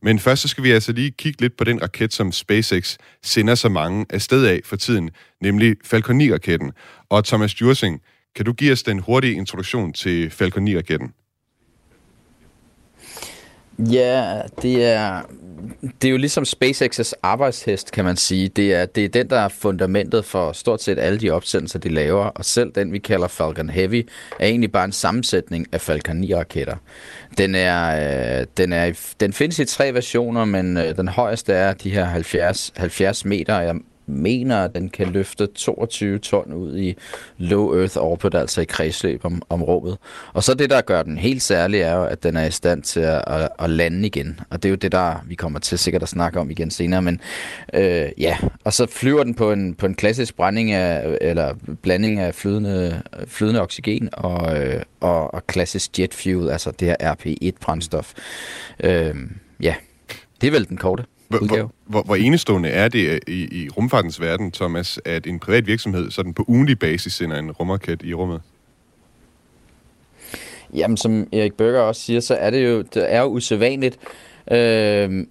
Men 0.03 0.19
først 0.19 0.43
så 0.43 0.49
skal 0.49 0.65
vi 0.65 0.71
altså 0.71 0.93
lige 0.93 1.11
kigge 1.11 1.41
lidt 1.41 1.57
på 1.57 1.65
den 1.65 1.83
raket, 1.83 2.13
som 2.13 2.33
SpaceX 2.33 2.97
sender 3.23 3.55
så 3.55 3.69
mange 3.69 4.07
afsted 4.11 4.47
af 4.47 4.61
for 4.65 4.77
tiden, 4.77 5.11
nemlig 5.41 5.77
Falcon 5.85 6.21
9-raketten. 6.21 6.73
Og 7.11 7.25
Thomas 7.25 7.61
Jursing, 7.61 8.01
kan 8.37 8.45
du 8.45 8.53
give 8.53 8.73
os 8.73 8.83
den 8.83 8.99
hurtige 8.99 9.35
introduktion 9.35 9.93
til 9.93 10.31
Falcon 10.31 10.69
9-raketten? 10.69 11.13
Ja, 13.79 14.41
det 14.63 14.85
er, 14.85 15.23
det 16.03 16.09
er 16.09 16.13
jo 16.13 16.17
ligesom 16.17 16.45
SpaceX's 16.45 17.13
arbejdshest, 17.23 17.93
kan 17.93 18.05
man 18.05 18.17
sige. 18.17 18.49
Det 18.49 18.75
er, 18.75 18.87
det 18.87 19.05
er 19.05 19.09
den, 19.09 19.31
der 19.31 19.39
er 19.39 19.49
fundamentet 19.49 20.25
for 20.25 20.53
stort 20.53 20.83
set 20.83 20.99
alle 20.99 21.21
de 21.21 21.31
opsendelser, 21.31 21.79
de 21.79 21.89
laver. 21.89 22.25
Og 22.25 22.45
selv 22.45 22.73
den, 22.75 22.93
vi 22.93 22.99
kalder 22.99 23.29
Falcon 23.29 23.71
Heavy, 23.71 24.09
er 24.41 24.47
egentlig 24.47 24.73
bare 24.73 24.85
en 24.85 24.93
sammensætning 24.93 25.67
af 25.73 25.81
Falcon 25.81 26.25
9-raketter. 26.25 26.77
Den, 27.39 27.55
er, 27.55 28.41
øh, 28.41 28.47
den, 28.57 28.73
er, 28.73 29.15
den 29.21 29.33
findes 29.33 29.59
i 29.59 29.65
tre 29.65 29.95
versioner, 29.95 30.45
men 30.45 30.77
øh, 30.77 30.97
den 30.97 31.09
højeste 31.09 31.53
er 31.53 31.73
de 31.73 31.91
her 31.91 32.05
70, 32.05 32.73
70 32.77 33.25
meter. 33.25 33.79
Mener, 34.07 34.65
at 34.65 34.75
den 34.75 34.89
kan 34.89 35.07
løfte 35.07 35.47
22 35.47 36.19
ton 36.19 36.53
ud 36.53 36.79
i 36.79 36.97
low 37.39 37.79
earth 37.79 37.99
orbit, 37.99 38.35
altså 38.35 38.61
i 38.61 38.65
kredsløb 38.65 39.25
om, 39.25 39.43
om 39.49 39.63
rummet. 39.63 39.99
Og 40.33 40.43
så 40.45 40.55
det, 40.55 40.71
der 40.71 40.81
gør 40.81 41.03
den 41.03 41.19
helt 41.19 41.43
særlig, 41.43 41.81
er 41.81 41.95
jo, 41.95 42.05
at 42.05 42.23
den 42.23 42.37
er 42.37 42.45
i 42.45 42.51
stand 42.51 42.83
til 42.83 43.01
at, 43.01 43.25
at, 43.27 43.49
at 43.59 43.71
lande 43.71 44.07
igen. 44.07 44.41
Og 44.51 44.63
det 44.63 44.69
er 44.69 44.71
jo 44.71 44.77
det, 44.77 44.93
der 44.93 45.25
vi 45.27 45.35
kommer 45.35 45.59
til 45.59 45.79
sikkert 45.79 46.03
at 46.03 46.09
snakke 46.09 46.41
om 46.41 46.51
igen 46.51 46.71
senere. 46.71 47.03
Men 47.03 47.21
øh, 47.75 48.09
ja, 48.19 48.39
og 48.65 48.73
så 48.73 48.87
flyver 48.87 49.25
den 49.25 49.35
på 49.35 49.53
en, 49.53 49.75
på 49.75 49.87
en 49.87 49.95
klassisk 49.95 50.37
brænding 50.37 50.73
af, 50.73 51.19
eller 51.21 51.55
blanding 51.83 52.21
af 52.21 52.35
flydende, 52.35 53.03
flydende 53.27 53.61
oxygen 53.61 54.09
og, 54.13 54.59
øh, 54.59 54.83
og, 55.01 55.35
og 55.35 55.47
klassisk 55.47 55.99
jet 55.99 56.15
fuel, 56.15 56.51
altså 56.51 56.71
det 56.71 56.89
her 56.89 57.15
RP1-brændstof. 57.15 58.13
Øh, 58.81 59.15
ja, 59.61 59.75
det 60.41 60.47
er 60.47 60.51
vel 60.51 60.69
den 60.69 60.77
korte. 60.77 61.05
Hvor, 61.29 61.71
hvor, 61.87 62.03
hvor 62.03 62.17
enestående 62.17 62.69
er 62.69 62.89
det 62.89 63.09
øh, 63.09 63.21
i, 63.27 63.63
i 63.63 63.69
rumfartens 63.69 64.21
verden, 64.21 64.53
Thomas, 64.53 65.01
at 65.05 65.27
en 65.27 65.39
privat 65.39 65.67
virksomhed 65.67 66.11
sådan 66.11 66.35
på 66.35 66.45
ugenlig 66.49 66.79
basis 66.79 67.13
sender 67.13 67.39
en 67.39 67.53
rumraket 67.53 68.03
i 68.03 68.15
rummet? 68.15 68.41
Jamen, 70.75 70.97
som 70.97 71.29
Erik 71.33 71.55
Bøger 71.55 71.81
også 71.81 72.01
siger, 72.01 72.21
så 72.21 72.35
er 72.35 72.51
det 72.51 72.65
jo, 72.65 72.83
det 72.83 73.13
er 73.13 73.21
jo 73.21 73.27
usædvanligt. 73.27 73.99
Øh, 74.51 75.27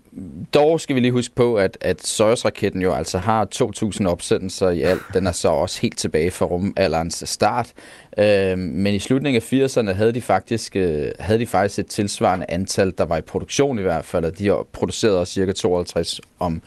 dog 0.53 0.79
skal 0.79 0.95
vi 0.95 0.99
lige 0.99 1.11
huske 1.11 1.35
på, 1.35 1.55
at, 1.55 1.77
at 1.81 2.01
Soyuz-raketten 2.01 2.81
jo 2.81 2.93
altså 2.93 3.17
har 3.17 3.47
2.000 4.01 4.07
opsendelser 4.07 4.69
i 4.69 4.81
alt. 4.81 5.01
Den 5.13 5.27
er 5.27 5.31
så 5.31 5.47
også 5.47 5.81
helt 5.81 5.97
tilbage 5.97 6.31
fra 6.31 6.45
rumalderens 6.45 7.23
start. 7.25 7.71
Øh, 8.17 8.57
men 8.57 8.93
i 8.93 8.99
slutningen 8.99 9.41
af 9.41 9.53
80'erne 9.53 9.93
havde 9.93 10.11
de, 10.11 10.21
faktisk, 10.21 10.75
øh, 10.75 11.07
havde 11.19 11.39
de 11.39 11.47
faktisk 11.47 11.79
et 11.79 11.87
tilsvarende 11.87 12.45
antal, 12.49 12.93
der 12.97 13.05
var 13.05 13.17
i 13.17 13.21
produktion 13.21 13.79
i 13.79 13.81
hvert 13.81 14.05
fald, 14.05 14.25
og 14.25 14.39
de 14.39 14.55
producerede 14.71 15.25
cirka 15.25 15.51
52 15.51 16.21
om 16.39 16.61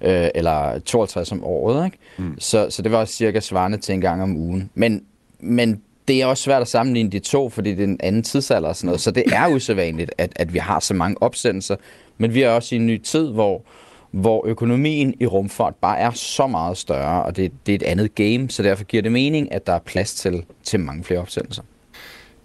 øh, 0.00 0.28
eller 0.34 0.78
52 0.78 1.32
om 1.32 1.44
året. 1.44 1.84
Ikke? 1.84 1.98
Mm. 2.16 2.40
Så, 2.40 2.66
så 2.70 2.82
det 2.82 2.92
var 2.92 3.04
cirka 3.04 3.40
svarende 3.40 3.78
til 3.78 3.92
en 3.92 4.00
gang 4.00 4.22
om 4.22 4.36
ugen. 4.36 4.70
Men, 4.74 5.04
men 5.40 5.82
det 6.08 6.22
er 6.22 6.26
også 6.26 6.42
svært 6.42 6.62
at 6.62 6.68
sammenligne 6.68 7.10
de 7.10 7.18
to, 7.18 7.50
fordi 7.50 7.70
det 7.70 7.80
er 7.80 7.84
en 7.84 8.00
anden 8.00 8.22
tidsalder 8.22 8.68
og 8.68 8.76
sådan 8.76 8.86
noget. 8.86 9.00
Så 9.00 9.10
det 9.10 9.24
er 9.26 9.48
usædvanligt, 9.48 10.10
at, 10.18 10.32
at 10.36 10.54
vi 10.54 10.58
har 10.58 10.80
så 10.80 10.94
mange 10.94 11.22
opsendelser. 11.22 11.76
Men 12.18 12.34
vi 12.34 12.42
er 12.42 12.50
også 12.50 12.74
i 12.74 12.78
en 12.78 12.86
ny 12.86 13.02
tid, 13.02 13.30
hvor, 13.30 13.62
hvor 14.10 14.46
økonomien 14.46 15.14
i 15.20 15.26
rumfart 15.26 15.74
bare 15.74 15.98
er 15.98 16.10
så 16.10 16.46
meget 16.46 16.78
større, 16.78 17.22
og 17.22 17.36
det, 17.36 17.52
det 17.66 17.72
er 17.72 17.76
et 17.76 17.82
andet 17.82 18.14
game, 18.14 18.50
så 18.50 18.62
derfor 18.62 18.84
giver 18.84 19.02
det 19.02 19.12
mening, 19.12 19.52
at 19.52 19.66
der 19.66 19.72
er 19.72 19.78
plads 19.78 20.14
til, 20.14 20.44
til 20.62 20.80
mange 20.80 21.04
flere 21.04 21.20
opsendelser. 21.20 21.62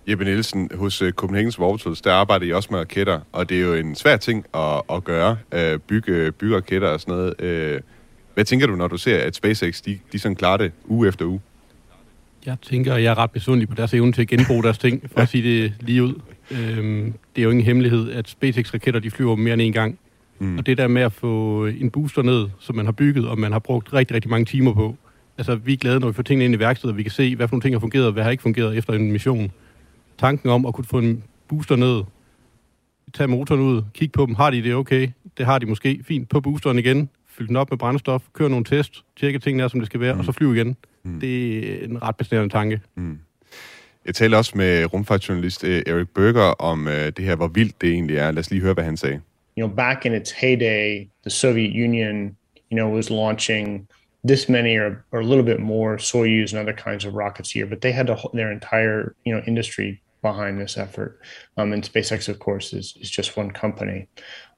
Jeppe 0.08 0.26
Nielsen, 0.26 0.70
hos 0.76 1.02
øh, 1.02 1.14
Copenhagen's 1.22 1.60
Warp 1.60 2.04
der 2.04 2.14
arbejder 2.14 2.46
I 2.46 2.52
også 2.52 2.70
med 2.72 2.80
raketter, 2.80 3.20
og 3.32 3.50
det 3.50 3.58
er 3.58 3.62
jo 3.62 3.74
en 3.74 3.96
svær 3.96 4.18
ting 4.18 4.46
at, 4.54 4.82
at 4.90 5.04
gøre, 5.04 5.38
uh, 5.56 5.80
bygge, 5.88 6.12
øh, 6.12 6.32
bygge 6.32 6.56
raketter 6.56 6.88
og 6.88 7.00
sådan 7.00 7.14
noget. 7.14 7.82
Hvad 8.34 8.46
tænker 8.46 8.68
du, 8.68 8.76
når 8.76 8.88
du 8.88 8.98
ser, 8.98 9.20
at 9.20 9.36
SpaceX 9.36 9.82
de, 9.82 10.00
de 10.12 10.20
sådan 10.20 10.36
klarer 10.36 10.58
det 10.58 10.72
uge 10.88 11.08
efter 11.08 11.26
uge? 11.26 11.40
Jeg 12.46 12.58
tænker, 12.62 12.96
jeg 12.96 13.12
er 13.12 13.18
ret 13.18 13.32
besundelig 13.32 13.70
på 13.70 13.76
deres 13.76 13.94
evne 13.94 14.12
til 14.12 14.22
at 14.22 14.28
genbruge 14.28 14.64
deres 14.64 14.78
ting, 14.78 15.12
for 15.12 15.20
at 15.20 15.30
sige 15.30 15.44
det 15.44 15.74
lige 15.80 16.04
ud. 16.04 16.14
Øhm, 16.52 17.14
det 17.36 17.42
er 17.42 17.44
jo 17.44 17.50
ingen 17.50 17.66
hemmelighed, 17.66 18.12
at 18.12 18.28
SpaceX-raketter 18.28 19.00
de 19.00 19.12
flyver 19.12 19.36
mere 19.36 19.54
end 19.54 19.62
en 19.62 19.74
gang. 19.74 20.00
Mm. 20.40 20.58
Og 20.58 20.66
det 20.66 20.78
der 20.78 20.88
med 20.88 21.02
at 21.02 21.14
få 21.14 21.66
en 21.66 21.90
booster 21.90 22.22
ned, 22.22 22.50
som 22.60 22.76
man 22.76 22.86
har 22.86 22.92
bygget, 22.92 23.28
og 23.28 23.40
man 23.40 23.52
har 23.52 23.60
brugt 23.60 23.94
rigtig, 23.94 24.16
rigtig 24.16 24.32
mange 24.32 24.46
timer 24.46 24.74
på. 24.74 24.96
Altså, 25.38 25.56
vi 25.56 25.74
er 25.74 25.78
glade, 25.78 26.00
når 26.00 26.08
vi 26.08 26.14
får 26.14 26.24
tingene 26.24 26.46
ind 26.46 26.56
i 26.56 26.60
værkstedet, 26.60 26.94
og 26.94 26.98
vi 26.98 27.04
kan 27.04 27.12
se, 27.12 27.36
hvad 27.36 27.48
for 27.48 27.56
nogle 27.56 27.62
ting 27.62 27.76
har 27.76 27.80
fungeret, 27.80 28.06
og 28.06 28.14
hvad 28.14 28.24
har 28.24 28.32
ikke 28.32 28.44
fungeret 28.44 28.78
efter 28.78 28.94
en 28.94 29.12
mission. 29.12 29.52
Tanken 30.20 30.50
om 30.50 30.66
at 30.66 30.74
kunne 30.74 30.86
få 30.86 31.00
en 31.00 31.24
booster 31.48 31.76
ned, 31.76 32.04
tage 33.14 33.28
motoren 33.28 33.62
ud, 33.62 33.82
kigge 33.94 34.12
på 34.12 34.26
dem, 34.26 34.36
har 34.36 34.52
de 34.52 34.64
det 34.64 34.76
okay? 34.76 35.10
Det 35.38 35.46
har 35.46 35.60
de 35.60 35.66
måske. 35.66 36.00
Fint, 36.08 36.30
på 36.30 36.42
boosteren 36.42 36.80
igen, 36.80 37.10
fylde 37.34 37.48
den 37.48 37.56
op 37.56 37.72
med 37.72 37.78
brændstof, 37.78 38.24
køre 38.34 38.50
nogle 38.50 38.66
test, 38.66 39.04
tjekke 39.20 39.40
tingene 39.40 39.64
er, 39.64 39.68
som 39.68 39.80
det 39.80 39.88
skal 39.88 40.00
være, 40.00 40.14
mm. 40.14 40.20
og 40.20 40.26
så 40.26 40.32
flyve 40.32 40.56
igen. 40.56 40.76
Mm. 41.04 41.20
Det 41.20 41.58
er 41.84 41.86
en 41.86 42.04
ret 42.04 42.16
besnærende 42.16 42.54
tanke. 42.54 42.82
Mm. 42.96 43.20
Jeg 44.06 44.16
talte 44.16 44.36
også 44.36 44.52
med 44.56 44.94
rumfartsjournalist 44.94 45.64
øh, 45.64 45.84
Eric 45.88 46.08
Berger 46.16 46.52
om 46.62 46.86
uh, 46.86 46.94
det 46.94 47.20
her, 47.20 47.36
hvor 47.36 47.48
vildt 47.48 47.82
det 47.82 47.90
egentlig 47.90 48.18
er. 48.18 48.32
Lad 48.32 48.40
os 48.40 48.52
lige 48.52 48.62
høre, 48.62 48.74
hvad 48.74 48.84
han 48.84 48.98
sagde. 48.98 49.22
You 49.58 49.68
know, 49.68 49.76
back 49.76 50.06
in 50.06 50.14
its 50.14 50.32
heyday, 50.32 51.08
the 51.24 51.30
Soviet 51.30 51.84
Union, 51.86 52.36
you 52.72 52.78
know, 52.78 52.96
was 52.96 53.10
launching 53.10 53.88
this 54.28 54.50
many 54.50 54.80
or, 54.80 54.92
or 55.12 55.20
a 55.20 55.26
little 55.26 55.44
bit 55.44 55.60
more 55.60 55.98
Soyuz 55.98 56.54
and 56.54 56.60
other 56.68 56.92
kinds 56.92 57.06
of 57.06 57.14
rockets 57.14 57.56
a 57.56 57.60
year, 57.60 57.70
but 57.70 57.82
they 57.82 57.92
had 57.92 58.08
to, 58.08 58.16
their 58.34 58.52
entire, 58.52 59.16
you 59.26 59.34
know, 59.34 59.42
industry 59.48 60.02
behind 60.24 60.60
this 60.60 60.78
effort. 60.78 61.22
Um, 61.58 61.72
and 61.74 61.84
SpaceX, 61.84 62.28
of 62.28 62.40
course, 62.40 62.74
is, 62.74 62.98
is 63.00 63.12
just 63.12 63.38
one 63.38 63.52
company. 63.52 64.08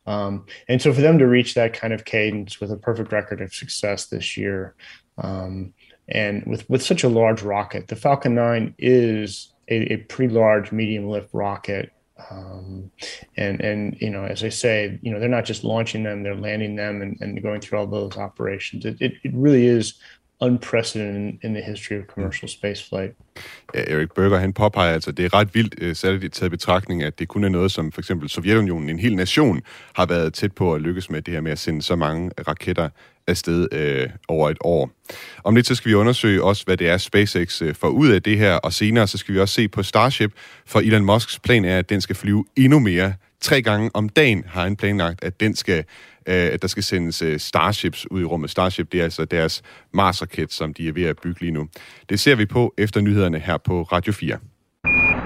Um, 0.05 0.45
and 0.69 0.81
so 0.81 0.93
for 0.93 1.01
them 1.01 1.17
to 1.17 1.27
reach 1.27 1.55
that 1.55 1.73
kind 1.73 1.91
of 1.91 2.05
cadence 2.05 2.61
with 2.61 2.71
a 2.71 2.77
perfect 2.77 3.11
record 3.11 3.41
of 3.41 3.53
success 3.53 4.05
this 4.05 4.37
year, 4.37 4.75
um, 5.17 5.73
and 6.07 6.43
with, 6.45 6.69
with 6.69 6.83
such 6.83 7.03
a 7.03 7.09
large 7.09 7.41
rocket, 7.41 7.87
the 7.87 7.95
Falcon 7.95 8.35
9 8.35 8.75
is 8.77 9.53
a, 9.67 9.93
a 9.93 9.97
pretty 9.97 10.33
large 10.33 10.71
medium 10.71 11.09
lift 11.09 11.33
rocket. 11.33 11.91
Um, 12.29 12.91
and, 13.35 13.59
and, 13.59 13.97
you 13.99 14.09
know, 14.09 14.23
as 14.23 14.43
I 14.43 14.49
say, 14.49 14.99
you 15.01 15.11
know, 15.11 15.19
they're 15.19 15.27
not 15.27 15.45
just 15.45 15.63
launching 15.63 16.03
them, 16.03 16.23
they're 16.23 16.35
landing 16.35 16.75
them 16.75 17.01
and, 17.01 17.17
and 17.19 17.41
going 17.41 17.59
through 17.59 17.79
all 17.79 17.87
those 17.87 18.15
operations. 18.15 18.85
It, 18.85 19.01
it, 19.01 19.13
it 19.23 19.33
really 19.33 19.65
is 19.65 19.95
unprecedented 20.41 21.39
in 21.43 21.53
the 21.53 21.63
history 21.63 21.97
of 21.99 22.03
commercial 22.13 22.49
spaceflight. 22.49 23.15
Ja, 23.73 23.95
Erik 23.95 24.11
Berger, 24.11 24.37
han 24.37 24.53
påpeger 24.53 24.93
altså, 24.93 25.09
at 25.09 25.17
det 25.17 25.25
er 25.25 25.33
ret 25.33 25.55
vildt, 25.55 25.75
øh, 25.77 25.95
særligt 25.95 26.33
taget 26.33 26.51
betragtning, 26.51 27.03
at 27.03 27.19
det 27.19 27.27
kun 27.27 27.43
er 27.43 27.49
noget, 27.49 27.71
som 27.71 27.91
for 27.91 28.01
eksempel 28.01 28.29
Sovjetunionen, 28.29 28.89
en 28.89 28.99
hel 28.99 29.15
nation, 29.15 29.61
har 29.93 30.05
været 30.05 30.33
tæt 30.33 30.51
på 30.51 30.73
at 30.73 30.81
lykkes 30.81 31.09
med 31.09 31.21
det 31.21 31.33
her 31.33 31.41
med 31.41 31.51
at 31.51 31.59
sende 31.59 31.81
så 31.81 31.95
mange 31.95 32.31
raketter 32.47 32.89
afsted 33.27 33.67
øh, 33.71 34.09
over 34.27 34.49
et 34.49 34.57
år. 34.61 34.91
Om 35.43 35.55
lidt 35.55 35.67
så 35.67 35.75
skal 35.75 35.89
vi 35.89 35.95
undersøge 35.95 36.43
også, 36.43 36.65
hvad 36.65 36.77
det 36.77 36.89
er, 36.89 36.97
SpaceX 36.97 37.61
øh, 37.61 37.75
får 37.75 37.87
ud 37.87 38.09
af 38.09 38.23
det 38.23 38.37
her, 38.37 38.53
og 38.53 38.73
senere 38.73 39.07
så 39.07 39.17
skal 39.17 39.35
vi 39.35 39.39
også 39.39 39.53
se 39.53 39.67
på 39.67 39.83
Starship, 39.83 40.31
for 40.65 40.79
Elon 40.79 41.05
Musks 41.05 41.39
plan 41.39 41.65
er, 41.65 41.79
at 41.79 41.89
den 41.89 42.01
skal 42.01 42.15
flyve 42.15 42.45
endnu 42.55 42.79
mere. 42.79 43.13
Tre 43.41 43.61
gange 43.61 43.91
om 43.93 44.09
dagen 44.09 44.43
har 44.47 44.63
han 44.63 44.75
planlagt, 44.75 45.23
at 45.23 45.39
den 45.39 45.55
skal 45.55 45.83
øh, 46.27 46.53
at 46.53 46.61
der 46.61 46.67
skal 46.67 46.83
sendes 46.83 47.21
øh, 47.21 47.39
Starships 47.39 48.11
ud 48.11 48.21
i 48.21 48.23
rummet. 48.23 48.49
Starship, 48.49 48.91
det 48.91 48.99
er 48.99 49.03
altså 49.03 49.25
deres 49.25 49.61
Mars-raket, 49.93 50.53
som 50.53 50.73
de 50.73 50.87
er 50.87 50.93
ved 50.93 51.03
at 51.03 51.17
bygge 51.23 51.41
lige 51.41 51.51
nu. 51.51 51.67
Det 52.09 52.19
ser 52.19 52.35
vi 52.35 52.45
på 52.45 52.73
efter 52.77 53.01
nyhederne 53.01 53.39
her 53.39 53.57
på 53.57 53.83
Radio 53.83 54.13
4. 54.13 54.37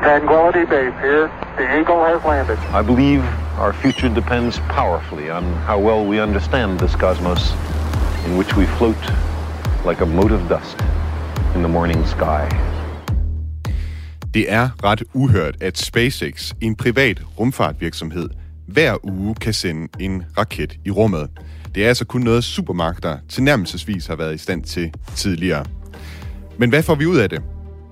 Tranquility 0.03 0.65
Base 0.69 0.95
here. 1.05 1.29
The 1.57 1.67
Eagle 1.77 2.01
has 2.11 2.21
landed. 2.31 2.57
I 2.79 2.81
believe 2.91 3.23
our 3.63 3.73
future 3.73 4.15
depends 4.15 4.59
powerfully 4.59 5.29
on 5.29 5.43
how 5.43 5.77
well 5.87 6.01
we 6.11 6.23
understand 6.23 6.79
this 6.79 6.91
cosmos 6.91 7.41
in 8.25 8.37
which 8.37 8.51
we 8.57 8.65
float 8.77 9.03
like 9.89 9.99
a 10.01 10.05
mote 10.05 10.31
of 10.31 10.41
dust 10.49 10.77
in 11.55 11.61
the 11.65 11.71
morning 11.77 12.07
sky. 12.07 12.43
Det 14.33 14.51
er 14.51 14.69
ret 14.83 15.03
uhørt, 15.13 15.55
at 15.61 15.77
SpaceX, 15.77 16.53
en 16.61 16.75
privat 16.75 17.21
rumfartvirksomhed, 17.39 18.29
hver 18.71 19.05
uge 19.05 19.35
kan 19.35 19.53
sende 19.53 19.87
en 19.99 20.23
raket 20.37 20.79
i 20.85 20.91
rummet. 20.91 21.29
Det 21.75 21.83
er 21.83 21.87
altså 21.87 22.05
kun 22.05 22.21
noget, 22.21 22.43
supermagter 22.43 23.17
tilnærmelsesvis 23.29 24.07
har 24.07 24.15
været 24.15 24.35
i 24.35 24.37
stand 24.37 24.63
til 24.63 24.93
tidligere. 25.15 25.65
Men 26.57 26.69
hvad 26.69 26.83
får 26.83 26.95
vi 26.95 27.05
ud 27.05 27.17
af 27.17 27.29
det? 27.29 27.41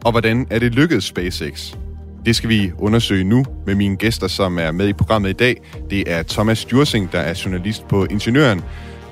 Og 0.05 0.11
hvordan 0.11 0.47
er 0.49 0.59
det 0.59 0.75
lykkedes 0.75 1.03
SpaceX? 1.03 1.73
Det 2.25 2.35
skal 2.35 2.49
vi 2.49 2.71
undersøge 2.79 3.23
nu 3.23 3.45
med 3.65 3.75
mine 3.75 3.95
gæster, 3.95 4.27
som 4.27 4.59
er 4.59 4.71
med 4.71 4.87
i 4.87 4.93
programmet 4.93 5.29
i 5.29 5.33
dag. 5.33 5.61
Det 5.89 6.11
er 6.11 6.23
Thomas 6.23 6.65
Djursing, 6.65 7.11
der 7.11 7.19
er 7.19 7.41
journalist 7.45 7.87
på 7.87 8.05
Ingeniøren, 8.05 8.61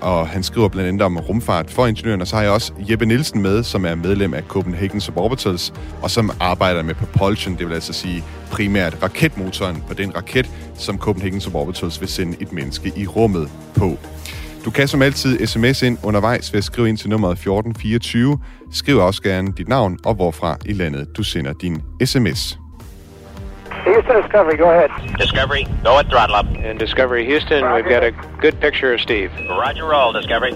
og 0.06 0.28
han 0.28 0.44
skriver 0.44 0.68
blandt 0.68 0.88
andet 0.88 1.02
om 1.02 1.18
rumfart 1.18 1.72
for 1.72 1.88
ingeniøren, 1.88 2.22
og 2.22 2.28
så 2.28 2.36
har 2.36 2.44
jeg 2.44 2.52
også 2.52 2.74
Jeppe 2.89 3.06
Nielsen 3.06 3.41
med, 3.41 3.63
som 3.63 3.86
er 3.86 3.96
medlem 3.96 4.34
af 4.34 4.44
Copenhagen 4.44 5.02
Suborbitals, 5.02 5.74
og 6.02 6.12
som 6.12 6.32
arbejder 6.39 6.84
med 6.84 6.96
propulsion, 6.96 7.58
det 7.58 7.68
vil 7.68 7.74
altså 7.74 7.94
sige 7.94 8.24
primært 8.52 8.98
raketmotoren 9.04 9.84
på 9.88 9.94
den 9.94 10.15
raket, 10.15 10.50
som 10.76 10.98
Copenhagen 10.98 11.41
Suborbitals 11.41 12.02
vil 12.02 12.10
sende 12.10 12.38
et 12.39 12.54
menneske 12.54 12.94
i 12.96 13.08
rummet 13.08 13.50
på. 13.76 13.98
Du 14.65 14.72
kan 14.72 14.88
som 14.88 15.02
altid 15.02 15.48
sms 15.48 15.82
ind 15.82 15.98
undervejs 16.04 16.54
ved 16.54 16.58
at 16.58 16.63
skrive 16.63 16.89
ind 16.89 16.98
til 16.98 17.10
nummeret 17.10 17.32
1424. 17.32 18.39
Skriv 18.72 18.98
også 18.98 19.22
gerne 19.22 19.52
dit 19.58 19.68
navn 19.68 19.98
og 20.06 20.15
hvorfra 20.15 20.58
i 20.65 20.74
landet 20.74 21.18
du 21.18 21.24
sender 21.24 21.54
din 21.54 21.82
sms. 22.06 22.64
Houston 24.06 24.24
Discovery, 24.24 24.58
go 24.58 24.70
ahead. 24.70 24.89
Discovery, 25.20 25.63
go 25.84 25.98
at 26.00 26.06
throttle 26.06 26.36
up. 26.36 26.46
And 26.65 26.80
Discovery 26.80 27.26
Houston, 27.26 27.63
we've 27.74 27.89
got 27.89 28.04
a 28.04 28.12
good 28.41 28.60
picture 28.62 28.94
of 28.94 29.00
Steve. 29.00 29.32
Roger 29.50 29.86
roll, 29.94 30.13
Discovery. 30.22 30.54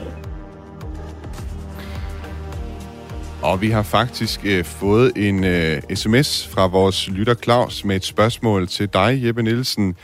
Og 3.44 3.62
vi 3.62 3.70
har 3.70 3.84
faktisk 3.84 4.46
øh, 4.46 4.66
fået 4.66 5.12
en 5.16 5.44
øh, 5.44 5.82
sms 5.96 6.48
fra 6.48 6.68
vores 6.68 7.10
lytter 7.10 7.34
Claus 7.34 7.86
med 7.86 7.96
et 7.96 8.04
spørgsmål 8.06 8.68
til 8.68 8.94
dig, 8.94 9.26
Jeppe 9.26 9.44
Nielsen. 9.44 9.96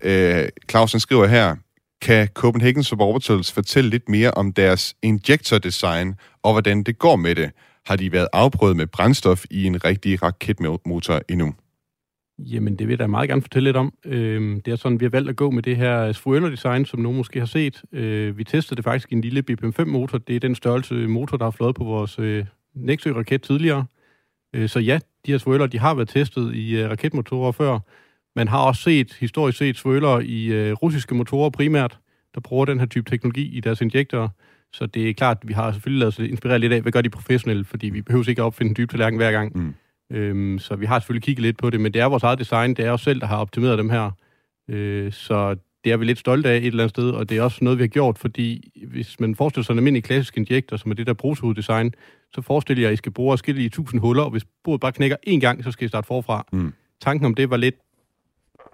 Øh, 0.00 0.48
Clausen 0.70 1.00
skriver 1.00 1.26
her, 1.26 1.56
kan 2.02 2.28
Copenhagen 2.34 2.84
Suborbitals 2.84 3.52
fortælle 3.52 3.90
lidt 3.90 4.08
mere 4.08 4.30
om 4.30 4.52
deres 4.52 4.94
injektordesign 5.02 6.14
og 6.42 6.52
hvordan 6.52 6.82
det 6.82 6.98
går 6.98 7.16
med 7.16 7.34
det? 7.34 7.50
Har 7.86 7.96
de 7.96 8.12
været 8.12 8.28
afprøvet 8.32 8.76
med 8.76 8.86
brændstof 8.86 9.44
i 9.50 9.64
en 9.64 9.84
rigtig 9.84 10.22
raketmotor 10.22 11.20
endnu? 11.28 11.54
Jamen, 12.38 12.76
det 12.76 12.86
vil 12.86 12.92
jeg 12.92 12.98
da 12.98 13.06
meget 13.06 13.28
gerne 13.28 13.42
fortælle 13.42 13.68
lidt 13.68 13.76
om. 13.76 13.92
Øh, 14.04 14.56
det 14.64 14.68
er 14.68 14.76
sådan, 14.76 15.00
vi 15.00 15.04
har 15.04 15.10
valgt 15.10 15.28
at 15.28 15.36
gå 15.36 15.50
med 15.50 15.62
det 15.62 15.76
her 15.76 16.12
spoiler-design, 16.12 16.84
som 16.84 17.00
nogen 17.00 17.16
måske 17.16 17.38
har 17.38 17.46
set. 17.46 17.82
Øh, 17.92 18.38
vi 18.38 18.44
testede 18.44 18.76
det 18.76 18.84
faktisk 18.84 19.12
i 19.12 19.14
en 19.14 19.20
lille 19.20 19.42
BPM-5-motor. 19.50 20.18
Det 20.18 20.36
er 20.36 20.40
den 20.40 20.54
størrelse 20.54 20.94
motor, 20.94 21.36
der 21.36 21.44
har 21.44 21.50
flået 21.50 21.74
på 21.74 21.84
vores 21.84 22.18
øh, 22.18 22.44
Nexø-raket 22.74 23.42
tidligere. 23.42 23.84
Øh, 24.54 24.68
så 24.68 24.80
ja, 24.80 24.98
de 25.26 25.30
her 25.30 25.38
spoiler, 25.38 25.66
de 25.66 25.78
har 25.78 25.94
været 25.94 26.08
testet 26.08 26.54
i 26.54 26.76
øh, 26.76 26.90
raketmotorer 26.90 27.52
før. 27.52 27.78
Man 28.36 28.48
har 28.48 28.58
også 28.58 28.82
set, 28.82 29.16
historisk 29.20 29.58
set, 29.58 29.76
spoiler 29.78 30.20
i 30.20 30.44
øh, 30.46 30.72
russiske 30.72 31.14
motorer 31.14 31.50
primært, 31.50 31.98
der 32.34 32.40
bruger 32.40 32.64
den 32.64 32.78
her 32.78 32.86
type 32.86 33.10
teknologi 33.10 33.56
i 33.56 33.60
deres 33.60 33.80
injektorer. 33.80 34.28
Så 34.72 34.86
det 34.86 35.08
er 35.08 35.14
klart, 35.14 35.38
at 35.42 35.48
vi 35.48 35.52
har 35.52 35.72
selvfølgelig 35.72 35.98
lavet 35.98 36.12
os 36.12 36.18
inspirere 36.18 36.58
lidt 36.58 36.72
af, 36.72 36.82
hvad 36.82 36.92
gør 36.92 37.00
de 37.00 37.10
professionelle, 37.10 37.64
fordi 37.64 37.90
vi 37.90 38.02
behøver 38.02 38.28
ikke 38.28 38.42
at 38.42 38.46
opfinde 38.46 38.70
en 38.70 38.76
dyb 38.76 38.90
tallerken 38.90 39.16
hver 39.16 39.32
gang. 39.32 39.56
Mm. 39.56 39.74
Øhm, 40.12 40.58
så 40.58 40.76
vi 40.76 40.86
har 40.86 40.98
selvfølgelig 40.98 41.22
kigget 41.22 41.42
lidt 41.42 41.58
på 41.58 41.70
det, 41.70 41.80
men 41.80 41.94
det 41.94 42.02
er 42.02 42.06
vores 42.06 42.22
eget 42.22 42.38
design, 42.38 42.74
det 42.74 42.84
er 42.84 42.90
os 42.90 43.00
selv, 43.00 43.20
der 43.20 43.26
har 43.26 43.36
optimeret 43.36 43.78
dem 43.78 43.90
her. 43.90 44.10
Øh, 44.68 45.12
så 45.12 45.56
det 45.84 45.92
er 45.92 45.96
vi 45.96 46.04
lidt 46.04 46.18
stolte 46.18 46.48
af 46.48 46.56
et 46.56 46.66
eller 46.66 46.82
andet 46.84 46.90
sted, 46.90 47.10
og 47.10 47.28
det 47.28 47.38
er 47.38 47.42
også 47.42 47.58
noget, 47.64 47.78
vi 47.78 47.82
har 47.82 47.88
gjort, 47.88 48.18
fordi 48.18 48.72
hvis 48.86 49.20
man 49.20 49.34
forestiller 49.34 49.64
sig 49.64 49.72
en 49.72 49.78
almindelig 49.78 50.04
klassisk 50.04 50.36
injektor, 50.36 50.76
som 50.76 50.90
er 50.90 50.94
det 50.94 51.06
der 51.06 51.12
brugshoveddesign, 51.12 51.94
så 52.34 52.42
forestiller 52.42 52.82
jeg, 52.82 52.88
at 52.88 52.94
I 52.94 52.96
skal 52.96 53.12
bruge 53.12 53.32
forskellige 53.32 53.68
tusind 53.68 54.00
huller, 54.00 54.22
og 54.22 54.30
hvis 54.30 54.44
bordet 54.64 54.80
bare 54.80 54.92
knækker 54.92 55.16
én 55.28 55.38
gang, 55.38 55.64
så 55.64 55.70
skal 55.70 55.84
I 55.84 55.88
starte 55.88 56.06
forfra. 56.06 56.46
Mm. 56.52 56.72
Tanken 57.00 57.26
om 57.26 57.34
det 57.34 57.50
var 57.50 57.56
lidt 57.56 57.74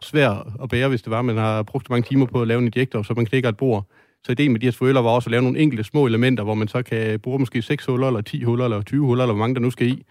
svær 0.03 0.53
at 0.63 0.69
bære, 0.69 0.89
hvis 0.89 1.03
det 1.03 1.11
var, 1.11 1.23
man 1.23 1.37
har 1.37 1.63
brugt 1.63 1.87
så 1.87 1.93
mange 1.93 2.09
timer 2.09 2.27
på 2.27 2.43
at 2.43 2.49
lave 2.49 2.59
en 2.59 2.65
injektor, 2.67 3.03
så 3.03 3.15
man 3.15 3.27
knækker 3.27 3.49
et 3.49 3.57
bord. 3.57 3.87
Så 4.25 4.33
ideen 4.33 4.53
med 4.53 4.61
de 4.61 4.67
her 4.67 4.71
spoiler 4.71 5.01
var 5.01 5.11
også 5.11 5.27
at 5.27 5.31
lave 5.31 5.43
nogle 5.43 5.59
enkelte 5.59 5.85
små 5.85 6.07
elementer, 6.07 6.45
hvor 6.45 6.55
man 6.55 6.69
så 6.69 6.83
kan 6.83 7.21
bruge 7.21 7.39
måske 7.39 7.63
6 7.63 7.87
huller, 7.87 8.07
eller 8.07 8.21
10 8.21 8.43
huller, 8.43 8.65
eller 8.65 8.83
20 8.83 9.07
huller, 9.07 9.25
eller 9.25 9.35
hvor 9.35 9.43
mange 9.45 9.55
der 9.55 9.61
nu 9.61 9.71
skal 9.71 9.87
i. 9.87 10.03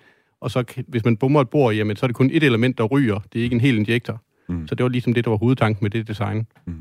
Og 0.44 0.52
så 0.52 0.64
hvis 0.88 1.06
man 1.06 1.18
bommer 1.18 1.42
et 1.42 1.50
bord, 1.50 1.76
jamen, 1.76 1.96
så 1.96 2.06
er 2.06 2.08
det 2.08 2.16
kun 2.16 2.30
et 2.34 2.44
element, 2.44 2.78
der 2.78 2.84
ryger. 2.84 3.20
Det 3.34 3.40
er 3.40 3.44
ikke 3.44 3.54
en 3.54 3.62
hel 3.62 3.78
injektor. 3.78 4.22
Mm. 4.50 4.68
Så 4.68 4.76
det 4.76 4.84
var 4.84 4.90
ligesom 4.90 5.14
det, 5.14 5.26
der 5.26 5.30
var 5.32 5.38
hovedtanken 5.38 5.86
med 5.86 5.90
det 5.90 6.08
design. 6.08 6.48
Mm. 6.66 6.74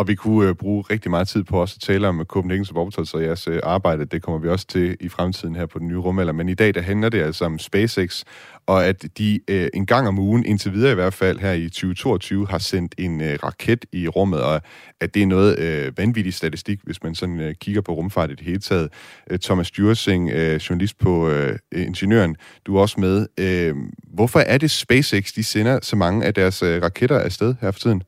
Og 0.00 0.08
vi 0.08 0.14
kunne 0.14 0.48
øh, 0.48 0.54
bruge 0.54 0.84
rigtig 0.90 1.10
meget 1.10 1.28
tid 1.28 1.44
på 1.44 1.60
også 1.60 1.74
at 1.78 1.82
tale 1.82 2.08
om 2.08 2.20
øh, 2.20 2.26
Copenhagen 2.26 2.64
Suborbitals 2.64 3.14
og 3.14 3.22
jeres 3.22 3.48
øh, 3.48 3.60
arbejde. 3.62 4.04
Det 4.04 4.22
kommer 4.22 4.40
vi 4.40 4.48
også 4.48 4.66
til 4.66 4.96
i 5.00 5.08
fremtiden 5.08 5.56
her 5.56 5.66
på 5.66 5.78
den 5.78 5.88
nye 5.88 5.96
rumalder. 5.96 6.32
Men 6.32 6.48
i 6.48 6.54
dag, 6.54 6.74
der 6.74 6.80
handler 6.80 7.08
det 7.08 7.22
altså 7.22 7.44
om 7.44 7.58
SpaceX, 7.58 8.24
og 8.66 8.86
at 8.86 9.18
de 9.18 9.40
øh, 9.48 9.68
en 9.74 9.86
gang 9.86 10.08
om 10.08 10.18
ugen, 10.18 10.44
indtil 10.44 10.72
videre 10.72 10.92
i 10.92 10.94
hvert 10.94 11.14
fald 11.14 11.38
her 11.38 11.52
i 11.52 11.68
2022, 11.68 12.46
har 12.46 12.58
sendt 12.58 12.94
en 12.98 13.20
øh, 13.20 13.38
raket 13.44 13.84
i 13.92 14.08
rummet, 14.08 14.42
og 14.42 14.62
at 15.00 15.14
det 15.14 15.22
er 15.22 15.26
noget 15.26 15.58
øh, 15.58 15.98
vanvittig 15.98 16.34
statistik, 16.34 16.80
hvis 16.82 17.02
man 17.02 17.14
sådan 17.14 17.40
øh, 17.40 17.54
kigger 17.54 17.80
på 17.80 17.92
rumfart 17.92 18.30
i 18.30 18.34
det 18.34 18.46
hele 18.46 18.60
taget. 18.60 18.92
Øh, 19.30 19.38
Thomas 19.38 19.70
Djursing, 19.70 20.30
øh, 20.30 20.56
journalist 20.56 20.98
på 20.98 21.28
øh, 21.28 21.58
Ingeniøren, 21.72 22.36
du 22.66 22.76
er 22.76 22.80
også 22.80 23.00
med. 23.00 23.26
Øh, 23.38 23.74
hvorfor 24.14 24.40
er 24.40 24.58
det 24.58 24.70
SpaceX, 24.70 25.32
de 25.32 25.44
sender 25.44 25.78
så 25.82 25.96
mange 25.96 26.26
af 26.26 26.34
deres 26.34 26.62
øh, 26.62 26.82
raketter 26.82 27.18
afsted 27.18 27.54
her 27.60 27.70
for 27.70 27.80
tiden? 27.80 28.02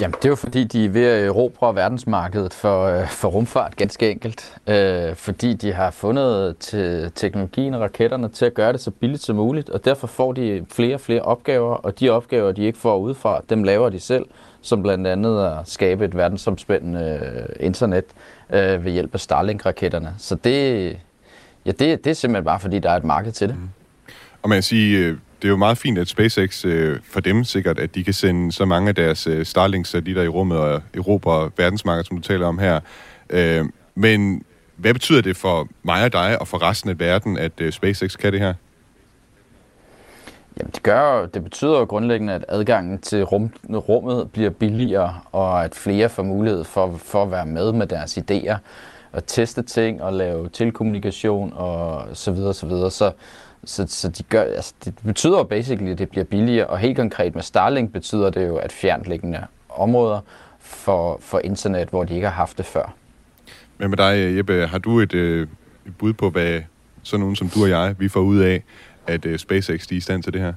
Jamen, 0.00 0.14
det 0.18 0.24
er 0.24 0.28
jo 0.28 0.34
fordi, 0.34 0.64
de 0.64 0.84
er 0.84 0.88
ved 0.88 1.04
at 1.04 1.26
erobre 1.26 1.74
verdensmarkedet 1.74 2.54
for, 2.54 2.84
øh, 2.84 3.08
for 3.08 3.28
rumfart, 3.28 3.76
ganske 3.76 4.10
enkelt. 4.10 4.56
Øh, 4.66 5.14
fordi 5.14 5.54
de 5.54 5.72
har 5.72 5.90
fundet 5.90 6.58
til 6.58 7.12
teknologien 7.14 7.74
og 7.74 7.80
raketterne 7.80 8.28
til 8.28 8.44
at 8.44 8.54
gøre 8.54 8.72
det 8.72 8.80
så 8.80 8.90
billigt 8.90 9.22
som 9.22 9.36
muligt, 9.36 9.70
og 9.70 9.84
derfor 9.84 10.06
får 10.06 10.32
de 10.32 10.66
flere 10.72 10.94
og 10.94 11.00
flere 11.00 11.22
opgaver, 11.22 11.74
og 11.74 12.00
de 12.00 12.10
opgaver, 12.10 12.52
de 12.52 12.62
ikke 12.62 12.78
får 12.78 12.98
udefra, 12.98 13.40
dem 13.50 13.62
laver 13.62 13.90
de 13.90 14.00
selv, 14.00 14.24
som 14.62 14.82
blandt 14.82 15.06
andet 15.06 15.44
at 15.46 15.56
skabe 15.64 16.04
et 16.04 16.16
verdensomspændende 16.16 17.20
øh, 17.36 17.66
internet 17.66 18.04
øh, 18.52 18.84
ved 18.84 18.92
hjælp 18.92 19.14
af 19.14 19.20
Starlink-raketterne. 19.20 20.14
Så 20.18 20.34
det, 20.34 20.86
ja, 21.66 21.70
det, 21.70 22.04
det 22.04 22.06
er 22.06 22.14
simpelthen 22.14 22.44
bare 22.44 22.60
fordi, 22.60 22.78
der 22.78 22.90
er 22.90 22.96
et 22.96 23.04
marked 23.04 23.32
til 23.32 23.48
det. 23.48 23.56
Mm. 23.56 23.68
Og 24.42 24.48
man 24.48 24.56
kan 24.56 24.62
sige, 24.62 24.98
øh, 24.98 25.16
det 25.44 25.48
er 25.48 25.52
jo 25.52 25.56
meget 25.56 25.78
fint, 25.78 25.98
at 25.98 26.08
SpaceX 26.08 26.64
øh, 26.64 26.98
for 27.04 27.20
dem 27.20 27.44
sikkert, 27.44 27.78
at 27.78 27.94
de 27.94 28.04
kan 28.04 28.12
sende 28.12 28.52
så 28.52 28.64
mange 28.64 28.88
af 28.88 28.94
deres 28.94 29.26
øh, 29.26 29.46
Starlink-satellitter 29.46 30.22
i 30.22 30.28
rummet 30.28 30.58
og 30.58 30.82
Europa 30.94 31.30
og 31.30 31.52
verdensmarkedet, 31.56 32.06
som 32.06 32.16
du 32.16 32.22
taler 32.22 32.46
om 32.46 32.58
her. 32.58 32.80
Øh, 33.30 33.64
men 33.94 34.44
hvad 34.76 34.94
betyder 34.94 35.20
det 35.20 35.36
for 35.36 35.68
mig 35.82 36.04
og 36.04 36.12
dig 36.12 36.40
og 36.40 36.48
for 36.48 36.62
resten 36.62 36.90
af 36.90 36.98
verden, 37.00 37.38
at 37.38 37.60
øh, 37.60 37.72
SpaceX 37.72 38.16
kan 38.16 38.32
det 38.32 38.40
her? 38.40 38.54
Jamen, 40.58 40.70
det, 40.74 40.82
gør, 40.82 41.26
det 41.26 41.44
betyder 41.44 41.78
jo 41.78 41.84
grundlæggende, 41.84 42.32
at 42.32 42.44
adgangen 42.48 42.98
til 42.98 43.22
rum, 43.22 43.50
rummet 43.70 44.30
bliver 44.32 44.50
billigere, 44.50 45.20
og 45.32 45.64
at 45.64 45.74
flere 45.74 46.08
får 46.08 46.22
mulighed 46.22 46.64
for, 46.64 46.96
for 47.04 47.22
at 47.22 47.30
være 47.30 47.46
med 47.46 47.72
med 47.72 47.86
deres 47.86 48.18
idéer, 48.18 48.56
og 49.12 49.26
teste 49.26 49.62
ting, 49.62 50.02
og 50.02 50.12
lave 50.12 50.48
tilkommunikation, 50.48 51.52
og 51.56 52.06
så 52.12 52.32
videre, 52.32 52.54
så 52.54 52.66
videre. 52.66 52.90
Så, 52.90 53.12
så, 53.66 53.86
så 53.88 54.08
de 54.08 54.22
gør, 54.22 54.42
altså, 54.42 54.74
det 54.84 54.94
betyder 55.04 55.38
jo 55.38 55.42
basically, 55.42 55.90
at 55.90 55.98
det 55.98 56.08
bliver 56.08 56.24
billigere, 56.24 56.66
og 56.66 56.78
helt 56.78 56.96
konkret 56.96 57.34
med 57.34 57.42
Starlink 57.42 57.92
betyder 57.92 58.30
det 58.30 58.46
jo, 58.46 58.56
at 58.56 58.72
fjernliggende 58.72 59.46
områder 59.68 60.20
for, 60.60 61.18
for 61.20 61.40
internet, 61.44 61.88
hvor 61.88 62.04
de 62.04 62.14
ikke 62.14 62.26
har 62.26 62.34
haft 62.34 62.58
det 62.58 62.66
før. 62.66 62.94
Men 63.78 63.90
med 63.90 63.96
dig, 63.96 64.36
Jeppe, 64.36 64.66
har 64.66 64.78
du 64.78 65.00
et, 65.00 65.14
øh, 65.14 65.48
et 65.86 65.96
bud 65.96 66.12
på, 66.12 66.30
hvad 66.30 66.60
sådan 67.02 67.20
nogen 67.20 67.36
som 67.36 67.48
du 67.48 67.62
og 67.62 67.70
jeg, 67.70 67.94
vi 67.98 68.08
får 68.08 68.20
ud 68.20 68.38
af, 68.38 68.62
at 69.06 69.26
øh, 69.26 69.38
SpaceX 69.38 69.86
de 69.86 69.94
er 69.94 69.96
i 69.96 70.00
stand 70.00 70.22
til 70.22 70.32
det 70.32 70.40
her? 70.40 70.52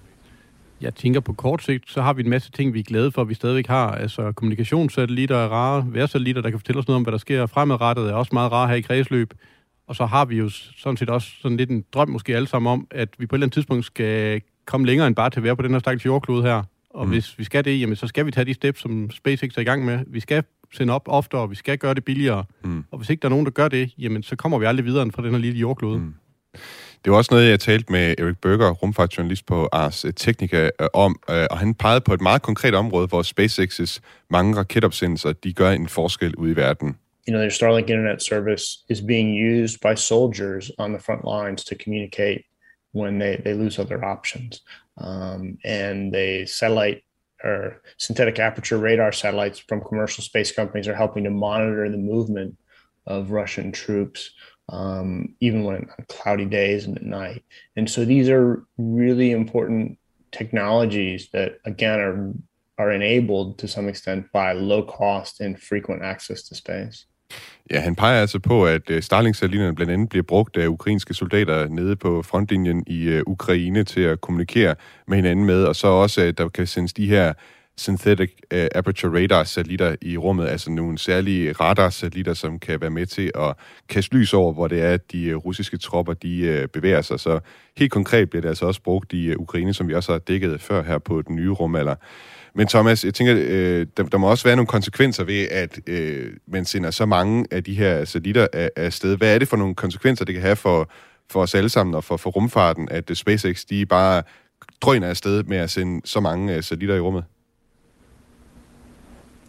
Jeg 0.82 0.96
tænker 0.96 1.20
på 1.20 1.34
kort 1.34 1.63
sigt, 1.63 1.91
så 1.91 2.02
har 2.02 2.13
vi 2.13 2.24
en 2.24 2.30
masse 2.30 2.52
ting, 2.52 2.74
vi 2.74 2.80
er 2.80 2.84
glade 2.84 3.12
for, 3.12 3.22
at 3.22 3.30
vi 3.30 3.34
stadigvæk 3.34 3.67
har. 3.67 3.91
Altså 3.91 4.32
kommunikationssatellitter 4.32 5.38
er 5.38 5.48
rare, 5.48 5.86
værsatellitter, 5.88 6.41
der 6.41 6.50
kan 6.50 6.60
fortælle 6.60 6.80
os 6.80 6.88
noget 6.88 6.96
om, 6.96 7.04
hvad 7.04 7.12
der 7.12 7.17
sker 7.17 7.46
fremadrettet, 7.46 8.10
er 8.10 8.13
også 8.13 8.30
meget 8.34 8.52
rare 8.52 8.67
her 8.67 8.76
i 8.76 8.82
kredsløb. 8.82 9.34
Og 9.88 9.95
så 9.95 10.06
har 10.06 10.26
vi 10.26 10.38
jo 10.38 10.50
sådan 10.50 10.97
set 10.97 11.10
også 11.10 11.30
sådan 11.41 11.58
lidt 11.58 11.69
en 11.69 11.84
drøm 11.93 12.10
måske 12.10 12.36
alle 12.36 12.47
sammen 12.47 12.71
om, 12.71 12.88
at 12.91 13.10
vi 13.17 13.26
på 13.26 13.36
et 13.36 13.38
eller 13.38 13.45
andet 13.45 13.54
tidspunkt 13.54 13.86
skal 13.86 14.41
komme 14.65 14.88
længere 14.88 15.08
end 15.08 15.15
bare 15.15 15.30
til 15.30 15.39
at 15.39 15.43
være 15.43 15.56
på 15.56 15.62
den 15.62 15.71
her 15.71 15.80
stakkels 15.80 16.06
jordklode 16.06 16.43
her. 16.43 16.63
Og 16.89 17.06
mm. 17.06 17.12
hvis 17.12 17.39
vi 17.39 17.43
skal 17.43 17.65
det, 17.65 17.82
jamen, 17.82 17.95
så 17.95 18.08
skal 18.08 18.26
vi 18.26 18.32
tage 18.32 18.45
de 18.45 18.54
steps, 18.54 18.82
som 18.82 19.12
SpaceX 19.12 19.58
er 19.58 19.62
i 19.62 19.63
gang 19.63 19.86
med. 19.86 20.00
Vi 20.08 20.19
skal 20.19 20.43
sende 20.73 20.93
op 20.93 21.04
oftere, 21.06 21.50
vi 21.50 21.56
skal 21.56 21.78
gøre 21.78 21.93
det 21.93 22.06
billigere. 22.06 22.43
Mm. 22.63 22.84
Og 22.91 22.97
hvis 22.97 23.10
ikke 23.10 23.21
der 23.21 23.28
er 23.28 23.30
nogen, 23.30 23.45
der 23.45 23.52
gør 23.52 23.67
det, 23.67 23.93
jamen 23.97 24.23
så 24.23 24.36
kommer 24.36 24.58
vi 24.58 24.65
aldrig 24.65 24.86
videre 24.86 25.04
end 25.04 25.12
fra 25.12 25.21
den 25.21 25.32
her 25.32 25.38
lille 25.38 25.60
jordklode. 25.60 26.00
Mm. 26.00 26.13
Det 27.06 27.12
var 27.12 27.17
også 27.17 27.34
noget, 27.34 27.50
jeg 27.50 27.60
talte 27.60 27.91
med 27.91 28.15
Erik 28.17 28.38
Berger, 28.38 28.71
rumfartsjournalist 28.71 29.45
på 29.45 29.69
Ars 29.71 30.06
Technica, 30.15 30.69
øh, 30.82 30.88
om, 30.93 31.19
øh, 31.30 31.45
og 31.52 31.58
han 31.58 31.73
pegede 31.73 32.02
på 32.02 32.13
et 32.13 32.21
meget 32.21 32.41
konkret 32.41 32.76
område, 32.76 33.08
hvor 33.08 33.23
SpaceX's 33.23 34.00
mange 34.30 34.58
raketopsendelser, 34.58 35.34
de 35.34 35.54
gør 35.54 35.71
en 35.71 35.88
forskel 35.88 36.36
ud 36.36 36.50
i 36.50 36.56
verden. 36.56 36.95
You 37.27 37.33
know, 37.33 37.39
their 37.39 37.49
Starlink 37.49 37.89
internet 37.89 38.21
service 38.21 38.83
is 38.89 39.01
being 39.01 39.33
used 39.33 39.81
by 39.81 39.93
soldiers 39.93 40.71
on 40.79 40.93
the 40.93 40.99
front 40.99 41.25
lines 41.25 41.63
to 41.65 41.75
communicate 41.75 42.45
when 42.93 43.19
they, 43.19 43.39
they 43.43 43.53
lose 43.53 43.77
other 43.77 44.03
options. 44.03 44.61
Um, 44.97 45.59
and 45.63 46.11
the 46.11 46.47
satellite 46.47 47.03
or 47.43 47.83
synthetic 47.97 48.39
aperture 48.39 48.79
radar 48.79 49.11
satellites 49.11 49.59
from 49.59 49.83
commercial 49.83 50.23
space 50.23 50.51
companies 50.51 50.87
are 50.87 50.95
helping 50.95 51.25
to 51.25 51.29
monitor 51.29 51.87
the 51.89 51.97
movement 51.97 52.57
of 53.05 53.31
Russian 53.31 53.71
troops 53.71 54.31
um, 54.69 55.35
even 55.39 55.63
when 55.63 55.75
on 55.75 56.05
cloudy 56.07 56.45
days 56.45 56.85
and 56.85 56.97
at 56.97 57.03
night. 57.03 57.43
And 57.75 57.89
so 57.89 58.05
these 58.05 58.29
are 58.29 58.65
really 58.77 59.31
important 59.31 59.97
technologies 60.31 61.29
that 61.31 61.59
again 61.65 61.99
are 61.99 62.33
are 62.79 62.91
enabled 62.91 63.57
to 63.57 63.67
some 63.67 63.89
extent 63.89 64.31
by 64.31 64.51
low 64.51 64.83
cost 64.83 65.41
and 65.41 65.59
frequent 65.59 66.03
access 66.03 66.43
to 66.43 66.53
space. 66.53 67.05
Ja, 67.71 67.79
han 67.79 67.95
peger 67.95 68.21
altså 68.21 68.39
på, 68.39 68.65
at 68.65 68.89
øh, 68.89 69.03
Starlink-satellitterne 69.03 69.75
blandt 69.75 69.93
andet 69.93 70.09
bliver 70.09 70.23
brugt 70.23 70.57
af 70.57 70.67
ukrainske 70.67 71.13
soldater 71.13 71.67
nede 71.67 71.95
på 71.95 72.21
frontlinjen 72.21 72.83
i 72.87 73.03
øh, 73.03 73.23
Ukraine 73.27 73.83
til 73.83 74.01
at 74.01 74.21
kommunikere 74.21 74.75
med 75.07 75.15
hinanden 75.15 75.45
med, 75.45 75.63
og 75.63 75.75
så 75.75 75.87
også, 75.87 76.21
at 76.21 76.37
der 76.37 76.49
kan 76.49 76.67
sendes 76.67 76.93
de 76.93 77.07
her 77.07 77.33
synthetic 77.77 78.31
øh, 78.51 78.67
aperture 78.75 79.23
radar 79.23 79.43
satellitter 79.43 79.95
i 80.01 80.17
rummet, 80.17 80.47
altså 80.47 80.71
nogle 80.71 80.97
særlige 80.97 81.51
radar 81.51 81.89
satellitter, 81.89 82.33
som 82.33 82.59
kan 82.59 82.81
være 82.81 82.89
med 82.89 83.05
til 83.05 83.31
at 83.35 83.55
kaste 83.89 84.15
lys 84.15 84.33
over, 84.33 84.53
hvor 84.53 84.67
det 84.67 84.81
er, 84.81 84.93
at 84.93 85.11
de 85.11 85.33
russiske 85.33 85.77
tropper 85.77 86.13
de 86.13 86.67
bevæger 86.73 87.01
sig. 87.01 87.19
Så 87.19 87.39
helt 87.77 87.91
konkret 87.91 88.29
bliver 88.29 88.41
det 88.41 88.49
altså 88.49 88.65
også 88.65 88.81
brugt 88.81 89.13
i 89.13 89.35
Ukraine, 89.35 89.73
som 89.73 89.87
vi 89.87 89.93
også 89.93 90.11
har 90.11 90.19
dækket 90.19 90.61
før 90.61 90.83
her 90.83 90.97
på 90.97 91.21
den 91.21 91.35
nye 91.35 91.49
rumalder. 91.49 91.95
Men 92.58 92.67
Thomas, 92.67 93.06
jeg 93.06 93.13
tænker, 93.13 93.36
øh, 93.39 93.88
der, 93.98 94.04
der 94.04 94.17
må 94.17 94.30
også 94.30 94.43
være 94.43 94.56
nogle 94.56 94.67
konsekvenser 94.67 95.24
ved, 95.24 95.48
at 95.52 95.80
øh, 95.88 96.34
man 96.48 96.65
sender 96.65 96.91
så 96.91 97.06
mange 97.06 97.46
af 97.52 97.63
de 97.63 97.74
her 97.74 98.06
satellitter 98.06 98.48
af, 98.54 98.70
af 98.76 98.93
sted. 98.93 99.17
Hvad 99.17 99.36
er 99.36 99.39
det 99.39 99.48
for 99.48 99.58
nogle 99.58 99.76
konsekvenser, 99.76 100.26
det 100.26 100.34
kan 100.34 100.41
have 100.41 100.56
for, 100.56 100.89
for 101.30 101.41
os 101.41 101.56
alle 101.56 101.70
sammen 101.70 101.96
og 101.96 102.04
for, 102.04 102.17
for 102.17 102.30
rumfarten, 102.30 102.88
at 102.91 103.10
øh, 103.10 103.15
SpaceX 103.15 103.65
de 103.65 103.86
bare 103.86 104.24
drøner 104.82 105.08
afsted 105.08 105.43
med 105.43 105.58
at 105.58 105.70
sende 105.70 106.02
så 106.06 106.20
mange 106.20 106.56
øh, 106.56 106.63
satellitter 106.63 106.96
i 106.96 107.00
rummet? 107.00 107.24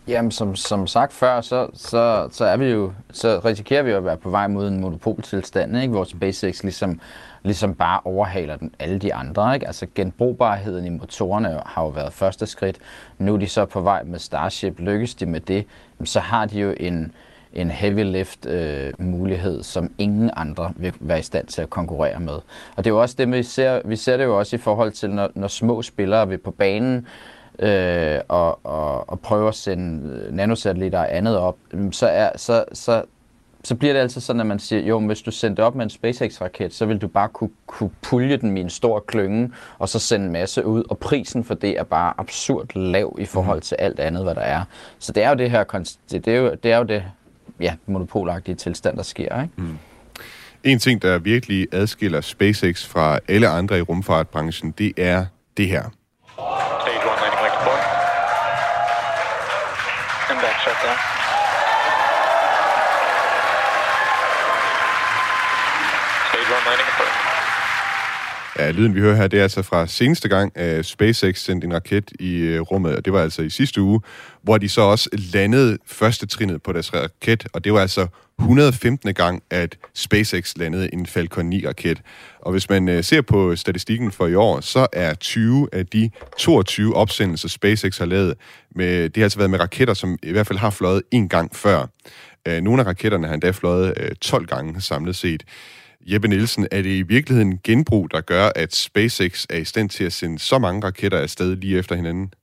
Jamen, 0.08 0.30
som, 0.30 0.56
som 0.56 0.86
sagt 0.86 1.12
før, 1.12 1.40
så, 1.40 1.68
så, 1.74 2.28
så, 2.32 2.44
er 2.44 2.56
vi 2.56 2.66
jo, 2.66 2.92
så 3.12 3.40
risikerer 3.44 3.82
vi 3.82 3.90
jo 3.90 3.96
at 3.96 4.04
være 4.04 4.16
på 4.16 4.30
vej 4.30 4.46
mod 4.46 4.68
en 4.68 4.80
monopoltilstand, 4.80 5.76
ikke? 5.76 5.88
hvor 5.88 6.04
SpaceX 6.04 6.62
ligesom, 6.62 7.00
ligesom 7.42 7.74
bare 7.74 8.00
overhaler 8.04 8.56
den, 8.56 8.74
alle 8.78 8.98
de 8.98 9.14
andre. 9.14 9.54
Ikke? 9.54 9.66
Altså 9.66 9.86
genbrugbarheden 9.94 10.84
i 10.84 10.88
motorerne 10.88 11.60
har 11.66 11.82
jo 11.82 11.88
været 11.88 12.12
første 12.12 12.46
skridt. 12.46 12.78
Nu 13.18 13.34
er 13.34 13.38
de 13.38 13.48
så 13.48 13.64
på 13.64 13.80
vej 13.80 14.02
med 14.02 14.18
Starship. 14.18 14.78
Lykkes 14.78 15.14
de 15.14 15.26
med 15.26 15.40
det, 15.40 15.66
så 16.04 16.20
har 16.20 16.46
de 16.46 16.60
jo 16.60 16.74
en, 16.80 17.12
en 17.52 17.70
heavy 17.70 18.04
lift 18.04 18.46
øh, 18.46 18.92
mulighed, 18.98 19.62
som 19.62 19.90
ingen 19.98 20.30
andre 20.36 20.72
vil 20.76 20.92
være 21.00 21.18
i 21.18 21.22
stand 21.22 21.46
til 21.46 21.62
at 21.62 21.70
konkurrere 21.70 22.20
med. 22.20 22.34
Og 22.76 22.84
det 22.84 22.86
er 22.86 22.90
jo 22.90 23.00
også 23.00 23.14
det, 23.18 23.32
vi 23.32 23.42
ser, 23.42 23.80
vi 23.84 23.96
ser 23.96 24.16
det 24.16 24.24
jo 24.24 24.38
også 24.38 24.56
i 24.56 24.58
forhold 24.58 24.92
til, 24.92 25.10
når, 25.10 25.30
når 25.34 25.48
små 25.48 25.82
spillere 25.82 26.28
vil 26.28 26.38
på 26.38 26.50
banen, 26.50 27.06
øh, 27.58 28.20
og, 28.28 28.66
og, 28.66 29.10
og 29.10 29.20
prøve 29.20 29.48
at 29.48 29.54
sende 29.54 30.36
nanosatellitter 30.36 30.98
og 30.98 31.16
andet 31.16 31.38
op, 31.38 31.56
så, 31.92 32.06
er, 32.06 32.30
så, 32.36 32.64
så, 32.72 33.02
så 33.68 33.74
bliver 33.74 33.92
det 33.92 34.00
altid 34.00 34.20
sådan, 34.20 34.40
at 34.40 34.46
man 34.46 34.58
siger, 34.58 34.82
jo, 34.82 35.00
hvis 35.00 35.22
du 35.22 35.30
sendte 35.30 35.60
op 35.60 35.74
med 35.74 35.84
en 35.84 35.90
SpaceX-raket, 35.90 36.74
så 36.74 36.86
vil 36.86 36.98
du 36.98 37.08
bare 37.08 37.28
kunne, 37.28 37.50
kunne 37.66 37.90
pulje 38.02 38.36
den 38.36 38.56
i 38.56 38.60
en 38.60 38.70
stor 38.70 39.00
klynge, 39.00 39.52
og 39.78 39.88
så 39.88 39.98
sende 39.98 40.26
en 40.26 40.32
masse 40.32 40.66
ud, 40.66 40.84
og 40.90 40.98
prisen 40.98 41.44
for 41.44 41.54
det 41.54 41.78
er 41.78 41.84
bare 41.84 42.14
absurd 42.18 42.76
lav 42.76 43.16
i 43.18 43.24
forhold 43.24 43.60
til 43.60 43.76
alt 43.78 44.00
andet, 44.00 44.22
hvad 44.24 44.34
der 44.34 44.40
er. 44.40 44.64
Så 44.98 45.12
det 45.12 45.22
er 45.22 45.28
jo 45.28 45.34
det 45.34 45.50
her, 45.50 45.64
det, 45.64 46.24
det 46.24 46.28
er 46.28 46.38
jo 46.38 46.56
det, 46.62 46.72
er 46.72 46.76
jo 46.76 46.84
det 46.84 47.04
ja, 47.60 47.74
monopolagtige 47.86 48.54
tilstand, 48.54 48.96
der 48.96 49.02
sker, 49.02 49.42
ikke? 49.42 49.54
Mm. 49.56 49.78
En 50.64 50.78
ting, 50.78 51.02
der 51.02 51.18
virkelig 51.18 51.66
adskiller 51.72 52.20
SpaceX 52.20 52.86
fra 52.86 53.18
alle 53.28 53.48
andre 53.48 53.78
i 53.78 53.82
rumfartbranchen, 53.82 54.74
det 54.78 54.92
er 54.96 55.26
det 55.56 55.68
her. 55.68 55.82
Ja, 68.58 68.70
lyden 68.70 68.94
vi 68.94 69.00
hører 69.00 69.16
her, 69.16 69.26
det 69.26 69.38
er 69.38 69.42
altså 69.42 69.62
fra 69.62 69.86
seneste 69.86 70.28
gang, 70.28 70.52
at 70.58 70.86
SpaceX 70.86 71.38
sendte 71.38 71.66
en 71.66 71.74
raket 71.74 72.12
i 72.20 72.36
øh, 72.36 72.60
rummet, 72.60 72.96
og 72.96 73.04
det 73.04 73.12
var 73.12 73.22
altså 73.22 73.42
i 73.42 73.50
sidste 73.50 73.80
uge, 73.82 74.00
hvor 74.42 74.58
de 74.58 74.68
så 74.68 74.80
også 74.80 75.08
landede 75.34 75.78
første 75.86 76.26
trinet 76.26 76.62
på 76.62 76.72
deres 76.72 76.94
raket, 76.94 77.46
og 77.52 77.64
det 77.64 77.72
var 77.72 77.80
altså 77.80 78.06
115. 78.38 79.14
gang, 79.14 79.42
at 79.50 79.76
SpaceX 79.94 80.56
landede 80.56 80.94
en 80.94 81.06
Falcon 81.06 81.52
9-raket. 81.52 82.02
Og 82.40 82.52
hvis 82.52 82.70
man 82.70 82.88
øh, 82.88 83.04
ser 83.04 83.22
på 83.22 83.56
statistikken 83.56 84.12
for 84.12 84.26
i 84.26 84.34
år, 84.34 84.60
så 84.60 84.86
er 84.92 85.14
20 85.14 85.68
af 85.72 85.86
de 85.86 86.10
22 86.38 86.96
opsendelser, 86.96 87.48
SpaceX 87.48 87.98
har 87.98 88.06
lavet, 88.06 88.34
med, 88.70 89.02
det 89.08 89.16
har 89.16 89.24
altså 89.24 89.38
været 89.38 89.50
med 89.50 89.60
raketter, 89.60 89.94
som 89.94 90.18
i 90.22 90.32
hvert 90.32 90.46
fald 90.46 90.58
har 90.58 90.70
fløjet 90.70 91.02
en 91.10 91.28
gang 91.28 91.56
før. 91.56 91.86
Øh, 92.48 92.60
nogle 92.60 92.82
af 92.82 92.86
raketterne 92.86 93.26
har 93.26 93.34
endda 93.34 93.50
fløjet 93.50 94.18
12 94.20 94.46
gange 94.46 94.80
samlet 94.80 95.16
set. 95.16 95.42
Jeppe 96.12 96.28
Nielsen, 96.28 96.66
er 96.70 96.82
det 96.82 96.90
i 96.90 97.02
virkeligheden 97.02 97.60
genbrug, 97.64 98.10
der 98.10 98.20
gør, 98.20 98.50
at 98.56 98.74
SpaceX 98.74 99.46
er 99.50 99.56
i 99.56 99.64
stand 99.64 99.90
til 99.90 100.04
at 100.04 100.12
sende 100.12 100.38
så 100.38 100.58
mange 100.58 100.86
raketter 100.86 101.18
afsted 101.18 101.56
lige 101.56 101.78
efter 101.78 101.96
hinanden? 101.96 102.34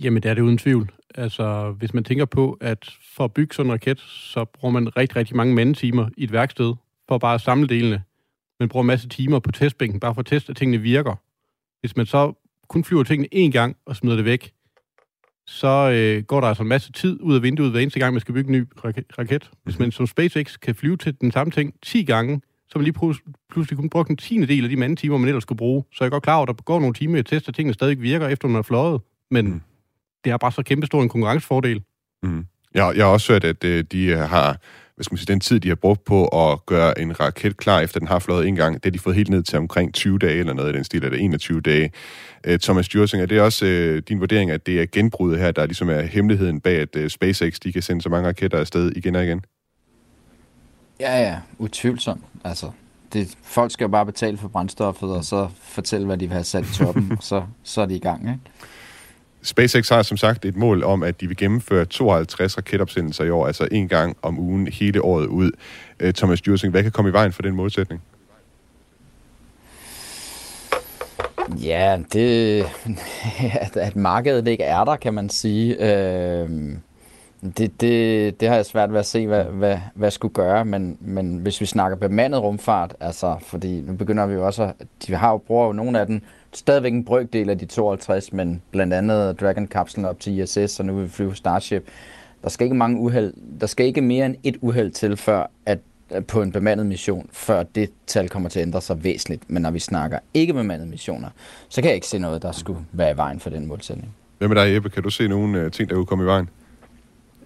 Jamen, 0.00 0.22
det 0.22 0.30
er 0.30 0.34
det 0.34 0.42
uden 0.42 0.58
tvivl. 0.58 0.90
Altså, 1.14 1.74
hvis 1.78 1.94
man 1.94 2.04
tænker 2.04 2.24
på, 2.24 2.58
at 2.60 2.90
for 3.14 3.24
at 3.24 3.34
bygge 3.34 3.54
sådan 3.54 3.70
en 3.70 3.72
raket, 3.72 4.00
så 4.00 4.44
bruger 4.44 4.72
man 4.72 4.96
rigtig, 4.96 5.16
rigtig 5.16 5.36
mange 5.36 5.54
mandetimer 5.54 6.08
i 6.16 6.24
et 6.24 6.32
værksted 6.32 6.74
for 7.08 7.18
bare 7.18 7.34
at 7.34 7.40
samle 7.40 7.68
delene. 7.68 8.02
Man 8.60 8.68
bruger 8.68 8.82
en 8.82 8.86
masse 8.86 9.08
timer 9.08 9.38
på 9.38 9.52
testbænken, 9.52 10.00
bare 10.00 10.14
for 10.14 10.20
at 10.20 10.26
teste, 10.26 10.50
at 10.50 10.56
tingene 10.56 10.82
virker. 10.82 11.14
Hvis 11.80 11.96
man 11.96 12.06
så 12.06 12.32
kun 12.68 12.84
flyver 12.84 13.02
tingene 13.02 13.28
én 13.34 13.50
gang 13.50 13.76
og 13.86 13.96
smider 13.96 14.16
det 14.16 14.24
væk, 14.24 14.52
så 15.46 15.90
øh, 15.90 16.24
går 16.24 16.40
der 16.40 16.48
altså 16.48 16.62
en 16.62 16.68
masse 16.68 16.92
tid 16.92 17.18
ud 17.20 17.34
af 17.34 17.42
vinduet 17.42 17.70
hver 17.70 17.80
eneste 17.80 18.00
gang, 18.00 18.14
man 18.14 18.20
skal 18.20 18.34
bygge 18.34 18.48
en 18.48 18.60
ny 18.60 18.68
raket. 19.18 19.50
Hvis 19.64 19.78
man 19.78 19.92
som 19.92 20.06
SpaceX 20.06 20.58
kan 20.58 20.74
flyve 20.74 20.96
til 20.96 21.20
den 21.20 21.32
samme 21.32 21.50
ting 21.50 21.74
10 21.82 22.04
gange, 22.04 22.40
så 22.74 22.78
man 22.78 22.84
lige 22.84 23.16
pludselig 23.50 23.78
kun 23.78 23.90
brugt 23.90 24.10
en 24.10 24.16
tiende 24.16 24.46
del 24.46 24.64
af 24.64 24.70
de 24.70 24.76
mange 24.76 24.96
timer, 24.96 25.18
man 25.18 25.28
ellers 25.28 25.42
skulle 25.42 25.56
bruge. 25.56 25.84
Så 25.92 26.04
jeg 26.04 26.06
er 26.06 26.10
godt 26.10 26.22
klar 26.22 26.34
over, 26.34 26.42
at 26.42 26.48
der 26.48 26.62
går 26.62 26.80
nogle 26.80 26.94
timer, 26.94 27.18
at 27.18 27.26
teste, 27.26 27.48
at 27.48 27.54
tingene 27.54 27.74
stadig 27.74 28.02
virker, 28.02 28.28
efter 28.28 28.48
man 28.48 28.58
er 28.58 28.62
fløjet. 28.62 29.00
Men 29.30 29.46
mm. 29.46 29.60
det 30.24 30.32
er 30.32 30.36
bare 30.36 30.52
så 30.52 30.62
kæmpestor 30.62 31.02
en 31.02 31.08
konkurrencefordel. 31.08 31.82
Mm. 32.22 32.46
Jeg, 32.74 32.92
jeg 32.96 33.04
har 33.04 33.12
også 33.12 33.32
hørt, 33.32 33.44
at 33.44 33.64
øh, 33.64 33.84
de 33.92 34.16
har 34.16 34.56
hvad 34.94 35.04
skal 35.04 35.12
man 35.14 35.18
sige, 35.18 35.32
den 35.32 35.40
tid, 35.40 35.60
de 35.60 35.68
har 35.68 35.74
brugt 35.74 36.04
på 36.04 36.26
at 36.26 36.66
gøre 36.66 37.00
en 37.00 37.20
raket 37.20 37.56
klar, 37.56 37.80
efter 37.80 37.98
den 37.98 38.08
har 38.08 38.18
fløjet 38.18 38.48
en 38.48 38.56
gang, 38.56 38.74
det 38.74 38.84
har 38.84 38.90
de 38.90 38.98
fået 38.98 39.16
helt 39.16 39.28
ned 39.28 39.42
til 39.42 39.58
omkring 39.58 39.94
20 39.94 40.18
dage, 40.18 40.38
eller 40.38 40.52
noget 40.52 40.72
i 40.72 40.76
den 40.76 40.84
stil, 40.84 41.04
eller 41.04 41.18
21 41.18 41.60
dage. 41.60 41.90
Uh, 42.48 42.56
Thomas 42.56 42.88
Djursing, 42.88 43.22
er 43.22 43.26
det 43.26 43.40
også 43.40 44.00
din 44.08 44.20
vurdering, 44.20 44.50
at 44.50 44.66
det 44.66 44.80
er 44.80 44.86
genbruddet 44.92 45.38
her, 45.38 45.50
der 45.50 45.66
ligesom 45.66 45.88
er 45.88 46.00
hemmeligheden 46.00 46.60
bag, 46.60 46.80
at 46.94 47.12
SpaceX 47.12 47.58
de 47.58 47.72
kan 47.72 47.82
sende 47.82 48.02
så 48.02 48.08
mange 48.08 48.28
raketter 48.28 48.58
afsted 48.58 48.92
igen 48.96 49.14
og 49.14 49.24
igen? 49.24 49.40
Ja, 51.00 51.20
ja, 51.20 51.38
utvivlsomt. 51.58 52.24
Altså, 52.44 52.70
det, 53.12 53.36
folk 53.42 53.72
skal 53.72 53.84
jo 53.84 53.88
bare 53.88 54.06
betale 54.06 54.38
for 54.38 54.48
brændstoffet, 54.48 55.10
og 55.10 55.24
så 55.24 55.48
fortælle, 55.62 56.06
hvad 56.06 56.16
de 56.16 56.26
vil 56.26 56.32
have 56.32 56.44
sat 56.44 56.64
i 56.64 56.74
toppen, 56.74 57.12
og 57.12 57.22
så, 57.30 57.42
så 57.62 57.80
er 57.80 57.86
de 57.86 57.96
i 57.96 57.98
gang, 57.98 58.28
ikke? 58.28 58.40
SpaceX 59.42 59.88
har 59.88 60.02
som 60.02 60.16
sagt 60.16 60.44
et 60.44 60.56
mål 60.56 60.84
om, 60.84 61.02
at 61.02 61.20
de 61.20 61.26
vil 61.26 61.36
gennemføre 61.36 61.84
52 61.84 62.58
raketopsendelser 62.58 63.24
i 63.24 63.30
år, 63.30 63.46
altså 63.46 63.68
en 63.72 63.88
gang 63.88 64.16
om 64.22 64.38
ugen 64.38 64.66
hele 64.66 65.02
året 65.02 65.26
ud. 65.26 65.50
Uh, 66.04 66.10
Thomas 66.10 66.40
Djursing, 66.40 66.70
hvad 66.70 66.82
kan 66.82 66.92
komme 66.92 67.08
i 67.08 67.12
vejen 67.12 67.32
for 67.32 67.42
den 67.42 67.54
målsætning? 67.54 68.02
Ja, 71.62 71.98
det 72.12 72.64
at 73.74 73.96
markedet 73.96 74.48
ikke 74.48 74.64
er 74.64 74.84
der, 74.84 74.96
kan 74.96 75.14
man 75.14 75.30
sige. 75.30 75.76
Øh, 75.80 76.50
det, 77.44 77.80
det, 77.80 78.40
det 78.40 78.48
har 78.48 78.56
jeg 78.56 78.66
svært 78.66 78.92
ved 78.92 78.98
at 78.98 79.06
se, 79.06 79.26
hvad, 79.26 79.44
hvad, 79.44 79.78
hvad 79.94 80.10
skulle 80.10 80.34
gøre, 80.34 80.64
men, 80.64 80.98
men 81.00 81.38
hvis 81.38 81.60
vi 81.60 81.66
snakker 81.66 81.96
bemandet 81.96 82.42
rumfart, 82.42 82.96
altså, 83.00 83.36
fordi 83.42 83.80
nu 83.80 83.92
begynder 83.92 84.26
vi 84.26 84.34
jo 84.34 84.46
også, 84.46 84.72
de 85.06 85.14
har 85.14 85.30
jo, 85.30 85.36
bruger 85.36 85.66
jo 85.66 85.72
nogle 85.72 86.00
af 86.00 86.06
den, 86.06 86.22
stadigvæk 86.52 86.92
en 86.92 87.04
brøkdel 87.04 87.50
af 87.50 87.58
de 87.58 87.66
52, 87.66 88.32
men 88.32 88.62
blandt 88.70 88.94
andet 88.94 89.40
Dragon-kapslen 89.40 90.04
op 90.04 90.20
til 90.20 90.38
ISS, 90.38 90.80
og 90.80 90.86
nu 90.86 90.94
vil 90.94 91.04
vi 91.04 91.08
flyve 91.08 91.36
Starship. 91.36 91.88
Der 92.42 92.48
skal 92.48 92.64
ikke 92.64 92.76
mange 92.76 93.00
uheld, 93.00 93.34
der 93.60 93.66
skal 93.66 93.86
ikke 93.86 94.00
mere 94.00 94.26
end 94.26 94.36
et 94.42 94.56
uheld 94.60 94.90
til, 94.90 95.16
før 95.16 95.50
at 95.66 95.78
på 96.28 96.42
en 96.42 96.52
bemandet 96.52 96.86
mission, 96.86 97.28
før 97.32 97.62
det 97.62 97.90
tal 98.06 98.28
kommer 98.28 98.48
til 98.48 98.60
at 98.60 98.66
ændre 98.66 98.80
sig 98.80 99.04
væsentligt. 99.04 99.50
Men 99.50 99.62
når 99.62 99.70
vi 99.70 99.78
snakker 99.78 100.18
ikke 100.34 100.52
bemandede 100.52 100.88
missioner, 100.88 101.28
så 101.68 101.82
kan 101.82 101.88
jeg 101.88 101.94
ikke 101.94 102.06
se 102.06 102.18
noget, 102.18 102.42
der 102.42 102.52
skulle 102.52 102.78
være 102.92 103.10
i 103.10 103.16
vejen 103.16 103.40
for 103.40 103.50
den 103.50 103.66
målsætning. 103.66 104.14
Hvad 104.38 104.48
med 104.48 104.56
dig, 104.56 104.74
Jeppe? 104.74 104.90
Kan 104.90 105.02
du 105.02 105.10
se 105.10 105.28
nogle 105.28 105.60
øh, 105.60 105.70
ting, 105.70 105.88
der 105.88 105.94
kunne 105.94 106.06
komme 106.06 106.24
i 106.24 106.26
vejen? 106.26 106.48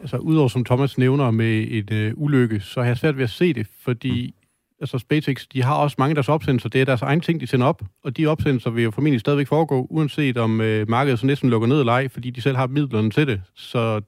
Altså 0.01 0.17
udover 0.17 0.49
som 0.49 0.65
Thomas 0.65 0.99
nævner 0.99 1.31
med 1.31 1.67
et 1.69 1.93
øh, 1.93 2.13
ulykke, 2.17 2.61
så 2.61 2.81
har 2.81 2.87
jeg 2.87 2.99
svært 2.99 3.17
ved 3.17 3.25
at 3.25 3.31
se 3.31 3.53
det, 3.53 3.67
fordi 3.85 4.35
altså 4.81 4.99
SpaceX, 4.99 5.47
de 5.53 5.63
har 5.63 5.75
også 5.75 5.97
mange 5.99 6.11
af 6.11 6.15
deres 6.15 6.29
opsendelser, 6.29 6.69
det 6.69 6.81
er 6.81 6.85
deres 6.85 7.03
egen 7.03 7.21
ting, 7.21 7.41
de 7.41 7.47
sender 7.47 7.67
op, 7.67 7.83
og 8.05 8.17
de 8.17 8.27
opsendelser 8.27 8.71
vil 8.71 8.85
jo 8.85 8.91
formentlig 8.91 9.21
stadigvæk 9.21 9.49
foregå, 9.49 9.87
uanset 9.91 10.37
om 10.37 10.61
øh, 10.61 10.89
markedet 10.89 11.19
så 11.19 11.27
næsten 11.27 11.51
lukker 11.51 11.69
ned 11.69 11.81
eller 11.81 11.93
ej, 11.93 12.09
fordi 12.09 12.31
de 12.31 12.43
selv 12.43 12.57
har 12.57 12.67
midlerne 12.67 13.11
til 13.11 13.27
det. 13.27 13.43
Så 13.55 14.01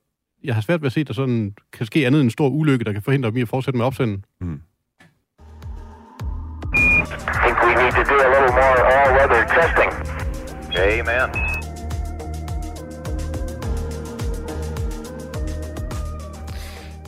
jeg 0.44 0.54
har 0.54 0.62
svært 0.62 0.82
ved 0.82 0.86
at 0.86 0.92
se, 0.92 1.00
at 1.00 1.08
der 1.08 1.14
sådan 1.14 1.54
kan 1.72 1.86
ske 1.86 2.06
andet 2.06 2.20
end 2.20 2.26
en 2.26 2.30
stor 2.30 2.48
ulykke, 2.48 2.84
der 2.84 2.92
kan 2.92 3.02
forhindre 3.02 3.30
dem 3.30 3.36
i 3.36 3.40
at 3.40 3.48
fortsætte 3.48 3.78
med 3.78 3.86
opsenden. 3.86 4.24
Mm. 4.40 4.46
I 4.52 4.56
think 7.42 7.56
we 7.66 7.72
need 7.82 7.92
to 7.92 8.04
do 8.12 8.16
a 8.26 8.30
little 8.34 8.52
more 8.60 8.76
all-weather 8.92 9.42
testing. 9.56 9.90
Amen. 10.76 11.49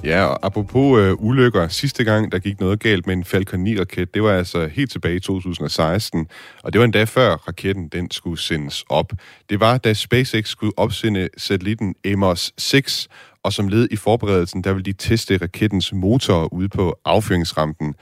Ja, 0.05 0.24
og 0.24 0.38
apropos 0.46 1.00
øh, 1.00 1.14
ulykker, 1.18 1.68
sidste 1.68 2.05
gang, 2.05 2.32
der 2.32 2.38
gik 2.38 2.61
noget 2.61 2.80
galt 2.80 3.07
med 3.07 3.14
en 3.14 3.24
Falcon 3.24 3.66
9-raket, 3.66 4.14
det 4.14 4.22
var 4.22 4.32
altså 4.32 4.66
helt 4.66 4.90
tilbage 4.90 5.16
i 5.16 5.20
2016, 5.20 6.28
og 6.62 6.72
det 6.72 6.78
var 6.78 6.84
endda 6.84 7.05
før 7.05 7.34
raketten 7.34 7.88
den 7.88 8.11
skulle 8.11 8.38
sendes 8.38 8.84
op. 8.88 9.12
Det 9.50 9.61
var, 9.61 9.78
da 9.78 9.94
SpaceX 9.94 10.48
skulle 10.48 10.78
opsende 10.78 11.28
satellitten 11.36 11.94
Amos 12.05 12.53
6, 12.59 13.09
og 13.42 13.53
som 13.53 13.68
led 13.68 13.88
i 13.90 13.96
forberedelsen, 13.96 14.64
der 14.64 14.72
ville 14.72 14.84
de 14.84 14.92
teste 14.92 15.36
rakettens 15.42 15.92
motor 15.92 16.53
ude 16.53 16.68
på 16.68 16.98
affyringsrampen. 17.05 17.94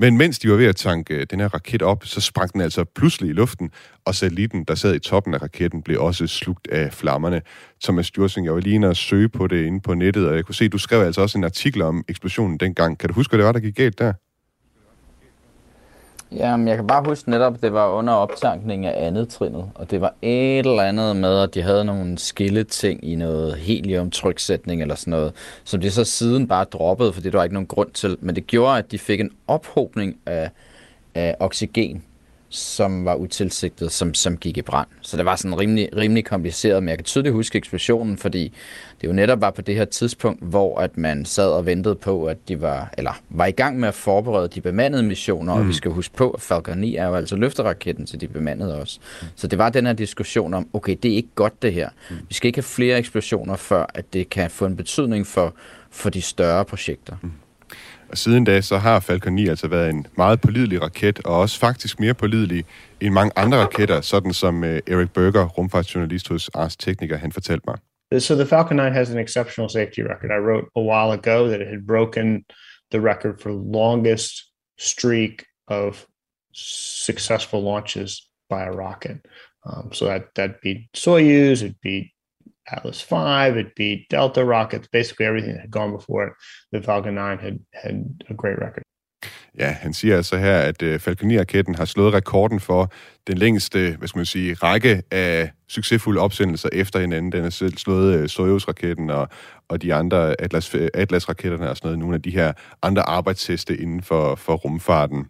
Men 0.00 0.16
mens 0.16 0.38
de 0.38 0.50
var 0.50 0.56
ved 0.56 0.66
at 0.66 0.76
tanke 0.76 1.14
øh, 1.14 1.26
den 1.30 1.40
her 1.40 1.48
raket 1.48 1.82
op, 1.82 2.04
så 2.04 2.20
sprang 2.20 2.52
den 2.52 2.60
altså 2.60 2.84
pludselig 2.84 3.30
i 3.30 3.32
luften, 3.32 3.70
og 4.04 4.14
satellitten, 4.14 4.64
der 4.64 4.74
sad 4.74 4.94
i 4.94 4.98
toppen 4.98 5.34
af 5.34 5.42
raketten, 5.42 5.82
blev 5.82 6.00
også 6.02 6.26
slugt 6.26 6.68
af 6.68 6.92
flammerne. 6.92 7.42
Thomas 7.84 8.10
Djursing, 8.10 8.46
jeg 8.46 8.54
var 8.54 8.60
lige 8.60 8.74
inde 8.74 8.88
og 8.88 8.96
søge 8.96 9.28
på 9.28 9.46
det 9.46 9.64
inde 9.64 9.80
på 9.80 9.94
nettet, 9.94 10.28
og 10.28 10.36
jeg 10.36 10.44
kunne 10.44 10.54
se, 10.54 10.64
at 10.64 10.72
du 10.72 10.78
skrev 10.78 11.02
altså 11.02 11.20
også 11.20 11.38
en 11.38 11.44
artikel 11.44 11.82
om 11.82 12.04
eksplosionen 12.08 12.58
dengang. 12.58 12.98
Kan 12.98 13.08
du 13.08 13.14
huske, 13.14 13.30
hvad 13.30 13.38
det 13.38 13.46
var, 13.46 13.52
der 13.52 13.60
gik 13.60 13.74
galt 13.74 13.98
der? 13.98 14.12
Jamen, 16.32 16.68
jeg 16.68 16.76
kan 16.76 16.86
bare 16.86 17.04
huske 17.04 17.30
netop, 17.30 17.62
det 17.62 17.72
var 17.72 17.88
under 17.88 18.12
optankning 18.12 18.86
af 18.86 19.06
andet 19.06 19.28
trinnet, 19.28 19.70
og 19.74 19.90
det 19.90 20.00
var 20.00 20.14
et 20.22 20.66
eller 20.66 20.82
andet 20.82 21.16
med, 21.16 21.38
at 21.38 21.54
de 21.54 21.62
havde 21.62 21.84
nogle 21.84 22.18
skilleting 22.18 23.04
i 23.04 23.14
noget 23.14 23.56
heliumtryksætning 23.56 24.82
eller 24.82 24.94
sådan 24.94 25.10
noget, 25.10 25.32
som 25.64 25.80
de 25.80 25.90
så 25.90 26.04
siden 26.04 26.48
bare 26.48 26.64
droppede, 26.64 27.12
fordi 27.12 27.30
der 27.30 27.36
var 27.36 27.44
ikke 27.44 27.54
nogen 27.54 27.66
grund 27.66 27.90
til. 27.90 28.16
Men 28.20 28.34
det 28.36 28.46
gjorde, 28.46 28.78
at 28.78 28.90
de 28.90 28.98
fik 28.98 29.20
en 29.20 29.30
ophobning 29.48 30.16
af, 30.26 30.50
af 31.14 31.36
oxygen 31.40 32.02
som 32.50 33.04
var 33.04 33.14
utilsigtet, 33.14 33.92
som, 33.92 34.14
som 34.14 34.36
gik 34.36 34.58
i 34.58 34.62
brand. 34.62 34.88
Så 35.00 35.16
det 35.16 35.24
var 35.24 35.36
sådan 35.36 35.58
rimelig, 35.58 35.88
rimelig 35.96 36.24
kompliceret, 36.24 36.82
men 36.82 36.88
jeg 36.88 36.98
kan 36.98 37.04
tydeligt 37.04 37.34
huske 37.34 37.58
eksplosionen, 37.58 38.18
fordi 38.18 38.52
det 39.00 39.08
jo 39.08 39.12
netop 39.12 39.40
var 39.40 39.50
på 39.50 39.62
det 39.62 39.74
her 39.74 39.84
tidspunkt, 39.84 40.42
hvor 40.42 40.78
at 40.78 40.98
man 40.98 41.24
sad 41.24 41.50
og 41.50 41.66
ventede 41.66 41.94
på, 41.94 42.24
at 42.24 42.48
de 42.48 42.60
var, 42.60 42.94
eller 42.98 43.20
var 43.28 43.46
i 43.46 43.50
gang 43.50 43.80
med 43.80 43.88
at 43.88 43.94
forberede 43.94 44.48
de 44.48 44.60
bemandede 44.60 45.02
missioner, 45.02 45.54
mm. 45.54 45.60
og 45.60 45.64
vi 45.64 45.70
mm. 45.70 45.72
skal 45.72 45.90
huske 45.90 46.14
på, 46.14 46.30
at 46.30 46.40
Falcon 46.40 46.78
9 46.78 46.96
er 46.96 47.06
jo 47.06 47.14
altså 47.14 47.36
løfteraketten 47.36 48.06
til 48.06 48.20
de 48.20 48.28
bemandede 48.28 48.80
også. 48.80 49.00
Mm. 49.22 49.28
Så 49.36 49.46
det 49.46 49.58
var 49.58 49.70
den 49.70 49.86
her 49.86 49.92
diskussion 49.92 50.54
om, 50.54 50.68
okay, 50.72 50.96
det 51.02 51.12
er 51.12 51.16
ikke 51.16 51.34
godt 51.34 51.62
det 51.62 51.72
her. 51.72 51.88
Mm. 52.10 52.16
Vi 52.28 52.34
skal 52.34 52.46
ikke 52.48 52.56
have 52.56 52.64
flere 52.64 52.98
eksplosioner, 52.98 53.56
før 53.56 53.86
at 53.94 54.12
det 54.12 54.30
kan 54.30 54.50
få 54.50 54.66
en 54.66 54.76
betydning 54.76 55.26
for, 55.26 55.54
for 55.90 56.10
de 56.10 56.22
større 56.22 56.64
projekter. 56.64 57.16
Mm. 57.22 57.32
Og 58.10 58.18
siden 58.18 58.44
da, 58.44 58.60
så 58.60 58.76
har 58.78 59.00
Falcon 59.00 59.32
9 59.32 59.48
altså 59.48 59.68
været 59.68 59.90
en 59.90 60.06
meget 60.16 60.40
pålidelig 60.40 60.82
raket, 60.82 61.20
og 61.24 61.38
også 61.38 61.58
faktisk 61.58 62.00
mere 62.00 62.14
pålidelig 62.14 62.64
end 63.00 63.14
mange 63.14 63.32
andre 63.36 63.58
raketter, 63.58 64.00
sådan 64.00 64.32
som 64.32 64.62
uh, 64.62 64.68
Eric 64.68 65.10
Berger, 65.10 65.46
rumfartsjournalist 65.46 66.28
hos 66.28 66.48
Ars 66.54 66.76
Technica, 66.76 67.16
han 67.16 67.32
fortalte 67.32 67.64
mig. 67.66 67.78
So 68.20 68.34
the 68.34 68.46
Falcon 68.46 68.76
9 68.76 68.92
has 68.92 69.10
an 69.10 69.18
exceptional 69.18 69.70
safety 69.70 70.00
record. 70.00 70.30
I 70.30 70.40
wrote 70.46 70.66
a 70.76 70.80
while 70.80 71.12
ago 71.12 71.48
that 71.48 71.60
it 71.60 71.68
had 71.68 71.86
broken 71.86 72.44
the 72.92 73.00
record 73.00 73.34
for 73.42 73.50
longest 73.80 74.32
streak 74.78 75.44
of 75.68 76.06
successful 77.06 77.60
launches 77.62 78.10
by 78.48 78.62
a 78.70 78.72
rocket. 78.86 79.16
Um, 79.66 79.92
so 79.92 80.04
that 80.06 80.22
that 80.34 80.60
beat 80.62 80.80
Soyuz, 80.96 81.62
it 81.62 81.76
beat 81.82 82.06
Atlas 82.66 83.02
V, 83.10 83.14
it 83.56 83.66
beat 83.76 83.98
Delta 84.10 84.44
rockets, 84.44 84.88
basically 84.92 85.26
everything 85.26 85.54
that 85.54 85.62
had 85.62 85.70
gone 85.70 85.92
before 85.92 86.26
it. 86.26 86.32
The 86.72 86.82
Falcon 86.82 87.14
9 87.14 87.38
had, 87.38 87.58
had 87.72 87.96
a 88.28 88.34
great 88.34 88.58
record. 88.58 88.82
Ja, 89.58 89.70
han 89.70 89.94
siger 89.94 90.16
altså 90.16 90.36
her, 90.36 90.58
at 90.58 90.82
øh, 90.82 91.00
Falcon 91.00 91.30
9-raketten 91.30 91.74
har 91.74 91.84
slået 91.84 92.14
rekorden 92.14 92.60
for 92.60 92.92
den 93.26 93.38
længste, 93.38 93.94
hvad 93.98 94.08
skal 94.08 94.18
man 94.18 94.26
sige, 94.26 94.54
række 94.54 95.02
af 95.10 95.50
succesfulde 95.68 96.20
opsendelser 96.20 96.68
efter 96.72 97.00
hinanden. 97.00 97.32
Den 97.32 97.42
har 97.42 97.50
selv 97.50 97.78
slået 97.78 98.18
øh, 98.18 98.28
Soyuz-raketten 98.28 99.10
og, 99.10 99.28
og 99.68 99.82
de 99.82 99.94
andre 99.94 100.40
Atlas, 100.40 100.74
øh, 100.74 100.88
Atlas-raketterne 100.94 101.70
og 101.70 101.76
sådan 101.76 101.86
noget, 101.86 101.98
nogle 101.98 102.14
af 102.14 102.22
de 102.22 102.30
her 102.30 102.52
andre 102.82 103.02
arbejdsteste 103.02 103.76
inden 103.76 104.02
for, 104.02 104.34
for 104.34 104.54
rumfarten. 104.54 105.26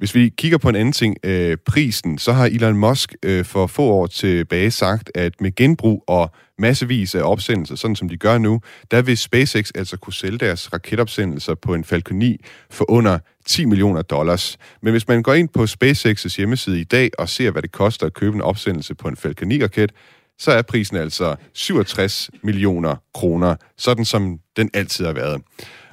Hvis 0.00 0.14
vi 0.14 0.28
kigger 0.28 0.58
på 0.58 0.68
en 0.68 0.74
anden 0.74 0.92
ting, 0.92 1.16
øh, 1.24 1.56
prisen, 1.66 2.18
så 2.18 2.32
har 2.32 2.46
Elon 2.46 2.76
Musk 2.76 3.14
øh, 3.22 3.44
for 3.44 3.66
få 3.66 3.82
år 3.82 4.06
tilbage 4.06 4.70
sagt, 4.70 5.10
at 5.14 5.40
med 5.40 5.54
genbrug 5.54 6.04
og 6.06 6.30
massevis 6.58 7.14
af 7.14 7.22
opsendelser, 7.22 7.74
sådan 7.74 7.96
som 7.96 8.08
de 8.08 8.16
gør 8.16 8.38
nu, 8.38 8.60
der 8.90 9.02
vil 9.02 9.18
SpaceX 9.18 9.70
altså 9.74 9.96
kunne 9.96 10.12
sælge 10.12 10.38
deres 10.38 10.72
raketopsendelser 10.72 11.54
på 11.54 11.74
en 11.74 11.84
Falcon 11.84 12.18
9 12.18 12.36
for 12.70 12.90
under 12.90 13.18
10 13.46 13.64
millioner 13.64 14.02
dollars. 14.02 14.58
Men 14.82 14.90
hvis 14.90 15.08
man 15.08 15.22
går 15.22 15.34
ind 15.34 15.48
på 15.48 15.62
SpaceX's 15.62 16.36
hjemmeside 16.36 16.80
i 16.80 16.84
dag 16.84 17.10
og 17.18 17.28
ser, 17.28 17.50
hvad 17.50 17.62
det 17.62 17.72
koster 17.72 18.06
at 18.06 18.14
købe 18.14 18.34
en 18.34 18.42
opsendelse 18.42 18.94
på 18.94 19.08
en 19.08 19.16
Falcon 19.16 19.52
9-raket, 19.52 19.92
så 20.38 20.52
er 20.52 20.62
prisen 20.62 20.96
altså 20.96 21.36
67 21.54 22.30
millioner 22.42 22.96
kroner, 23.14 23.56
sådan 23.78 24.04
som 24.04 24.38
den 24.56 24.70
altid 24.74 25.06
har 25.06 25.12
været. 25.12 25.42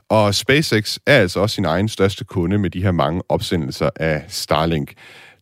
Og 0.10 0.36
SpaceX 0.36 0.98
er 1.06 1.20
altså 1.20 1.40
også 1.40 1.54
sin 1.54 1.66
egen 1.66 1.90
største 1.90 2.24
kunde 2.24 2.58
med 2.58 2.70
de 2.70 2.84
her 2.84 2.92
mange 2.92 3.22
opsendelser 3.30 3.90
af 3.96 4.24
Starlink. 4.28 4.94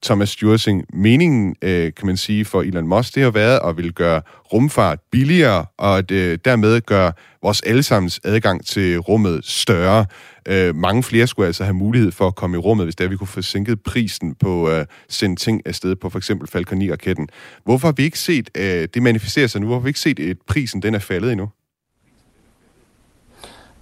Thomas 0.04 0.30
Stursing, 0.30 0.86
meningen, 0.94 1.56
øh, 1.62 1.94
kan 1.94 2.06
man 2.06 2.18
sige, 2.18 2.46
for 2.46 2.62
Elon 2.62 2.88
Musk, 2.88 3.16
det 3.16 3.24
har 3.24 3.32
været 3.32 3.60
at 3.66 3.78
vil 3.78 3.94
gøre 3.94 4.22
rumfart 4.54 5.00
billigere, 5.12 5.66
og 5.78 5.98
at 5.98 6.12
øh, 6.12 6.40
dermed 6.46 6.82
gøre 6.82 7.14
vores 7.42 7.62
allesammens 7.62 8.20
adgang 8.24 8.66
til 8.66 9.00
rummet 9.00 9.46
større. 9.46 10.06
Øh, 10.48 10.76
mange 10.76 11.04
flere 11.04 11.28
skulle 11.28 11.48
altså 11.48 11.64
have 11.64 11.74
mulighed 11.74 12.12
for 12.12 12.28
at 12.28 12.36
komme 12.36 12.58
i 12.58 12.60
rummet, 12.60 12.86
hvis 12.86 12.96
der 12.96 13.08
vi 13.08 13.18
kunne 13.18 13.28
få 13.28 13.42
sænket 13.42 13.82
prisen 13.82 14.36
på 14.36 14.68
at 14.68 14.90
sende 15.10 15.36
ting 15.36 15.62
afsted 15.66 15.96
på 15.96 16.10
for 16.10 16.18
eksempel 16.18 16.48
Falcon 16.48 16.82
9-raketten. 16.82 17.28
Hvorfor 17.64 17.88
har 17.88 17.94
vi 17.94 18.04
ikke 18.04 18.20
set, 18.20 18.50
øh, 18.58 18.88
det 18.94 19.04
manifesterer 19.04 19.48
sig 19.48 19.62
nu, 19.62 19.68
hvorfor 19.68 19.80
har 19.80 19.86
vi 19.86 19.90
ikke 19.90 20.00
set, 20.00 20.20
at 20.20 20.38
prisen 20.48 20.82
den 20.82 20.96
er 20.96 21.00
faldet 21.00 21.32
endnu? 21.32 21.50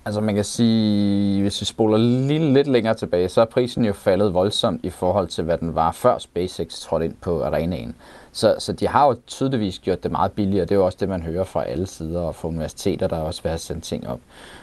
Altså 0.06 0.22
man 0.22 0.36
kan 0.36 0.44
sige, 0.44 1.42
hvis 1.42 1.62
vi 1.62 1.66
spoler 1.66 1.98
lige 1.98 2.54
lidt 2.54 2.68
længere 2.68 2.94
tilbage, 2.94 3.30
så 3.30 3.42
er 3.42 3.46
prisen 3.46 3.86
jo 3.86 3.94
faldet 3.94 4.34
voldsomt 4.34 4.80
i 4.86 4.90
forhold 4.90 5.28
til, 5.28 5.44
hvad 5.44 5.58
den 5.58 5.76
var 5.76 5.92
før 5.92 6.18
SpaceX 6.18 6.80
trådte 6.80 7.06
ind 7.06 7.16
på 7.22 7.44
arenaen. 7.44 7.96
Så, 8.32 8.56
så 8.60 8.74
de 8.74 8.88
har 8.88 9.08
jo 9.08 9.16
tydeligvis 9.28 9.80
gjort 9.80 10.04
det 10.04 10.12
meget 10.12 10.32
billigere. 10.32 10.66
Det 10.66 10.72
er 10.72 10.76
jo 10.76 10.86
også 10.86 10.98
det, 11.02 11.10
man 11.10 11.22
hører 11.22 11.44
fra 11.44 11.66
alle 11.66 11.88
sider 11.88 12.22
og 12.22 12.36
fra 12.36 12.48
universiteter, 12.48 13.08
der 13.08 13.18
også 13.18 13.44
vil 13.44 13.50
have 13.50 13.60
sendt 13.60 13.84
ting 13.84 14.08
op. 14.08 14.20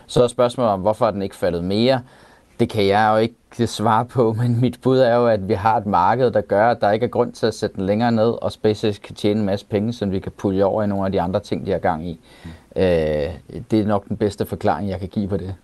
Så 0.06 0.22
er 0.22 0.28
spørgsmålet 0.28 0.72
om, 0.72 0.80
hvorfor 0.80 1.06
er 1.06 1.10
den 1.10 1.22
ikke 1.22 1.36
faldet 1.36 1.64
mere? 1.64 2.02
Det 2.60 2.68
kan 2.68 2.86
jeg 2.86 3.10
jo 3.12 3.16
ikke 3.16 3.66
svare 3.66 4.04
på, 4.04 4.32
men 4.42 4.60
mit 4.60 4.80
bud 4.82 4.98
er 4.98 5.16
jo, 5.16 5.26
at 5.26 5.48
vi 5.48 5.54
har 5.54 5.76
et 5.76 5.86
marked, 5.86 6.30
der 6.30 6.40
gør, 6.40 6.70
at 6.70 6.80
der 6.80 6.90
ikke 6.90 7.04
er 7.04 7.10
grund 7.10 7.32
til 7.32 7.46
at 7.46 7.54
sætte 7.54 7.76
den 7.76 7.86
længere 7.86 8.12
ned, 8.12 8.42
og 8.42 8.52
SpaceX 8.52 9.00
kan 9.00 9.14
tjene 9.14 9.40
en 9.40 9.46
masse 9.46 9.66
penge, 9.66 9.92
som 9.92 10.12
vi 10.12 10.18
kan 10.18 10.32
pulle 10.32 10.64
over 10.64 10.82
i 10.82 10.86
nogle 10.86 11.06
af 11.06 11.12
de 11.12 11.20
andre 11.20 11.40
ting, 11.40 11.66
de 11.66 11.70
har 11.70 11.78
gang 11.78 12.08
i. 12.08 12.20
Mm. 12.44 12.50
Øh, 12.76 12.82
det 13.70 13.80
er 13.80 13.86
nok 13.86 14.08
den 14.08 14.16
bedste 14.16 14.46
forklaring, 14.46 14.88
jeg 14.88 15.00
kan 15.00 15.08
give 15.08 15.28
på 15.28 15.36
det. 15.36 15.54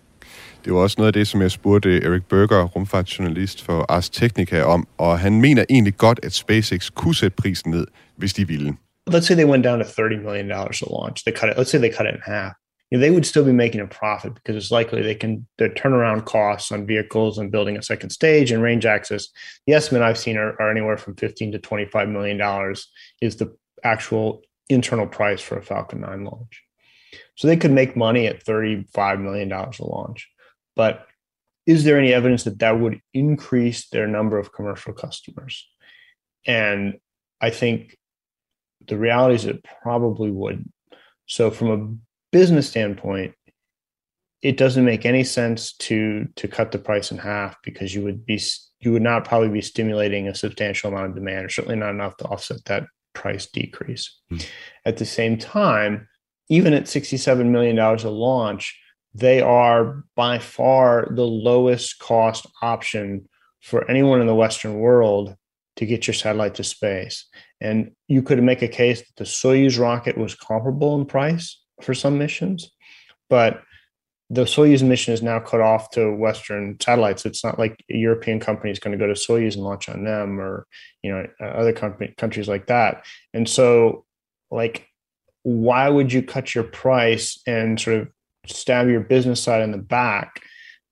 Det 0.65 0.73
var 0.73 0.79
også 0.79 0.95
noget 0.97 1.07
af 1.07 1.13
det, 1.13 1.27
som 1.27 1.41
jeg 1.41 1.51
spurgte 1.51 2.03
Eric 2.03 2.23
Berger, 2.29 2.63
rumfartsjournalist 2.63 3.63
for 3.63 3.85
Ars 3.89 4.09
Technica, 4.09 4.63
om, 4.63 4.87
og 4.97 5.19
han 5.19 5.41
mener 5.41 5.65
egentlig 5.69 5.97
godt, 5.97 6.19
at 6.23 6.33
SpaceX 6.33 6.89
kunne 6.95 7.15
sætte 7.15 7.35
prisen 7.35 7.71
ned, 7.71 7.87
hvis 8.15 8.33
de 8.33 8.47
ville. 8.47 8.73
Let's 9.09 9.21
say 9.21 9.35
they 9.35 9.45
went 9.45 9.63
down 9.63 9.79
to 9.79 9.85
30 9.85 10.17
million 10.17 10.49
dollars 10.49 10.79
to 10.79 10.85
launch. 10.85 11.23
They 11.23 11.35
cut 11.35 11.49
it. 11.49 11.57
Let's 11.57 11.69
say 11.69 11.79
they 11.79 11.91
cut 11.97 12.07
it 12.07 12.15
in 12.15 12.21
half. 12.25 12.51
You 12.91 12.97
know, 12.97 13.01
they 13.05 13.11
would 13.11 13.25
still 13.25 13.45
be 13.45 13.53
making 13.53 13.81
a 13.81 13.87
profit 13.87 14.33
because 14.33 14.55
it's 14.55 14.71
likely 14.79 15.01
they 15.01 15.15
can 15.15 15.45
their 15.57 15.73
turnaround 15.73 16.25
costs 16.25 16.71
on 16.71 16.87
vehicles 16.87 17.37
and 17.37 17.51
building 17.51 17.77
a 17.77 17.81
second 17.81 18.09
stage 18.11 18.51
and 18.53 18.63
range 18.63 18.85
access. 18.85 19.27
The 19.65 19.73
estimate 19.73 20.03
I've 20.03 20.17
seen 20.17 20.37
are, 20.37 20.53
are 20.61 20.71
anywhere 20.71 20.97
from 20.97 21.15
15 21.15 21.51
to 21.51 21.59
25 21.59 22.09
million 22.09 22.37
dollars 22.37 22.87
is 23.21 23.35
the 23.35 23.55
actual 23.83 24.41
internal 24.69 25.07
price 25.07 25.41
for 25.41 25.57
a 25.57 25.63
Falcon 25.63 26.01
9 26.01 26.23
launch. 26.23 26.63
So 27.37 27.47
they 27.47 27.55
could 27.55 27.71
make 27.71 27.95
money 27.95 28.27
at 28.27 28.43
$35 28.43 29.21
million 29.21 29.51
a 29.51 29.71
launch. 29.79 30.27
But 30.75 31.05
is 31.67 31.83
there 31.83 31.99
any 31.99 32.13
evidence 32.13 32.43
that 32.43 32.59
that 32.59 32.79
would 32.79 32.99
increase 33.13 33.89
their 33.89 34.07
number 34.07 34.39
of 34.39 34.51
commercial 34.51 34.93
customers? 34.93 35.67
And 36.45 36.95
I 37.39 37.51
think 37.51 37.95
the 38.87 38.97
reality 38.97 39.35
is 39.35 39.45
it 39.45 39.63
probably 39.83 40.31
would. 40.31 40.67
So 41.27 41.51
from 41.51 41.69
a 41.69 41.95
business 42.31 42.69
standpoint, 42.69 43.35
it 44.41 44.57
doesn't 44.57 44.85
make 44.85 45.05
any 45.05 45.23
sense 45.23 45.73
to 45.73 46.27
to 46.35 46.47
cut 46.47 46.71
the 46.71 46.79
price 46.79 47.11
in 47.11 47.17
half 47.17 47.57
because 47.63 47.93
you 47.93 48.03
would 48.03 48.25
be 48.25 48.39
you 48.79 48.93
would 48.93 49.01
not 49.01 49.25
probably 49.25 49.49
be 49.49 49.61
stimulating 49.61 50.27
a 50.27 50.35
substantial 50.35 50.91
amount 50.91 51.09
of 51.09 51.15
demand 51.15 51.45
or 51.45 51.49
certainly 51.49 51.75
not 51.75 51.89
enough 51.89 52.15
to 52.17 52.25
offset 52.25 52.63
that 52.65 52.85
price 53.13 53.47
decrease. 53.47 54.15
Mm. 54.31 54.45
At 54.85 54.97
the 54.97 55.05
same 55.05 55.37
time, 55.37 56.07
even 56.49 56.73
at 56.73 56.85
$67 56.85 57.49
million 57.49 57.77
a 57.77 58.09
launch, 58.09 58.79
they 59.13 59.41
are 59.41 60.03
by 60.15 60.39
far 60.39 61.07
the 61.11 61.25
lowest 61.25 61.99
cost 61.99 62.45
option 62.61 63.27
for 63.61 63.89
anyone 63.89 64.21
in 64.21 64.27
the 64.27 64.35
Western 64.35 64.79
world 64.79 65.35
to 65.77 65.85
get 65.85 66.07
your 66.07 66.13
satellite 66.13 66.55
to 66.55 66.63
space. 66.63 67.25
And 67.59 67.91
you 68.07 68.21
could 68.21 68.41
make 68.43 68.61
a 68.61 68.67
case 68.67 68.99
that 68.99 69.15
the 69.17 69.23
Soyuz 69.23 69.79
rocket 69.79 70.17
was 70.17 70.35
comparable 70.35 70.99
in 70.99 71.05
price 71.05 71.59
for 71.81 71.93
some 71.93 72.17
missions, 72.17 72.71
but 73.29 73.61
the 74.29 74.43
Soyuz 74.43 74.83
mission 74.83 75.13
is 75.13 75.23
now 75.23 75.39
cut 75.39 75.61
off 75.61 75.89
to 75.91 76.13
Western 76.13 76.77
satellites. 76.81 77.25
It's 77.25 77.43
not 77.43 77.57
like 77.57 77.83
a 77.89 77.95
European 77.95 78.39
company 78.39 78.71
is 78.71 78.79
going 78.79 78.97
to 78.97 79.03
go 79.03 79.07
to 79.07 79.19
Soyuz 79.19 79.55
and 79.55 79.63
launch 79.63 79.87
on 79.87 80.03
them, 80.03 80.39
or 80.39 80.67
you 81.01 81.11
know 81.11 81.25
other 81.41 81.71
company, 81.71 82.13
countries 82.17 82.49
like 82.49 82.67
that. 82.67 83.05
And 83.33 83.47
so, 83.47 84.05
like, 84.51 84.87
why 85.47 85.87
would 85.87 86.11
you 86.11 86.21
cut 86.21 86.53
your 86.53 86.65
price 86.65 87.39
and 87.47 87.79
sort 87.79 88.01
of 88.01 88.07
stab 88.45 88.89
your 88.89 88.99
business 88.99 89.41
side 89.41 89.61
in 89.61 89.71
the 89.71 89.77
back? 89.77 90.41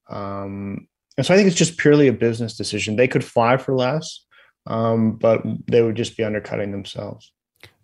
Um, 0.08 0.88
and 1.18 1.26
so, 1.26 1.34
I 1.34 1.36
think 1.36 1.48
it's 1.48 1.58
just 1.58 1.76
purely 1.76 2.08
a 2.08 2.12
business 2.12 2.56
decision. 2.56 2.96
They 2.96 3.08
could 3.08 3.24
fly 3.24 3.58
for 3.58 3.76
less, 3.76 4.24
um, 4.66 5.18
but 5.18 5.42
they 5.70 5.82
would 5.82 5.96
just 5.96 6.16
be 6.16 6.24
undercutting 6.24 6.72
themselves. 6.72 7.32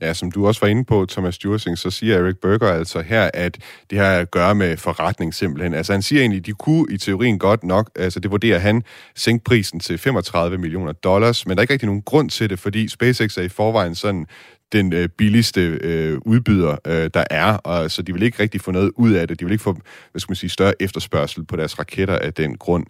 Ja, 0.01 0.13
som 0.15 0.31
du 0.31 0.47
også 0.47 0.61
var 0.61 0.69
inde 0.69 0.85
på, 0.85 1.07
Thomas 1.07 1.45
Jursing, 1.45 1.79
så 1.79 1.91
siger 1.91 2.19
Eric 2.19 2.37
Berger 2.43 2.73
altså 2.73 3.01
her, 3.01 3.31
at 3.35 3.59
det 3.91 3.99
har 3.99 4.19
at 4.19 4.31
gøre 4.31 4.55
med 4.55 4.77
forretning 4.77 5.35
simpelthen. 5.35 5.75
Altså 5.75 5.93
han 5.93 6.03
siger 6.03 6.21
egentlig, 6.21 6.47
de 6.47 6.53
kunne 6.53 6.87
i 6.91 6.97
teorien 6.97 7.39
godt 7.39 7.65
nok, 7.65 7.91
altså 7.97 8.21
det 8.21 8.31
vurderer 8.31 8.59
han, 8.59 8.83
sænke 9.17 9.45
prisen 9.45 9.81
til 9.81 9.99
35 9.99 10.59
millioner 10.59 10.93
dollars, 10.93 11.47
men 11.47 11.57
der 11.57 11.61
er 11.61 11.63
ikke 11.63 11.73
rigtig 11.73 11.87
nogen 11.87 12.03
grund 12.03 12.31
til 12.31 12.51
det, 12.51 12.59
fordi 12.59 12.89
SpaceX 12.89 13.39
er 13.39 13.43
i 13.43 13.49
forvejen 13.49 13.95
sådan 13.95 14.27
den 14.73 14.93
øh, 14.93 15.09
billigste 15.09 15.61
øh, 15.61 16.19
udbyder, 16.27 16.77
øh, 16.87 17.11
der 17.15 17.25
er, 17.31 17.53
og 17.55 17.91
så 17.91 18.03
de 18.03 18.13
vil 18.13 18.23
ikke 18.23 18.43
rigtig 18.43 18.61
få 18.61 18.71
noget 18.71 18.91
ud 18.97 19.13
af 19.13 19.29
det. 19.29 19.41
De 19.41 19.45
vil 19.45 19.53
ikke 19.53 19.65
få, 19.65 19.73
hvad 20.11 20.21
skal 20.21 20.31
man 20.31 20.37
sige, 20.37 20.51
større 20.51 20.83
efterspørgsel 20.83 21.45
på 21.45 21.57
deres 21.57 21.79
raketter 21.79 22.19
af 22.19 22.35
den 22.35 22.57
grund. 22.57 22.87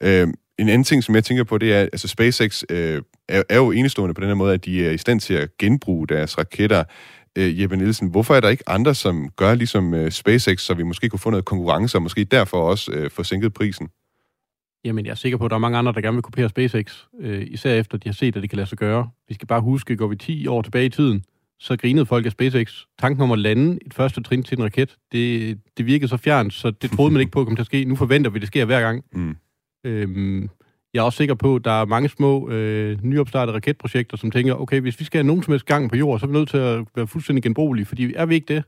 Øh, 0.00 0.28
en 0.58 0.68
anden 0.68 0.84
ting, 0.84 1.04
som 1.04 1.14
jeg 1.14 1.24
tænker 1.24 1.44
på, 1.44 1.58
det 1.58 1.72
er, 1.72 1.80
altså 1.80 2.08
SpaceX 2.08 2.62
øh, 2.70 3.02
er, 3.28 3.42
er 3.48 3.56
jo 3.56 3.70
enestående 3.70 4.14
på 4.14 4.20
den 4.20 4.28
her 4.28 4.34
måde, 4.34 4.54
at 4.54 4.64
de 4.64 4.86
er 4.86 4.90
i 4.90 4.98
stand 4.98 5.20
til 5.20 5.34
at 5.34 5.48
genbruge 5.58 6.06
deres 6.06 6.38
raketter. 6.38 6.84
Øh, 7.38 7.60
Jeppe 7.60 7.76
Nielsen, 7.76 8.08
hvorfor 8.08 8.34
er 8.34 8.40
der 8.40 8.48
ikke 8.48 8.68
andre, 8.68 8.94
som 8.94 9.28
gør 9.36 9.54
ligesom 9.54 9.94
øh, 9.94 10.10
SpaceX, 10.10 10.60
så 10.60 10.74
vi 10.74 10.82
måske 10.82 11.08
kunne 11.08 11.20
få 11.20 11.30
noget 11.30 11.44
konkurrence, 11.44 11.98
og 11.98 12.02
måske 12.02 12.24
derfor 12.24 12.70
også 12.70 12.92
øh, 12.92 13.10
få 13.10 13.22
sænket 13.22 13.54
prisen? 13.54 13.88
Jamen, 14.84 15.06
jeg 15.06 15.10
er 15.10 15.14
sikker 15.14 15.38
på, 15.38 15.44
at 15.44 15.50
der 15.50 15.54
er 15.54 15.60
mange 15.60 15.78
andre, 15.78 15.92
der 15.92 16.00
gerne 16.00 16.14
vil 16.14 16.22
kopiere 16.22 16.48
SpaceX, 16.48 17.04
øh, 17.20 17.46
især 17.50 17.74
efter 17.74 17.98
de 17.98 18.08
har 18.08 18.14
set, 18.14 18.36
at 18.36 18.42
det 18.42 18.50
kan 18.50 18.56
lade 18.56 18.68
sig 18.68 18.78
gøre. 18.78 19.10
Vi 19.28 19.34
skal 19.34 19.48
bare 19.48 19.60
huske, 19.60 19.96
går 19.96 20.06
vi 20.06 20.16
10 20.16 20.46
år 20.46 20.62
tilbage 20.62 20.86
i 20.86 20.88
tiden, 20.88 21.24
så 21.60 21.76
grinede 21.76 22.06
folk 22.06 22.26
af 22.26 22.32
SpaceX. 22.32 22.74
Tanken 22.98 23.22
om 23.22 23.32
at 23.32 23.38
lande 23.38 23.78
et 23.86 23.94
første 23.94 24.22
trin 24.22 24.42
til 24.42 24.58
en 24.58 24.64
raket, 24.64 24.96
det, 25.12 25.58
det 25.76 25.86
virkede 25.86 26.08
så 26.08 26.16
fjernt, 26.16 26.54
så 26.54 26.70
det 26.70 26.90
troede 26.90 27.12
man 27.12 27.20
ikke 27.20 27.32
på, 27.32 27.40
at 27.40 27.46
til 27.46 27.60
at 27.60 27.66
ske. 27.66 27.84
Nu 27.84 27.96
forventer 27.96 28.30
vi, 28.30 28.36
at 28.36 28.40
det 28.40 28.46
sker 28.46 28.64
hver 28.64 28.80
gang. 28.80 29.04
Mm. 29.12 29.36
Øhm, 29.84 30.48
jeg 30.94 31.00
er 31.00 31.02
også 31.02 31.16
sikker 31.16 31.34
på, 31.34 31.56
at 31.56 31.64
der 31.64 31.80
er 31.80 31.84
mange 31.84 32.08
små 32.08 32.50
øh, 32.50 32.98
nyopstartede 33.02 33.56
raketprojekter, 33.56 34.16
som 34.16 34.30
tænker, 34.30 34.54
okay, 34.54 34.80
hvis 34.80 35.00
vi 35.00 35.04
skal 35.04 35.18
have 35.18 35.26
nogen 35.26 35.42
som 35.42 35.52
helst 35.52 35.66
gang 35.66 35.90
på 35.90 35.96
jord, 35.96 36.20
så 36.20 36.26
er 36.26 36.28
vi 36.28 36.32
nødt 36.32 36.48
til 36.48 36.58
at 36.58 36.84
være 36.96 37.06
fuldstændig 37.06 37.42
genbrugelige, 37.42 37.86
fordi 37.86 38.12
er 38.16 38.26
vi 38.26 38.34
ikke 38.34 38.54
det, 38.54 38.64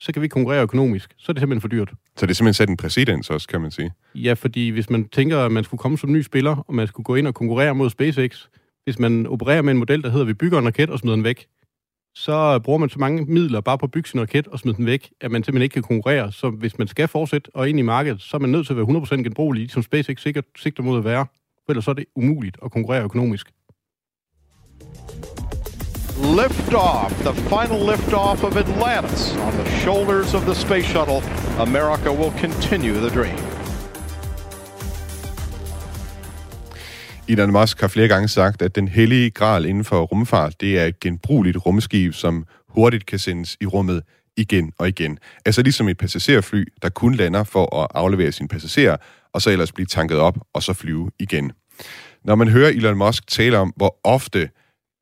så 0.00 0.12
kan 0.12 0.22
vi 0.22 0.24
ikke 0.24 0.32
konkurrere 0.34 0.62
økonomisk. 0.62 1.14
Så 1.18 1.32
er 1.32 1.34
det 1.34 1.40
simpelthen 1.40 1.60
for 1.60 1.68
dyrt. 1.68 1.92
Så 2.16 2.26
det 2.26 2.30
er 2.30 2.34
simpelthen 2.34 2.54
sat 2.54 2.68
en 2.68 2.76
præcedens 2.76 3.30
også, 3.30 3.48
kan 3.48 3.60
man 3.60 3.70
sige? 3.70 3.92
Ja, 4.14 4.32
fordi 4.32 4.68
hvis 4.68 4.90
man 4.90 5.08
tænker, 5.08 5.38
at 5.38 5.52
man 5.52 5.64
skulle 5.64 5.78
komme 5.78 5.98
som 5.98 6.12
ny 6.12 6.22
spiller, 6.22 6.64
og 6.68 6.74
man 6.74 6.86
skulle 6.86 7.04
gå 7.04 7.14
ind 7.14 7.26
og 7.26 7.34
konkurrere 7.34 7.74
mod 7.74 7.90
SpaceX, 7.90 8.46
hvis 8.84 8.98
man 8.98 9.26
opererer 9.26 9.62
med 9.62 9.72
en 9.72 9.78
model, 9.78 10.02
der 10.02 10.08
hedder, 10.08 10.24
at 10.24 10.28
vi 10.28 10.34
bygger 10.34 10.58
en 10.58 10.66
raket 10.66 10.90
og 10.90 10.98
smider 10.98 11.16
den 11.16 11.24
væk, 11.24 11.46
så 12.14 12.58
bruger 12.58 12.78
man 12.78 12.88
så 12.88 12.98
mange 12.98 13.24
midler 13.24 13.60
bare 13.60 13.78
på 13.78 13.86
at 13.86 13.90
bygge 13.90 14.08
sin 14.08 14.20
raket 14.20 14.46
og 14.46 14.58
smide 14.58 14.76
den 14.76 14.86
væk, 14.86 15.10
at 15.20 15.30
man 15.30 15.44
simpelthen 15.44 15.62
ikke 15.62 15.72
kan 15.72 15.82
konkurrere. 15.82 16.32
Så 16.32 16.50
hvis 16.50 16.78
man 16.78 16.88
skal 16.88 17.08
fortsætte 17.08 17.50
og 17.54 17.68
ind 17.68 17.78
i 17.78 17.82
markedet, 17.82 18.22
så 18.22 18.36
er 18.36 18.38
man 18.38 18.50
nødt 18.50 18.66
til 18.66 18.72
at 18.72 18.76
være 18.76 18.86
100% 18.86 19.14
genbrugelig, 19.14 19.70
som 19.70 19.82
SpaceX 19.82 20.22
sikkert 20.22 20.44
sigter 20.56 20.82
mod 20.82 20.98
at 20.98 21.04
være. 21.04 21.26
For 21.66 21.72
ellers 21.72 21.84
så 21.84 21.90
er 21.90 21.94
det 21.94 22.04
umuligt 22.16 22.56
at 22.64 22.70
konkurrere 22.70 23.04
økonomisk 23.04 23.50
liftoff, 26.16 27.10
the 27.22 27.34
final 27.34 27.78
lift 27.90 28.12
off 28.12 28.42
of 28.44 28.56
Atlantis 28.56 29.36
on 29.36 29.52
the 29.52 29.70
shoulders 29.70 30.34
of 30.34 30.42
the 30.42 30.54
space 30.54 30.86
shuttle. 30.86 31.22
America 31.58 32.12
will 32.12 32.32
continue 32.40 32.94
the 32.94 33.10
dream. 33.10 33.38
Elon 37.28 37.52
Musk 37.52 37.80
har 37.80 37.88
flere 37.88 38.08
gange 38.08 38.28
sagt, 38.28 38.62
at 38.62 38.74
den 38.74 38.88
hellige 38.88 39.30
gral 39.30 39.64
inden 39.64 39.84
for 39.84 40.02
rumfart, 40.02 40.60
det 40.60 40.78
er 40.78 40.84
et 40.84 41.00
genbrugeligt 41.00 41.66
rumskib, 41.66 42.14
som 42.14 42.46
hurtigt 42.68 43.06
kan 43.06 43.18
sendes 43.18 43.56
i 43.60 43.66
rummet 43.66 44.02
igen 44.36 44.72
og 44.78 44.88
igen. 44.88 45.18
Altså 45.44 45.62
ligesom 45.62 45.88
et 45.88 45.98
passagerfly, 45.98 46.64
der 46.82 46.88
kun 46.88 47.14
lander 47.14 47.44
for 47.44 47.82
at 47.82 47.88
aflevere 47.94 48.32
sine 48.32 48.48
passagerer, 48.48 48.96
og 49.32 49.42
så 49.42 49.50
ellers 49.50 49.72
blive 49.72 49.86
tanket 49.86 50.18
op 50.18 50.38
og 50.52 50.62
så 50.62 50.72
flyve 50.72 51.10
igen. 51.18 51.52
Når 52.24 52.34
man 52.34 52.48
hører 52.48 52.68
Elon 52.68 52.98
Musk 52.98 53.26
tale 53.26 53.58
om, 53.58 53.72
hvor 53.76 53.96
ofte 54.04 54.48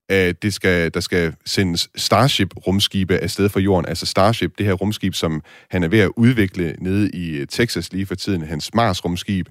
at 0.09 0.43
det 0.43 0.55
skal, 0.55 0.95
der 0.95 1.01
skal 1.01 1.35
sendes 1.47 1.89
Starship-rumskibe 1.97 3.19
afsted 3.19 3.49
fra 3.49 3.61
jorden, 3.61 3.87
altså 3.89 4.07
Starship, 4.07 4.59
det 4.59 4.67
her 4.67 4.73
rumskib, 4.73 5.15
som 5.15 5.43
han 5.71 5.83
er 5.83 5.89
ved 5.89 5.99
at 5.99 6.11
udvikle 6.17 6.77
nede 6.79 7.11
i 7.11 7.37
øh, 7.37 7.47
Texas 7.47 7.93
lige 7.93 8.07
for 8.07 8.15
tiden, 8.15 8.43
hans 8.43 8.75
Mars-rumskib, 8.75 9.49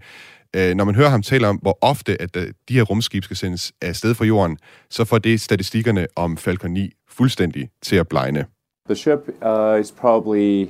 øh, 0.55 0.75
når 0.75 0.83
man 0.83 0.95
hører 0.95 1.09
ham 1.09 1.21
tale 1.21 1.47
om, 1.47 1.55
hvor 1.55 1.77
ofte 1.81 2.21
at 2.21 2.35
øh, 2.35 2.47
de 2.69 2.73
her 2.73 2.83
rumskib 2.83 3.23
skal 3.23 3.37
sendes 3.37 3.73
afsted 3.81 4.15
fra 4.15 4.25
jorden, 4.25 4.57
så 4.89 5.05
får 5.05 5.17
det 5.17 5.41
statistikkerne 5.41 6.07
om 6.15 6.37
Falcon 6.37 6.71
9 6.71 6.91
fuldstændig 7.09 7.69
til 7.81 7.95
at 7.95 8.07
blegne. 8.07 8.45
The 8.85 8.95
ship 8.95 9.19
uh, 9.41 9.79
is 9.79 9.91
probably 9.91 10.67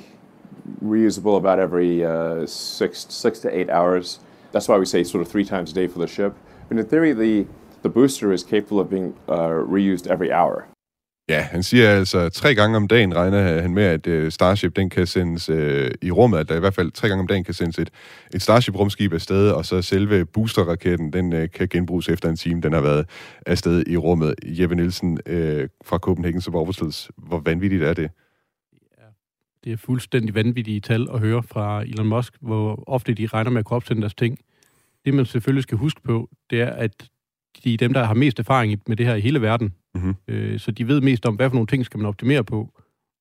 reusable 0.81 1.35
about 1.35 1.59
every 1.59 2.05
uh, 2.05 2.47
six, 2.47 3.07
six 3.09 3.39
to 3.39 3.49
eight 3.49 3.69
hours. 3.69 4.21
That's 4.53 4.69
why 4.69 4.77
we 4.77 4.85
say 4.85 5.03
sort 5.03 5.21
of 5.21 5.31
three 5.31 5.45
times 5.45 5.71
a 5.71 5.75
day 5.75 5.87
for 5.87 5.99
the 5.99 6.07
ship. 6.07 6.33
But 6.69 6.77
in 6.77 6.85
theory, 6.85 7.13
the, 7.13 7.47
the 7.83 7.89
booster 7.89 8.31
is 8.31 8.41
capable 8.41 8.79
of 8.79 8.89
being 8.89 9.15
uh, 9.27 9.73
reused 9.75 10.13
every 10.13 10.29
hour. 10.31 10.63
Ja, 11.29 11.41
han 11.41 11.63
siger 11.63 11.89
altså, 11.89 12.29
tre 12.29 12.55
gange 12.55 12.77
om 12.77 12.87
dagen 12.87 13.15
regner 13.15 13.61
han 13.61 13.73
med, 13.73 13.83
at 13.83 14.07
uh, 14.07 14.29
Starship 14.29 14.75
den 14.75 14.89
kan 14.89 15.07
sendes 15.07 15.49
uh, 15.49 15.57
i 16.01 16.11
rummet, 16.11 16.37
at 16.37 16.49
der 16.49 16.55
i 16.55 16.59
hvert 16.59 16.73
fald 16.73 16.91
tre 16.91 17.07
gange 17.07 17.21
om 17.21 17.27
dagen 17.27 17.43
kan 17.43 17.53
sendes 17.53 17.79
et, 17.79 17.89
et 18.33 18.41
Starship-rumskib 18.41 19.13
afsted, 19.13 19.49
og 19.51 19.65
så 19.65 19.81
selve 19.81 20.25
boosterraketten, 20.25 21.13
den 21.13 21.33
uh, 21.33 21.43
kan 21.53 21.67
genbruges 21.67 22.09
efter 22.09 22.29
en 22.29 22.35
time, 22.35 22.61
den 22.61 22.73
har 22.73 22.81
været 22.81 23.09
afsted 23.45 23.83
i 23.87 23.97
rummet. 23.97 24.35
Jeppe 24.45 24.75
Nielsen 24.75 25.11
uh, 25.11 25.67
fra 25.85 25.97
Copenhagen 25.97 26.41
Suborbitals, 26.41 27.11
hvor 27.17 27.39
vanvittigt 27.39 27.83
er 27.83 27.93
det? 27.93 28.09
Det 29.63 29.71
er 29.71 29.77
fuldstændig 29.77 30.35
vanvittige 30.35 30.79
tal 30.79 31.07
at 31.13 31.19
høre 31.19 31.43
fra 31.43 31.83
Elon 31.83 32.07
Musk, 32.07 32.33
hvor 32.41 32.83
ofte 32.87 33.13
de 33.13 33.27
regner 33.27 33.51
med 33.51 33.59
at 33.59 33.65
kunne 33.65 33.75
opsende 33.75 34.01
deres 34.01 34.15
ting. 34.15 34.39
Det, 35.05 35.13
man 35.13 35.25
selvfølgelig 35.25 35.63
skal 35.63 35.77
huske 35.77 36.01
på, 36.01 36.29
det 36.49 36.61
er, 36.61 36.69
at 36.69 37.09
de 37.63 37.73
er 37.73 37.77
dem, 37.77 37.93
der 37.93 38.03
har 38.03 38.13
mest 38.13 38.39
erfaring 38.39 38.81
med 38.87 38.97
det 38.97 39.05
her 39.05 39.15
i 39.15 39.21
hele 39.21 39.41
verden. 39.41 39.73
Mm-hmm. 39.95 40.15
Øh, 40.27 40.59
så 40.59 40.71
de 40.71 40.87
ved 40.87 41.01
mest 41.01 41.25
om, 41.25 41.35
hvad 41.35 41.49
for 41.49 41.53
nogle 41.53 41.67
ting 41.67 41.85
skal 41.85 41.97
man 41.97 42.07
optimere 42.07 42.43
på. 42.43 42.69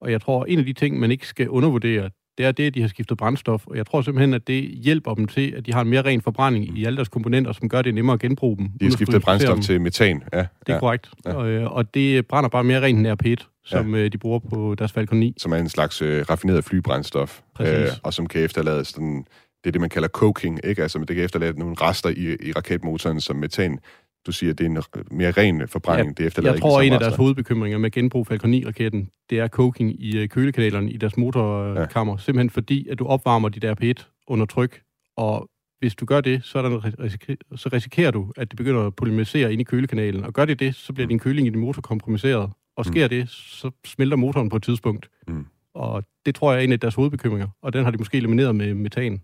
Og 0.01 0.11
jeg 0.11 0.21
tror, 0.21 0.45
en 0.45 0.59
af 0.59 0.65
de 0.65 0.73
ting, 0.73 1.01
man 1.01 1.11
ikke 1.11 1.27
skal 1.27 1.49
undervurdere, 1.49 2.11
det 2.39 2.47
er 2.47 2.53
det, 2.53 2.67
at 2.67 2.75
de 2.75 2.81
har 2.81 2.89
skiftet 2.89 3.19
brændstof. 3.19 3.67
Og 3.67 3.77
jeg 3.77 3.87
tror 3.87 4.03
simpelthen, 4.03 4.35
at 4.35 4.47
det 4.47 4.65
hjælper 4.65 5.15
dem 5.15 5.27
til, 5.27 5.55
at 5.57 5.67
de 5.67 5.73
har 5.73 5.81
en 5.81 5.89
mere 5.89 6.03
ren 6.03 6.21
forbrænding 6.21 6.79
i 6.79 6.85
alle 6.85 6.97
deres 6.97 7.09
komponenter, 7.09 7.53
som 7.53 7.69
gør 7.69 7.83
det 7.83 7.95
nemmere 7.95 8.15
at 8.15 8.21
genbruge 8.21 8.57
dem. 8.57 8.69
De 8.81 8.85
har 8.85 8.93
skiftet 8.93 9.23
brændstof 9.23 9.55
dem. 9.55 9.63
til 9.63 9.81
metan, 9.81 10.23
ja. 10.33 10.39
Det 10.39 10.47
er 10.67 10.73
ja. 10.73 10.79
korrekt. 10.79 11.11
Ja. 11.25 11.33
Og, 11.35 11.49
øh, 11.49 11.73
og 11.73 11.95
det 11.95 12.27
brænder 12.27 12.49
bare 12.51 12.65
mere 12.65 12.81
rent 12.83 12.99
end 12.99 13.07
R-PET, 13.07 13.49
som 13.65 13.95
ja. 13.95 14.01
Øh, 14.01 14.13
de 14.13 14.19
bruger 14.19 14.39
på 14.39 14.75
deres 14.79 14.93
Falcon 14.93 15.19
9. 15.19 15.35
Som 15.39 15.53
er 15.53 15.57
en 15.57 15.69
slags 15.69 16.03
øh, 16.03 16.25
raffineret 16.31 16.65
flybrændstof. 16.65 17.41
Præcis. 17.55 17.75
Øh, 17.75 17.89
og 18.03 18.15
som 18.15 18.27
kan 18.27 18.41
efterlade 18.41 18.85
sådan, 18.85 19.25
det 19.65 19.71
er 19.71 19.73
det, 19.73 19.81
man 19.81 19.91
kalder 19.91 20.09
coking, 20.09 20.61
ikke? 20.65 20.83
Altså, 20.83 20.99
det 20.99 21.17
kan 21.17 21.25
efterlade 21.25 21.59
nogle 21.59 21.75
rester 21.81 22.09
i, 22.09 22.37
i 22.49 22.53
raketmotoren 22.53 23.21
som 23.21 23.37
metan. 23.37 23.79
Du 24.27 24.33
siger, 24.33 24.53
det 24.53 24.67
er 24.67 24.71
en 24.71 24.83
mere 25.11 25.31
ren 25.31 25.69
forbrænding. 25.69 26.09
Ja, 26.09 26.23
det 26.23 26.27
efterlader 26.27 26.55
jeg 26.55 26.63
tror, 26.63 26.81
ikke 26.81 26.87
en 26.87 26.93
af 26.93 27.01
deres 27.01 27.17
hovedbekymringer 27.17 27.79
med 27.79 27.91
genbrug 27.91 28.27
Falcon 28.27 28.55
9-raketten, 28.55 29.09
det 29.31 29.39
er 29.39 29.49
coking 29.49 30.05
i 30.05 30.27
kølekanalerne 30.27 30.91
i 30.91 30.97
deres 30.97 31.17
motorkammer. 31.17 32.13
Ja. 32.13 32.19
Simpelthen 32.19 32.51
fordi, 32.51 32.89
at 32.89 32.99
du 32.99 33.07
opvarmer 33.07 33.49
de 33.49 33.61
der 33.61 33.75
P1 33.83 34.23
under 34.27 34.47
tryk, 34.47 34.83
og 35.17 35.49
hvis 35.79 35.95
du 35.95 36.05
gør 36.07 36.21
det, 36.21 36.45
så, 36.45 36.59
er 36.59 36.63
der 36.63 36.81
risik- 37.05 37.57
så 37.57 37.69
risikerer 37.73 38.11
du, 38.11 38.33
at 38.37 38.51
det 38.51 38.57
begynder 38.57 38.87
at 38.87 38.95
polymerisere 38.95 39.53
ind 39.53 39.61
i 39.61 39.65
kølekanalen. 39.65 40.25
Og 40.25 40.33
gør 40.33 40.45
det 40.45 40.61
det, 40.61 40.75
så 40.75 40.93
bliver 40.93 41.09
din 41.09 41.19
køling 41.19 41.47
i 41.47 41.51
din 41.51 41.61
motor 41.61 41.83
kompromisseret. 41.83 42.51
Og 42.77 42.87
sker 42.87 43.07
mm. 43.07 43.09
det, 43.09 43.29
så 43.29 43.71
smelter 43.87 44.17
motoren 44.17 44.49
på 44.49 44.57
et 44.57 44.63
tidspunkt. 44.63 45.09
Mm. 45.29 45.47
Og 45.75 46.05
det 46.27 46.35
tror 46.35 46.53
jeg 46.53 46.61
er 46.61 46.65
en 46.65 46.73
af 46.73 46.81
deres 46.81 46.95
hovedbekymringer. 46.95 47.49
Og 47.63 47.73
den 47.73 47.85
har 47.85 47.91
de 47.91 47.99
måske 47.99 48.17
elimineret 48.17 48.55
med 48.55 48.75
metan. 48.75 49.23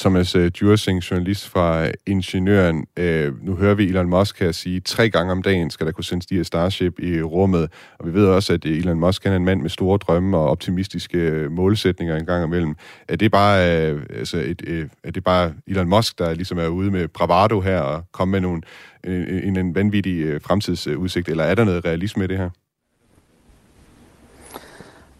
Thomas 0.00 0.34
øh, 0.34 0.50
Djursing, 0.50 0.98
journalist 0.98 1.48
fra 1.48 1.86
øh, 1.86 1.92
Ingeniøren. 2.06 2.76
Uh, 2.76 3.44
nu 3.46 3.54
hører 3.56 3.74
vi 3.74 3.84
Elon 3.84 4.10
Musk 4.10 4.40
her 4.40 4.52
sige, 4.52 4.80
tre 4.80 5.10
gange 5.10 5.32
om 5.32 5.42
dagen 5.42 5.70
skal 5.70 5.86
der 5.86 5.92
kunne 5.92 6.04
sendes 6.04 6.26
de 6.26 6.36
her 6.36 6.42
Starship 6.42 7.00
i 7.00 7.22
rummet. 7.22 7.72
Og 7.98 8.06
vi 8.06 8.14
ved 8.14 8.26
også, 8.26 8.52
at 8.52 8.64
Elon 8.64 9.00
Musk 9.00 9.26
er 9.26 9.36
en 9.36 9.44
mand 9.44 9.62
med 9.62 9.70
store 9.70 9.98
drømme 9.98 10.36
og 10.36 10.50
optimistiske 10.50 11.46
målsætninger 11.50 12.16
en 12.16 12.26
gang 12.26 12.44
imellem. 12.44 12.74
Er 13.08 13.16
det 13.16 13.32
bare, 13.32 13.94
uh, 13.94 14.00
altså 14.10 14.38
et, 14.38 14.62
uh, 14.68 14.88
er 15.04 15.10
det 15.10 15.24
bare 15.24 15.54
Elon 15.66 15.88
Musk, 15.88 16.18
der 16.18 16.34
ligesom 16.34 16.58
er 16.58 16.68
ude 16.68 16.90
med 16.90 17.08
bravado 17.08 17.60
her 17.60 17.80
og 17.80 18.04
komme 18.12 18.32
med 18.32 18.40
nogle, 18.40 18.62
en, 19.04 19.56
en 19.56 19.74
vanvittig 19.74 20.42
fremtidsudsigt, 20.42 21.28
eller 21.28 21.44
er 21.44 21.54
der 21.54 21.64
noget 21.64 21.84
realisme 21.84 22.24
i 22.24 22.26
det 22.26 22.38
her? 22.38 22.50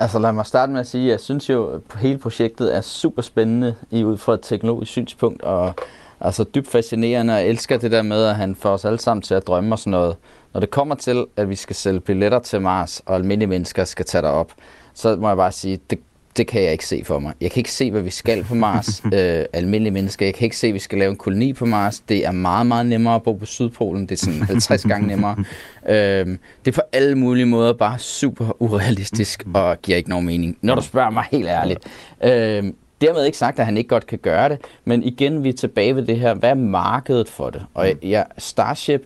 Altså 0.03 0.19
lad 0.19 0.33
mig 0.33 0.47
starte 0.47 0.73
med 0.73 0.81
at 0.81 0.87
sige, 0.87 1.05
at 1.05 1.11
jeg 1.11 1.21
synes 1.21 1.51
jo, 1.51 1.67
at 1.67 1.81
hele 1.99 2.19
projektet 2.19 2.77
er 2.77 2.81
super 2.81 3.23
spændende 3.23 3.75
i 3.91 4.05
ud 4.05 4.19
fra 4.19 4.35
et 4.35 4.41
teknologisk 4.43 4.93
synspunkt, 4.93 5.43
og 5.43 5.75
altså 6.21 6.45
dybt 6.45 6.69
fascinerende, 6.69 7.35
og 7.35 7.41
jeg 7.41 7.49
elsker 7.49 7.77
det 7.79 7.91
der 7.91 8.03
med, 8.03 8.25
at 8.25 8.35
han 8.37 8.55
får 8.57 8.71
os 8.71 8.85
alle 8.85 8.99
sammen 8.99 9.23
til 9.23 9.35
at 9.35 9.47
drømme 9.47 9.75
og 9.75 9.79
sådan 9.79 9.91
noget. 9.91 10.17
Når 10.53 10.61
det 10.61 10.71
kommer 10.71 10.95
til, 10.95 11.25
at 11.37 11.49
vi 11.49 11.55
skal 11.55 11.77
sælge 11.77 12.01
billetter 12.01 12.39
til 12.39 12.61
Mars, 12.61 13.03
og 13.07 13.15
almindelige 13.15 13.49
mennesker 13.49 13.85
skal 13.85 14.05
tage 14.05 14.23
derop, 14.23 14.53
så 14.95 15.17
må 15.17 15.29
jeg 15.29 15.37
bare 15.37 15.53
sige, 15.53 15.81
det, 15.91 15.99
det 16.37 16.47
kan 16.47 16.63
jeg 16.63 16.73
ikke 16.73 16.87
se 16.87 17.03
for 17.05 17.19
mig. 17.19 17.33
Jeg 17.41 17.51
kan 17.51 17.61
ikke 17.61 17.73
se, 17.73 17.91
hvad 17.91 18.03
vi 18.03 18.11
skal 18.11 18.45
på 18.45 18.55
Mars, 18.55 19.03
øh, 19.15 19.45
almindelige 19.53 19.93
mennesker. 19.93 20.27
Jeg 20.27 20.35
kan 20.35 20.45
ikke 20.45 20.57
se, 20.57 20.67
at 20.67 20.75
vi 20.75 20.79
skal 20.79 20.99
lave 20.99 21.11
en 21.11 21.17
koloni 21.17 21.53
på 21.53 21.67
Mars. 21.67 22.01
Det 22.01 22.27
er 22.27 22.33
meget, 22.33 22.67
meget 22.67 22.87
nemmere 22.87 23.15
at 23.15 23.23
bo 23.23 23.33
på 23.33 23.47
Sydpolen. 23.47 24.03
Det 24.03 24.13
er 24.13 24.17
sådan 24.17 24.43
50 24.43 24.83
gange 24.83 25.09
nemmere. 25.09 25.37
Øh, 25.89 25.95
det 25.95 26.39
er 26.67 26.73
på 26.73 26.81
alle 26.93 27.19
mulige 27.19 27.47
måder 27.47 27.73
bare 27.73 27.99
super 27.99 28.63
urealistisk 28.63 29.45
og 29.55 29.83
giver 29.83 29.97
ikke 29.99 30.11
nogen 30.11 30.27
mening, 30.27 30.59
når 30.61 30.75
du 30.75 30.83
spørger 30.83 31.11
mig 31.11 31.25
helt 31.31 31.47
ærligt. 31.47 31.81
Øh, 32.25 32.73
Dermed 33.01 33.25
ikke 33.25 33.39
sagt, 33.39 33.59
at 33.59 33.65
han 33.65 33.77
ikke 33.77 33.89
godt 33.89 34.07
kan 34.07 34.19
gøre 34.19 34.49
det, 34.49 34.59
men 34.85 35.03
igen, 35.03 35.45
vi 35.45 35.49
er 35.49 35.53
tilbage 35.53 35.97
ved 35.97 36.03
det 36.03 36.21
her, 36.21 36.35
hvad 36.35 36.51
er 36.51 36.55
markedet 36.55 37.29
for 37.29 37.51
det? 37.51 37.63
Og 37.75 37.93
ja, 38.03 38.23
Starship 38.39 39.03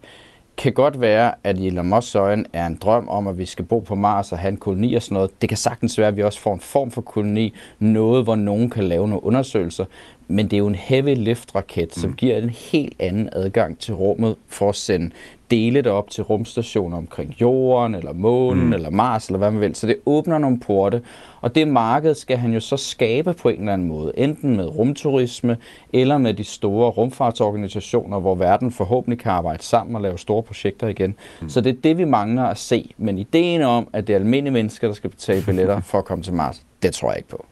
kan 0.59 0.73
godt 0.73 1.01
være, 1.01 1.33
at 1.45 1.59
i 1.59 1.67
Elon 1.67 1.95
Musk's 1.95 2.19
øjne 2.19 2.45
er 2.53 2.67
en 2.67 2.77
drøm 2.77 3.09
om, 3.09 3.27
at 3.27 3.39
vi 3.39 3.47
skal 3.47 3.65
bo 3.65 3.81
på 3.81 3.95
Mars 3.95 4.33
og 4.33 4.39
have 4.39 4.49
en 4.49 4.57
koloni 4.57 4.95
og 4.95 5.03
sådan 5.03 5.15
noget. 5.15 5.41
Det 5.41 5.49
kan 5.49 5.59
sagtens 5.59 5.99
være, 5.99 6.09
at 6.09 6.17
vi 6.17 6.23
også 6.23 6.41
får 6.41 6.55
en 6.55 6.61
form 6.61 6.91
for 6.91 7.01
koloni, 7.01 7.55
noget, 7.79 8.25
hvor 8.25 8.37
nogen 8.37 8.71
kan 8.71 8.85
lave 8.85 9.09
nogle 9.09 9.25
undersøgelser. 9.25 9.85
Men 10.29 10.45
det 10.47 10.53
er 10.53 10.59
jo 10.59 10.67
en 10.67 10.75
heavy 10.75 11.15
lift 11.17 11.55
raket, 11.55 11.95
som 11.95 12.11
Mm. 12.11 12.17
giver 12.17 12.37
en 12.37 12.51
helt 12.51 12.95
anden 12.99 13.29
adgang 13.33 13.79
til 13.79 13.95
rummet 13.95 14.37
for 14.49 14.69
at 14.69 14.77
sende 14.77 15.11
dele 15.51 15.83
det 15.83 15.93
op 15.93 16.11
til 16.11 16.25
rumstationer 16.25 16.97
omkring 16.97 17.35
jorden, 17.41 17.95
eller 17.95 18.13
månen, 18.13 18.67
mm. 18.67 18.73
eller 18.73 18.91
Mars, 18.91 19.27
eller 19.27 19.39
hvad 19.39 19.51
man 19.51 19.61
vil. 19.61 19.75
Så 19.75 19.87
det 19.87 19.97
åbner 20.07 20.39
nogle 20.39 20.61
porte, 20.61 21.03
og 21.41 21.55
det 21.55 21.69
marked 21.69 22.15
skal 22.15 22.37
han 22.37 22.53
jo 22.55 22.61
så 22.61 22.77
skabe 22.77 23.35
på 23.35 23.49
en 23.49 23.59
eller 23.61 23.73
anden 23.73 23.89
måde. 23.89 24.13
Enten 24.17 24.57
med 24.57 24.65
rumturisme, 24.65 25.57
eller 25.93 26.19
med 26.19 26.35
de 26.35 26.45
store 26.45 26.91
rumfartsorganisationer, 26.91 28.21
hvor 28.21 28.35
verden 28.35 28.73
forhåbentlig 28.73 29.19
kan 29.19 29.33
arbejde 29.33 29.63
sammen 29.63 29.97
og 29.97 30.03
lave 30.03 30.19
store 30.19 30.43
projekter 30.43 30.89
igen. 30.89 31.15
Mm. 31.41 31.49
Så 31.49 31.61
det 31.61 31.71
er 31.77 31.81
det, 31.85 31.99
vi 31.99 32.05
mangler 32.05 32.45
at 32.45 32.59
se. 32.59 32.91
Men 32.99 33.19
ideen 33.19 33.63
om, 33.63 33.89
at 33.93 34.07
det 34.07 34.13
er 34.13 34.19
almindelige 34.19 34.53
mennesker, 34.53 34.87
der 34.89 34.95
skal 34.95 35.11
betale 35.11 35.43
billetter 35.43 35.81
for 35.91 35.99
at 35.99 36.05
komme 36.05 36.25
til 36.25 36.35
Mars, 36.35 36.63
det 36.83 36.95
tror 36.95 37.09
jeg 37.11 37.17
ikke 37.17 37.29
på. 37.29 37.45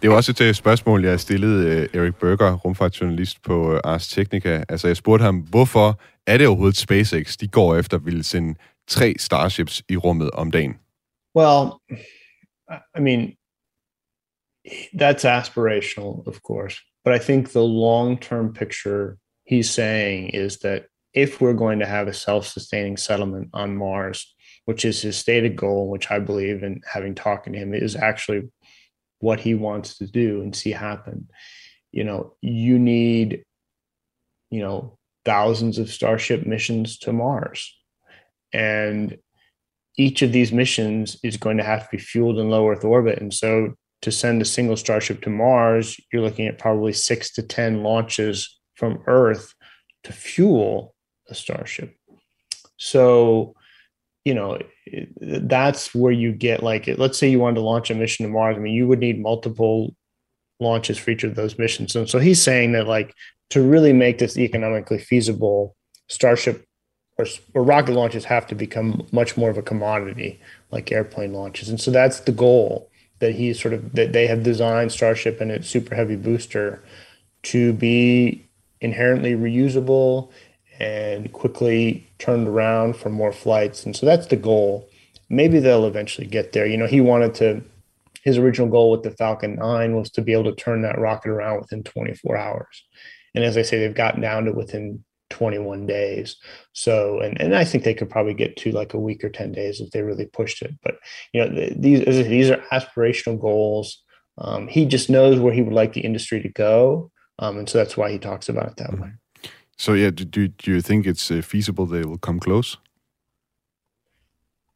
Det 0.00 0.06
er 0.06 0.10
jo 0.12 0.16
også 0.16 0.32
et 0.32 0.40
øh, 0.40 0.54
spørgsmål, 0.54 1.04
jeg 1.04 1.20
stillede 1.20 1.66
øh, 1.66 1.88
uh, 1.94 2.00
Erik 2.00 2.14
Berger, 2.14 2.56
rumfartsjournalist 2.56 3.42
på 3.42 3.72
uh, 3.72 3.80
Ars 3.84 4.08
Technica. 4.08 4.64
Altså, 4.68 4.86
jeg 4.86 4.96
spurgte 4.96 5.22
ham, 5.22 5.36
hvorfor 5.36 6.00
er 6.26 6.38
det 6.38 6.46
overhovedet 6.46 6.76
SpaceX, 6.76 7.36
de 7.36 7.48
går 7.48 7.76
efter 7.76 7.96
at 7.96 8.06
ville 8.06 8.24
sende 8.24 8.58
tre 8.88 9.14
Starships 9.18 9.82
i 9.88 9.96
rummet 9.96 10.30
om 10.30 10.50
dagen? 10.50 10.74
Well, 11.36 11.72
I 12.96 13.00
mean, 13.00 13.36
that's 15.02 15.24
aspirational, 15.24 16.12
of 16.26 16.36
course. 16.48 16.76
But 17.04 17.14
I 17.14 17.24
think 17.26 17.48
the 17.48 17.66
long 17.86 18.20
term 18.20 18.54
picture 18.54 19.16
he's 19.50 19.70
saying 19.70 20.30
is 20.34 20.56
that 20.56 20.80
if 21.14 21.40
we're 21.40 21.58
going 21.64 21.80
to 21.80 21.86
have 21.86 22.08
a 22.08 22.12
self 22.12 22.44
sustaining 22.46 22.98
settlement 22.98 23.48
on 23.52 23.76
Mars, 23.76 24.18
which 24.64 24.84
is 24.84 25.02
his 25.02 25.16
stated 25.16 25.56
goal, 25.56 25.90
which 25.90 26.10
I 26.10 26.18
believe 26.18 26.62
in 26.62 26.80
having 26.94 27.14
talking 27.14 27.52
to 27.52 27.58
him 27.58 27.74
is 27.74 27.96
actually 27.96 28.42
what 29.20 29.40
he 29.40 29.54
wants 29.54 29.98
to 29.98 30.06
do 30.06 30.42
and 30.42 30.54
see 30.54 30.70
happen, 30.70 31.28
you 31.92 32.04
know, 32.04 32.34
you 32.40 32.78
need, 32.78 33.44
you 34.50 34.60
know, 34.60 34.98
thousands 35.24 35.78
of 35.78 35.90
Starship 35.90 36.46
missions 36.46 36.98
to 36.98 37.12
Mars. 37.12 37.76
And 38.52 39.18
each 39.96 40.22
of 40.22 40.32
these 40.32 40.52
missions 40.52 41.18
is 41.22 41.36
going 41.36 41.58
to 41.58 41.64
have 41.64 41.84
to 41.84 41.96
be 41.96 42.02
fueled 42.02 42.38
in 42.38 42.50
low 42.50 42.68
Earth 42.68 42.84
orbit. 42.84 43.20
And 43.20 43.32
so 43.32 43.74
to 44.02 44.10
send 44.10 44.40
a 44.40 44.46
single 44.46 44.76
Starship 44.76 45.20
to 45.22 45.30
Mars, 45.30 46.00
you're 46.12 46.22
looking 46.22 46.46
at 46.46 46.58
probably 46.58 46.92
six 46.92 47.32
to 47.32 47.42
10 47.42 47.82
launches 47.82 48.58
from 48.74 49.02
Earth 49.06 49.54
to 50.04 50.12
fuel 50.12 50.94
a 51.28 51.34
Starship. 51.34 51.94
So, 52.78 53.54
you 54.24 54.34
know, 54.34 54.58
that's 55.20 55.94
where 55.94 56.12
you 56.12 56.32
get 56.32 56.62
like, 56.62 56.86
let's 56.98 57.18
say 57.18 57.28
you 57.28 57.38
wanted 57.38 57.56
to 57.56 57.62
launch 57.62 57.90
a 57.90 57.94
mission 57.94 58.26
to 58.26 58.32
Mars. 58.32 58.56
I 58.56 58.60
mean, 58.60 58.74
you 58.74 58.86
would 58.86 58.98
need 58.98 59.20
multiple 59.20 59.94
launches 60.58 60.98
for 60.98 61.10
each 61.10 61.24
of 61.24 61.34
those 61.34 61.58
missions. 61.58 61.96
And 61.96 62.08
so 62.08 62.18
he's 62.18 62.42
saying 62.42 62.72
that, 62.72 62.86
like, 62.86 63.14
to 63.50 63.62
really 63.62 63.92
make 63.92 64.18
this 64.18 64.36
economically 64.36 64.98
feasible, 64.98 65.74
Starship 66.08 66.66
or, 67.18 67.26
or 67.54 67.62
rocket 67.62 67.92
launches 67.92 68.24
have 68.24 68.46
to 68.48 68.54
become 68.54 69.06
much 69.12 69.36
more 69.36 69.50
of 69.50 69.58
a 69.58 69.62
commodity 69.62 70.40
like 70.70 70.90
airplane 70.90 71.32
launches. 71.32 71.68
And 71.68 71.80
so 71.80 71.90
that's 71.90 72.20
the 72.20 72.32
goal 72.32 72.90
that 73.20 73.34
he's 73.34 73.60
sort 73.60 73.74
of 73.74 73.92
that 73.92 74.12
they 74.12 74.26
have 74.26 74.42
designed 74.42 74.92
Starship 74.92 75.40
and 75.40 75.50
its 75.50 75.68
super 75.68 75.94
heavy 75.94 76.16
booster 76.16 76.82
to 77.42 77.72
be 77.74 78.46
inherently 78.80 79.34
reusable 79.34 80.30
and 80.80 81.32
quickly 81.32 82.10
turned 82.18 82.48
around 82.48 82.96
for 82.96 83.10
more 83.10 83.32
flights. 83.32 83.84
And 83.84 83.94
so 83.94 84.06
that's 84.06 84.26
the 84.26 84.36
goal. 84.36 84.88
Maybe 85.28 85.60
they'll 85.60 85.86
eventually 85.86 86.26
get 86.26 86.52
there. 86.52 86.66
You 86.66 86.76
know, 86.76 86.86
he 86.86 87.00
wanted 87.00 87.34
to 87.36 87.62
his 88.22 88.38
original 88.38 88.68
goal 88.68 88.90
with 88.90 89.02
the 89.02 89.10
Falcon 89.10 89.56
9 89.56 89.96
was 89.96 90.10
to 90.10 90.22
be 90.22 90.32
able 90.32 90.44
to 90.44 90.54
turn 90.54 90.82
that 90.82 90.98
rocket 90.98 91.30
around 91.30 91.60
within 91.60 91.82
24 91.82 92.36
hours. 92.36 92.84
And 93.34 93.44
as 93.44 93.56
I 93.56 93.62
say, 93.62 93.78
they've 93.78 93.94
gotten 93.94 94.20
down 94.20 94.44
to 94.44 94.52
within 94.52 95.04
21 95.30 95.86
days. 95.86 96.36
So, 96.72 97.20
and, 97.20 97.40
and 97.40 97.54
I 97.54 97.64
think 97.64 97.84
they 97.84 97.94
could 97.94 98.10
probably 98.10 98.34
get 98.34 98.56
to 98.58 98.72
like 98.72 98.92
a 98.92 98.98
week 98.98 99.24
or 99.24 99.30
10 99.30 99.52
days 99.52 99.80
if 99.80 99.90
they 99.90 100.02
really 100.02 100.26
pushed 100.26 100.60
it. 100.62 100.74
But, 100.82 100.96
you 101.32 101.42
know, 101.42 101.50
th- 101.50 101.74
these, 101.78 102.00
as 102.02 102.18
I 102.18 102.22
say, 102.22 102.28
these 102.28 102.50
are 102.50 102.62
aspirational 102.72 103.40
goals. 103.40 104.02
Um, 104.38 104.68
he 104.68 104.84
just 104.84 105.08
knows 105.08 105.38
where 105.38 105.52
he 105.52 105.62
would 105.62 105.72
like 105.72 105.92
the 105.92 106.00
industry 106.00 106.42
to 106.42 106.48
go. 106.48 107.10
Um, 107.38 107.58
and 107.58 107.68
so 107.68 107.78
that's 107.78 107.96
why 107.96 108.10
he 108.10 108.18
talks 108.18 108.48
about 108.48 108.72
it 108.72 108.76
that 108.76 108.98
way. 108.98 109.12
So 109.80 109.94
yeah, 109.94 110.10
do, 110.10 110.26
do, 110.26 110.48
do 110.48 110.72
you 110.72 110.82
think 110.82 111.06
it's 111.06 111.30
uh, 111.30 111.40
feasible 111.40 111.86
they 111.86 112.04
will 112.04 112.18
come 112.18 112.38
close? 112.38 112.76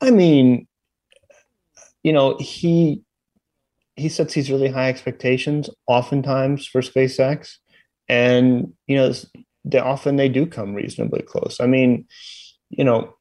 I 0.00 0.10
mean, 0.10 0.66
you 2.02 2.10
know, 2.10 2.38
he 2.40 3.02
he 3.96 4.08
sets 4.08 4.32
these 4.32 4.50
really 4.50 4.70
high 4.70 4.88
expectations 4.88 5.68
oftentimes 5.86 6.66
for 6.66 6.80
SpaceX, 6.80 7.56
and 8.08 8.72
you 8.86 8.96
know, 8.96 9.12
they 9.66 9.78
often 9.78 10.16
they 10.16 10.30
do 10.30 10.46
come 10.46 10.72
reasonably 10.72 11.20
close. 11.20 11.60
I 11.60 11.66
mean, 11.66 12.06
you 12.70 12.84
know, 12.84 13.14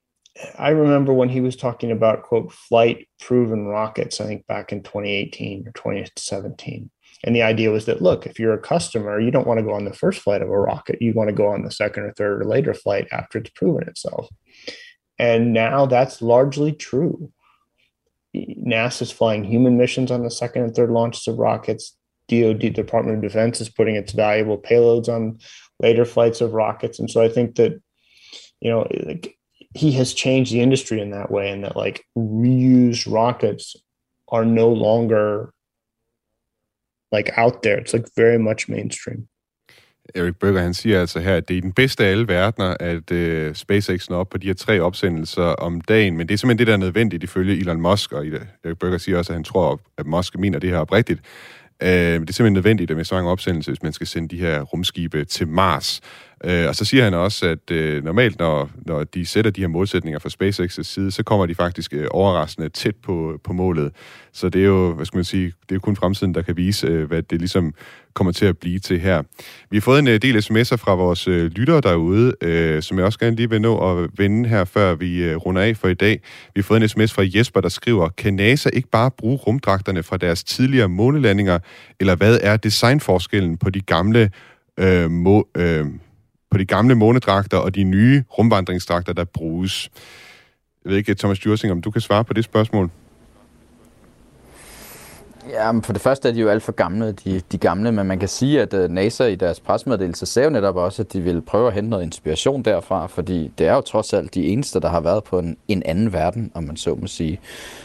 I 0.57 0.69
remember 0.69 1.11
when 1.11 1.27
he 1.27 1.41
was 1.41 1.57
talking 1.57 1.91
about 1.91 2.23
quote 2.23 2.53
flight 2.53 3.09
proven 3.19 3.65
rockets. 3.65 4.21
I 4.21 4.25
think 4.25 4.47
back 4.47 4.71
in 4.71 4.84
2018 4.84 5.67
or 5.67 5.73
2017. 5.73 6.89
And 7.24 7.36
the 7.36 7.41
idea 7.41 7.71
was 7.71 7.86
that 7.86 8.01
look, 8.01 8.26
if 8.26 8.38
you're 8.38 8.53
a 8.53 8.59
customer, 8.59 9.19
you 9.19 9.32
don't 9.32 9.47
want 9.47 9.59
to 9.59 9.63
go 9.63 9.74
on 9.74 9.86
the 9.86 9.93
first 9.93 10.21
flight 10.21 10.41
of 10.41 10.49
a 10.49 10.59
rocket. 10.59 11.01
You 11.01 11.13
want 11.13 11.30
to 11.30 11.36
go 11.36 11.47
on 11.47 11.63
the 11.63 11.71
second 11.71 12.03
or 12.03 12.13
third 12.13 12.41
or 12.41 12.45
later 12.45 12.74
flight 12.74 13.07
after 13.11 13.38
it's 13.38 13.49
proven 13.51 13.88
itself. 13.88 14.28
And 15.17 15.53
now 15.53 15.86
that's 15.86 16.21
largely 16.21 16.74
true. 16.74 17.32
NASA's 18.36 19.11
flying 19.11 19.43
human 19.43 19.78
missions 19.78 20.11
on 20.11 20.24
the 20.24 20.32
second 20.32 20.63
and 20.63 20.76
third 20.76 20.89
launches 20.89 21.28
of 21.28 21.38
rockets. 21.38 21.95
DoD, 22.30 22.74
Department 22.74 23.17
of 23.17 23.21
Defense, 23.21 23.61
is 23.61 23.69
putting 23.69 23.95
its 23.95 24.13
valuable 24.13 24.57
payloads 24.57 25.07
on 25.07 25.39
later 25.80 26.05
flights 26.05 26.41
of 26.41 26.53
rockets. 26.53 26.97
And 26.97 27.11
so 27.11 27.21
I 27.21 27.30
think 27.30 27.55
that, 27.55 27.80
you 28.59 28.71
know, 28.71 28.88
he 29.76 29.91
has 29.93 30.13
changed 30.13 30.51
the 30.53 30.61
industry 30.61 31.01
in 31.01 31.11
that 31.11 31.32
way, 31.32 31.51
and 31.51 31.63
that 31.63 31.76
like 31.76 32.05
reused 32.17 33.11
rockets 33.11 33.76
are 34.30 34.45
no 34.45 34.69
longer 34.69 35.53
like 37.16 37.32
out 37.38 37.53
there. 37.64 37.78
It's 37.82 37.93
like 37.93 38.07
very 38.18 38.38
much 38.38 38.70
mainstream. 38.70 39.28
Erik 40.16 40.39
Berger, 40.39 40.61
han 40.61 40.74
siger 40.74 40.99
altså 40.99 41.20
her, 41.20 41.36
at 41.36 41.47
det 41.47 41.57
er 41.57 41.61
den 41.61 41.72
bedste 41.72 42.05
af 42.05 42.11
alle 42.11 42.28
verdener, 42.28 42.76
at 42.80 43.11
uh, 43.11 43.53
SpaceX 43.55 44.09
når 44.09 44.18
op 44.18 44.30
på 44.30 44.38
de 44.38 44.47
her 44.47 44.53
tre 44.53 44.80
opsendelser 44.80 45.43
om 45.43 45.82
dagen, 45.82 46.18
men 46.18 46.28
det 46.28 46.34
er 46.34 46.38
simpelthen 46.38 46.57
det, 46.57 46.68
der 46.68 46.74
er 46.74 46.78
nødvendigt 46.78 47.24
ifølge 47.24 47.59
Elon 47.59 47.82
Musk, 47.82 48.11
og 48.14 48.28
Eric 48.28 48.78
Berger 48.80 48.97
siger 48.97 49.18
også, 49.18 49.32
at 49.32 49.36
han 49.36 49.43
tror, 49.43 49.82
at 49.97 50.05
Musk 50.05 50.38
mener 50.38 50.59
det 50.59 50.70
her 50.70 50.78
oprigtigt. 50.78 51.20
Uh, 51.84 51.88
det 51.88 51.89
er 51.89 52.18
simpelthen 52.18 52.53
nødvendigt 52.53 52.95
med 52.95 53.05
så 53.05 53.16
mange 53.16 53.32
opsendelser, 53.32 53.72
hvis 53.72 53.84
man 53.84 53.93
skal 53.93 54.07
sende 54.07 54.28
de 54.28 54.39
her 54.39 54.61
rumskibe 54.61 55.26
til 55.26 55.47
Mars. 55.47 56.01
Øh, 56.45 56.67
og 56.67 56.75
så 56.75 56.85
siger 56.85 57.03
han 57.03 57.13
også, 57.13 57.47
at 57.47 57.71
øh, 57.71 58.03
normalt, 58.03 58.39
når, 58.39 58.69
når 58.85 59.03
de 59.03 59.25
sætter 59.25 59.51
de 59.51 59.61
her 59.61 59.67
målsætninger 59.67 60.19
fra 60.19 60.29
SpaceX' 60.29 60.83
side, 60.83 61.11
så 61.11 61.23
kommer 61.23 61.45
de 61.45 61.55
faktisk 61.55 61.93
øh, 61.93 62.07
overraskende 62.11 62.69
tæt 62.69 62.95
på, 62.95 63.39
på 63.43 63.53
målet. 63.53 63.91
Så 64.33 64.49
det 64.49 64.61
er 64.61 64.65
jo, 64.65 64.93
hvad 64.93 65.05
skal 65.05 65.17
man 65.17 65.23
sige, 65.23 65.45
det 65.45 65.71
er 65.71 65.75
jo 65.75 65.79
kun 65.79 65.95
fremtiden, 65.95 66.35
der 66.35 66.41
kan 66.41 66.57
vise, 66.57 66.87
øh, 66.87 67.07
hvad 67.07 67.21
det 67.21 67.39
ligesom 67.39 67.73
kommer 68.13 68.31
til 68.31 68.45
at 68.45 68.57
blive 68.57 68.79
til 68.79 68.99
her. 68.99 69.23
Vi 69.69 69.77
har 69.77 69.81
fået 69.81 69.99
en 69.99 70.07
øh, 70.07 70.21
del 70.21 70.37
sms'er 70.37 70.75
fra 70.75 70.95
vores 70.95 71.27
øh, 71.27 71.51
lyttere 71.51 71.81
derude, 71.81 72.33
øh, 72.41 72.81
som 72.81 72.97
jeg 72.97 73.05
også 73.05 73.19
gerne 73.19 73.35
lige 73.35 73.49
vil 73.49 73.61
nå 73.61 74.01
at 74.01 74.09
vende 74.17 74.49
her, 74.49 74.65
før 74.65 74.95
vi 74.95 75.23
øh, 75.23 75.35
runder 75.35 75.61
af 75.61 75.77
for 75.77 75.87
i 75.87 75.93
dag. 75.93 76.21
Vi 76.55 76.61
har 76.61 76.63
fået 76.63 76.81
en 76.81 76.89
sms 76.89 77.13
fra 77.13 77.23
Jesper, 77.25 77.61
der 77.61 77.69
skriver, 77.69 78.09
kan 78.09 78.33
NASA 78.33 78.69
ikke 78.73 78.89
bare 78.89 79.11
bruge 79.11 79.37
rumdragterne 79.37 80.03
fra 80.03 80.17
deres 80.17 80.43
tidligere 80.43 80.89
månelandinger, 80.89 81.59
eller 81.99 82.15
hvad 82.15 82.39
er 82.41 82.57
designforskellen 82.57 83.57
på 83.57 83.69
de 83.69 83.81
gamle 83.81 84.31
øh, 84.79 85.11
må, 85.11 85.47
øh, 85.57 85.85
på 86.54 86.58
de 86.58 86.66
gamle 86.66 86.95
månedragter 86.95 87.58
og 87.58 87.76
de 87.76 87.84
nye 87.84 88.24
rumvandringsdragter, 88.30 89.14
der 89.14 89.24
bruges. 89.24 89.89
Jeg 90.84 90.89
ved 90.89 90.97
ikke, 90.97 91.16
Thomas 91.16 91.39
Djursing, 91.39 91.72
om 91.72 91.82
du 91.82 91.91
kan 91.91 92.01
svare 92.01 92.24
på 92.24 92.34
det 92.34 92.43
spørgsmål? 92.43 92.89
Ja, 95.49 95.71
men 95.71 95.83
for 95.83 95.93
det 95.93 96.01
første 96.01 96.29
er 96.29 96.33
de 96.33 96.39
jo 96.39 96.49
alt 96.49 96.63
for 96.63 96.71
gamle, 96.71 97.11
de, 97.11 97.41
de 97.51 97.57
gamle, 97.57 97.91
men 97.91 98.07
man 98.07 98.19
kan 98.19 98.27
sige, 98.27 98.61
at 98.61 98.73
øh, 98.73 98.89
NASA 98.89 99.25
i 99.25 99.35
deres 99.35 99.59
presmeddelelse 99.59 100.25
sagde 100.25 100.45
jo 100.45 100.49
netop 100.49 100.75
også, 100.75 101.01
at 101.01 101.13
de 101.13 101.21
vil 101.21 101.41
prøve 101.41 101.67
at 101.67 101.73
hente 101.73 101.89
noget 101.89 102.03
inspiration 102.03 102.63
derfra, 102.63 103.07
fordi 103.07 103.51
det 103.57 103.67
er 103.67 103.73
jo 103.73 103.81
trods 103.81 104.13
alt 104.13 104.33
de 104.33 104.47
eneste, 104.47 104.79
der 104.79 104.89
har 104.89 105.01
været 105.01 105.23
på 105.23 105.39
en, 105.39 105.57
en 105.67 105.83
anden 105.85 106.13
verden, 106.13 106.51
om 106.53 106.63
man 106.63 106.77
så 106.77 106.95
må 106.95 107.07
sige. 107.07 107.39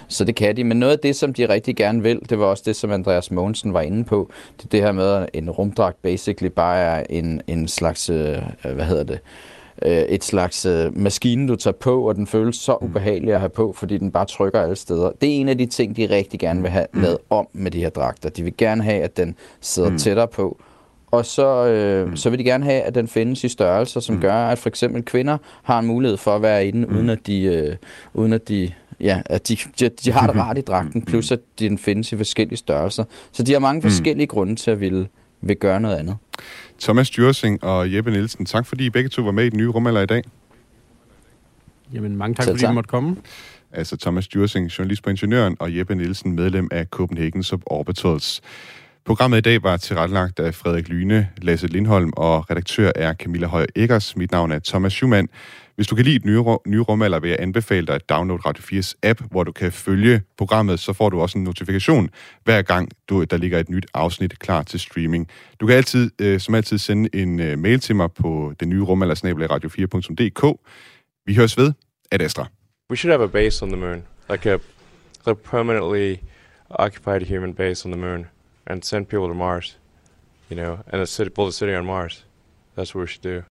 Så 0.08 0.24
det 0.24 0.34
kan 0.36 0.56
de, 0.56 0.64
men 0.64 0.76
noget 0.76 0.92
af 0.92 0.98
det, 0.98 1.16
som 1.16 1.34
de 1.34 1.48
rigtig 1.48 1.76
gerne 1.76 2.02
vil, 2.02 2.20
det 2.30 2.38
var 2.38 2.46
også 2.46 2.62
det, 2.66 2.76
som 2.76 2.90
Andreas 2.92 3.30
Mogensen 3.30 3.72
var 3.72 3.80
inde 3.80 4.04
på, 4.04 4.30
det 4.62 4.72
det 4.72 4.82
her 4.82 4.92
med, 4.92 5.12
at 5.12 5.28
en 5.32 5.50
rumdragt 5.50 6.02
basically 6.02 6.50
bare 6.50 6.78
er 6.78 7.04
en, 7.10 7.42
en 7.46 7.68
slags, 7.68 8.10
øh, 8.10 8.38
hvad 8.62 8.84
hedder 8.84 9.04
det, 9.04 9.14
øh, 9.14 9.18
et 9.86 10.24
slags 10.24 10.66
øh, 10.66 10.98
maskine, 10.98 11.48
du 11.48 11.56
tager 11.56 11.76
på, 11.80 12.08
og 12.08 12.14
den 12.14 12.26
føles 12.26 12.56
så 12.56 12.76
ubehagelig 12.80 13.34
at 13.34 13.40
have 13.40 13.48
på, 13.50 13.72
fordi 13.76 13.98
den 13.98 14.10
bare 14.10 14.24
trykker 14.26 14.60
alle 14.62 14.76
steder. 14.76 15.10
Det 15.20 15.28
er 15.28 15.32
en 15.40 15.48
af 15.48 15.58
de 15.58 15.66
ting, 15.66 15.96
de 15.96 16.06
rigtig 16.10 16.40
gerne 16.40 16.62
vil 16.62 16.70
have 16.70 16.86
lavet 16.94 17.18
om 17.30 17.46
med 17.52 17.70
de 17.70 17.78
her 17.80 17.90
dragter. 17.90 18.28
De 18.28 18.42
vil 18.42 18.54
gerne 18.58 18.82
have, 18.82 19.02
at 19.02 19.16
den 19.16 19.34
sidder 19.60 19.90
Mm. 19.90 19.98
tættere 19.98 20.28
på, 20.28 20.58
og 21.10 21.26
så, 21.26 21.66
øh, 21.66 22.16
så 22.16 22.30
vil 22.30 22.38
de 22.38 22.44
gerne 22.44 22.64
have, 22.64 22.80
at 22.82 22.94
den 22.94 23.08
findes 23.08 23.44
i 23.44 23.48
størrelser, 23.48 24.00
som 24.00 24.20
gør, 24.20 24.34
at 24.34 24.58
for 24.58 24.68
eksempel 24.68 25.02
kvinder 25.04 25.38
har 25.62 25.78
en 25.78 25.86
mulighed 25.86 26.16
for 26.16 26.36
at 26.36 26.42
være 26.42 26.66
i 26.66 26.70
den, 26.70 26.86
uden 26.86 27.10
at 27.10 27.26
de, 27.26 27.42
øh, 27.42 27.76
uden 28.14 28.32
at 28.32 28.48
de 28.48 28.72
Ja, 29.00 29.22
at 29.26 29.48
de, 29.48 29.56
de, 29.80 29.88
de 29.88 30.12
har 30.12 30.26
det 30.26 30.36
rart 30.44 30.58
i 30.58 30.60
dragten, 30.60 31.02
plus 31.02 31.32
at 31.32 31.40
den 31.58 31.78
findes 31.78 32.12
i 32.12 32.16
forskellige 32.16 32.56
størrelser. 32.58 33.04
Så 33.32 33.42
de 33.42 33.52
har 33.52 33.58
mange 33.58 33.82
forskellige 33.82 34.26
grunde 34.26 34.54
til 34.56 34.70
at 34.70 34.80
ville, 34.80 35.08
vil 35.40 35.56
gøre 35.56 35.80
noget 35.80 35.96
andet. 35.96 36.16
Thomas 36.80 37.10
Djursing 37.10 37.64
og 37.64 37.94
Jeppe 37.94 38.10
Nielsen, 38.10 38.46
tak 38.46 38.66
fordi 38.66 38.86
I 38.86 38.90
begge 38.90 39.08
to 39.08 39.22
var 39.22 39.32
med 39.32 39.44
i 39.44 39.48
den 39.48 39.58
nye 39.58 39.68
rumalder 39.68 40.00
i 40.00 40.06
dag. 40.06 40.22
Jamen, 41.92 42.16
mange 42.16 42.34
tak, 42.34 42.44
Selv 42.44 42.54
fordi 42.54 42.64
tak. 42.64 42.74
måtte 42.74 42.88
komme. 42.88 43.16
Altså 43.72 43.96
Thomas 43.96 44.28
Djursing, 44.28 44.66
journalist 44.66 45.02
på 45.02 45.10
Ingeniøren, 45.10 45.56
og 45.60 45.76
Jeppe 45.76 45.94
Nielsen, 45.94 46.36
medlem 46.36 46.68
af 46.70 46.86
Copenhagen 46.86 47.42
Suborbitals. 47.42 48.40
Programmet 49.04 49.38
i 49.38 49.40
dag 49.40 49.62
var 49.62 49.76
tilrettelagt 49.76 50.40
af 50.40 50.54
Frederik 50.54 50.88
Lyne, 50.88 51.28
Lasse 51.42 51.66
Lindholm 51.66 52.12
og 52.16 52.50
redaktør 52.50 52.92
er 52.96 53.14
Camilla 53.14 53.46
Høj 53.46 53.66
Eggers. 53.76 54.16
Mit 54.16 54.30
navn 54.32 54.52
er 54.52 54.58
Thomas 54.58 54.92
Schumann. 54.92 55.28
Hvis 55.78 55.86
du 55.86 55.94
kan 55.94 56.04
lide 56.04 56.18
den 56.18 56.30
nye, 56.30 56.58
nye 56.66 56.80
rumalder, 56.80 57.20
vil 57.20 57.30
jeg 57.30 57.40
anbefale 57.40 57.86
dig 57.86 57.94
at 57.94 58.08
downloade 58.08 58.42
Radio 58.46 58.62
4's 58.62 58.94
app, 59.02 59.22
hvor 59.30 59.44
du 59.44 59.52
kan 59.52 59.72
følge 59.72 60.22
programmet, 60.38 60.80
så 60.80 60.92
får 60.92 61.10
du 61.10 61.20
også 61.20 61.38
en 61.38 61.44
notifikation 61.44 62.08
hver 62.44 62.62
gang, 62.62 62.88
du, 63.08 63.24
der 63.24 63.36
ligger 63.36 63.58
et 63.58 63.68
nyt 63.68 63.86
afsnit 63.94 64.38
klar 64.38 64.62
til 64.62 64.80
streaming. 64.80 65.28
Du 65.60 65.66
kan 65.66 65.76
altid, 65.76 66.10
øh, 66.18 66.40
som 66.40 66.54
altid 66.54 66.78
sende 66.78 67.08
en 67.14 67.40
øh, 67.40 67.58
mail 67.58 67.80
til 67.80 67.96
mig 67.96 68.12
på 68.12 68.54
den 68.60 68.68
nye 68.68 68.82
rumalder 68.82 69.14
radio4.dk. 69.14 70.60
Vi 71.26 71.34
høres 71.34 71.58
ved. 71.58 71.72
Ad 72.10 72.20
Astra. 72.20 72.46
We 72.90 72.96
should 72.96 73.12
have 73.12 73.24
a 73.24 73.42
base 73.42 73.64
on 73.64 73.68
the 73.68 73.80
moon, 73.80 74.02
like 74.30 74.50
a, 74.50 74.58
a 75.26 75.34
permanently 75.34 76.16
occupied 76.70 77.22
human 77.22 77.54
base 77.54 77.88
on 77.88 77.92
the 77.92 78.00
moon, 78.00 78.26
and 78.66 78.82
send 78.82 79.06
people 79.06 79.28
to 79.28 79.34
Mars. 79.34 79.78
You 80.50 80.56
know, 80.56 80.78
and 80.92 81.02
a 81.02 81.06
city, 81.06 81.30
build 81.36 81.48
a 81.48 81.52
city 81.52 81.74
on 81.74 81.86
Mars. 81.86 82.24
That's 82.76 82.94
what 82.94 83.00
we 83.00 83.06
should 83.06 83.34
do. 83.34 83.42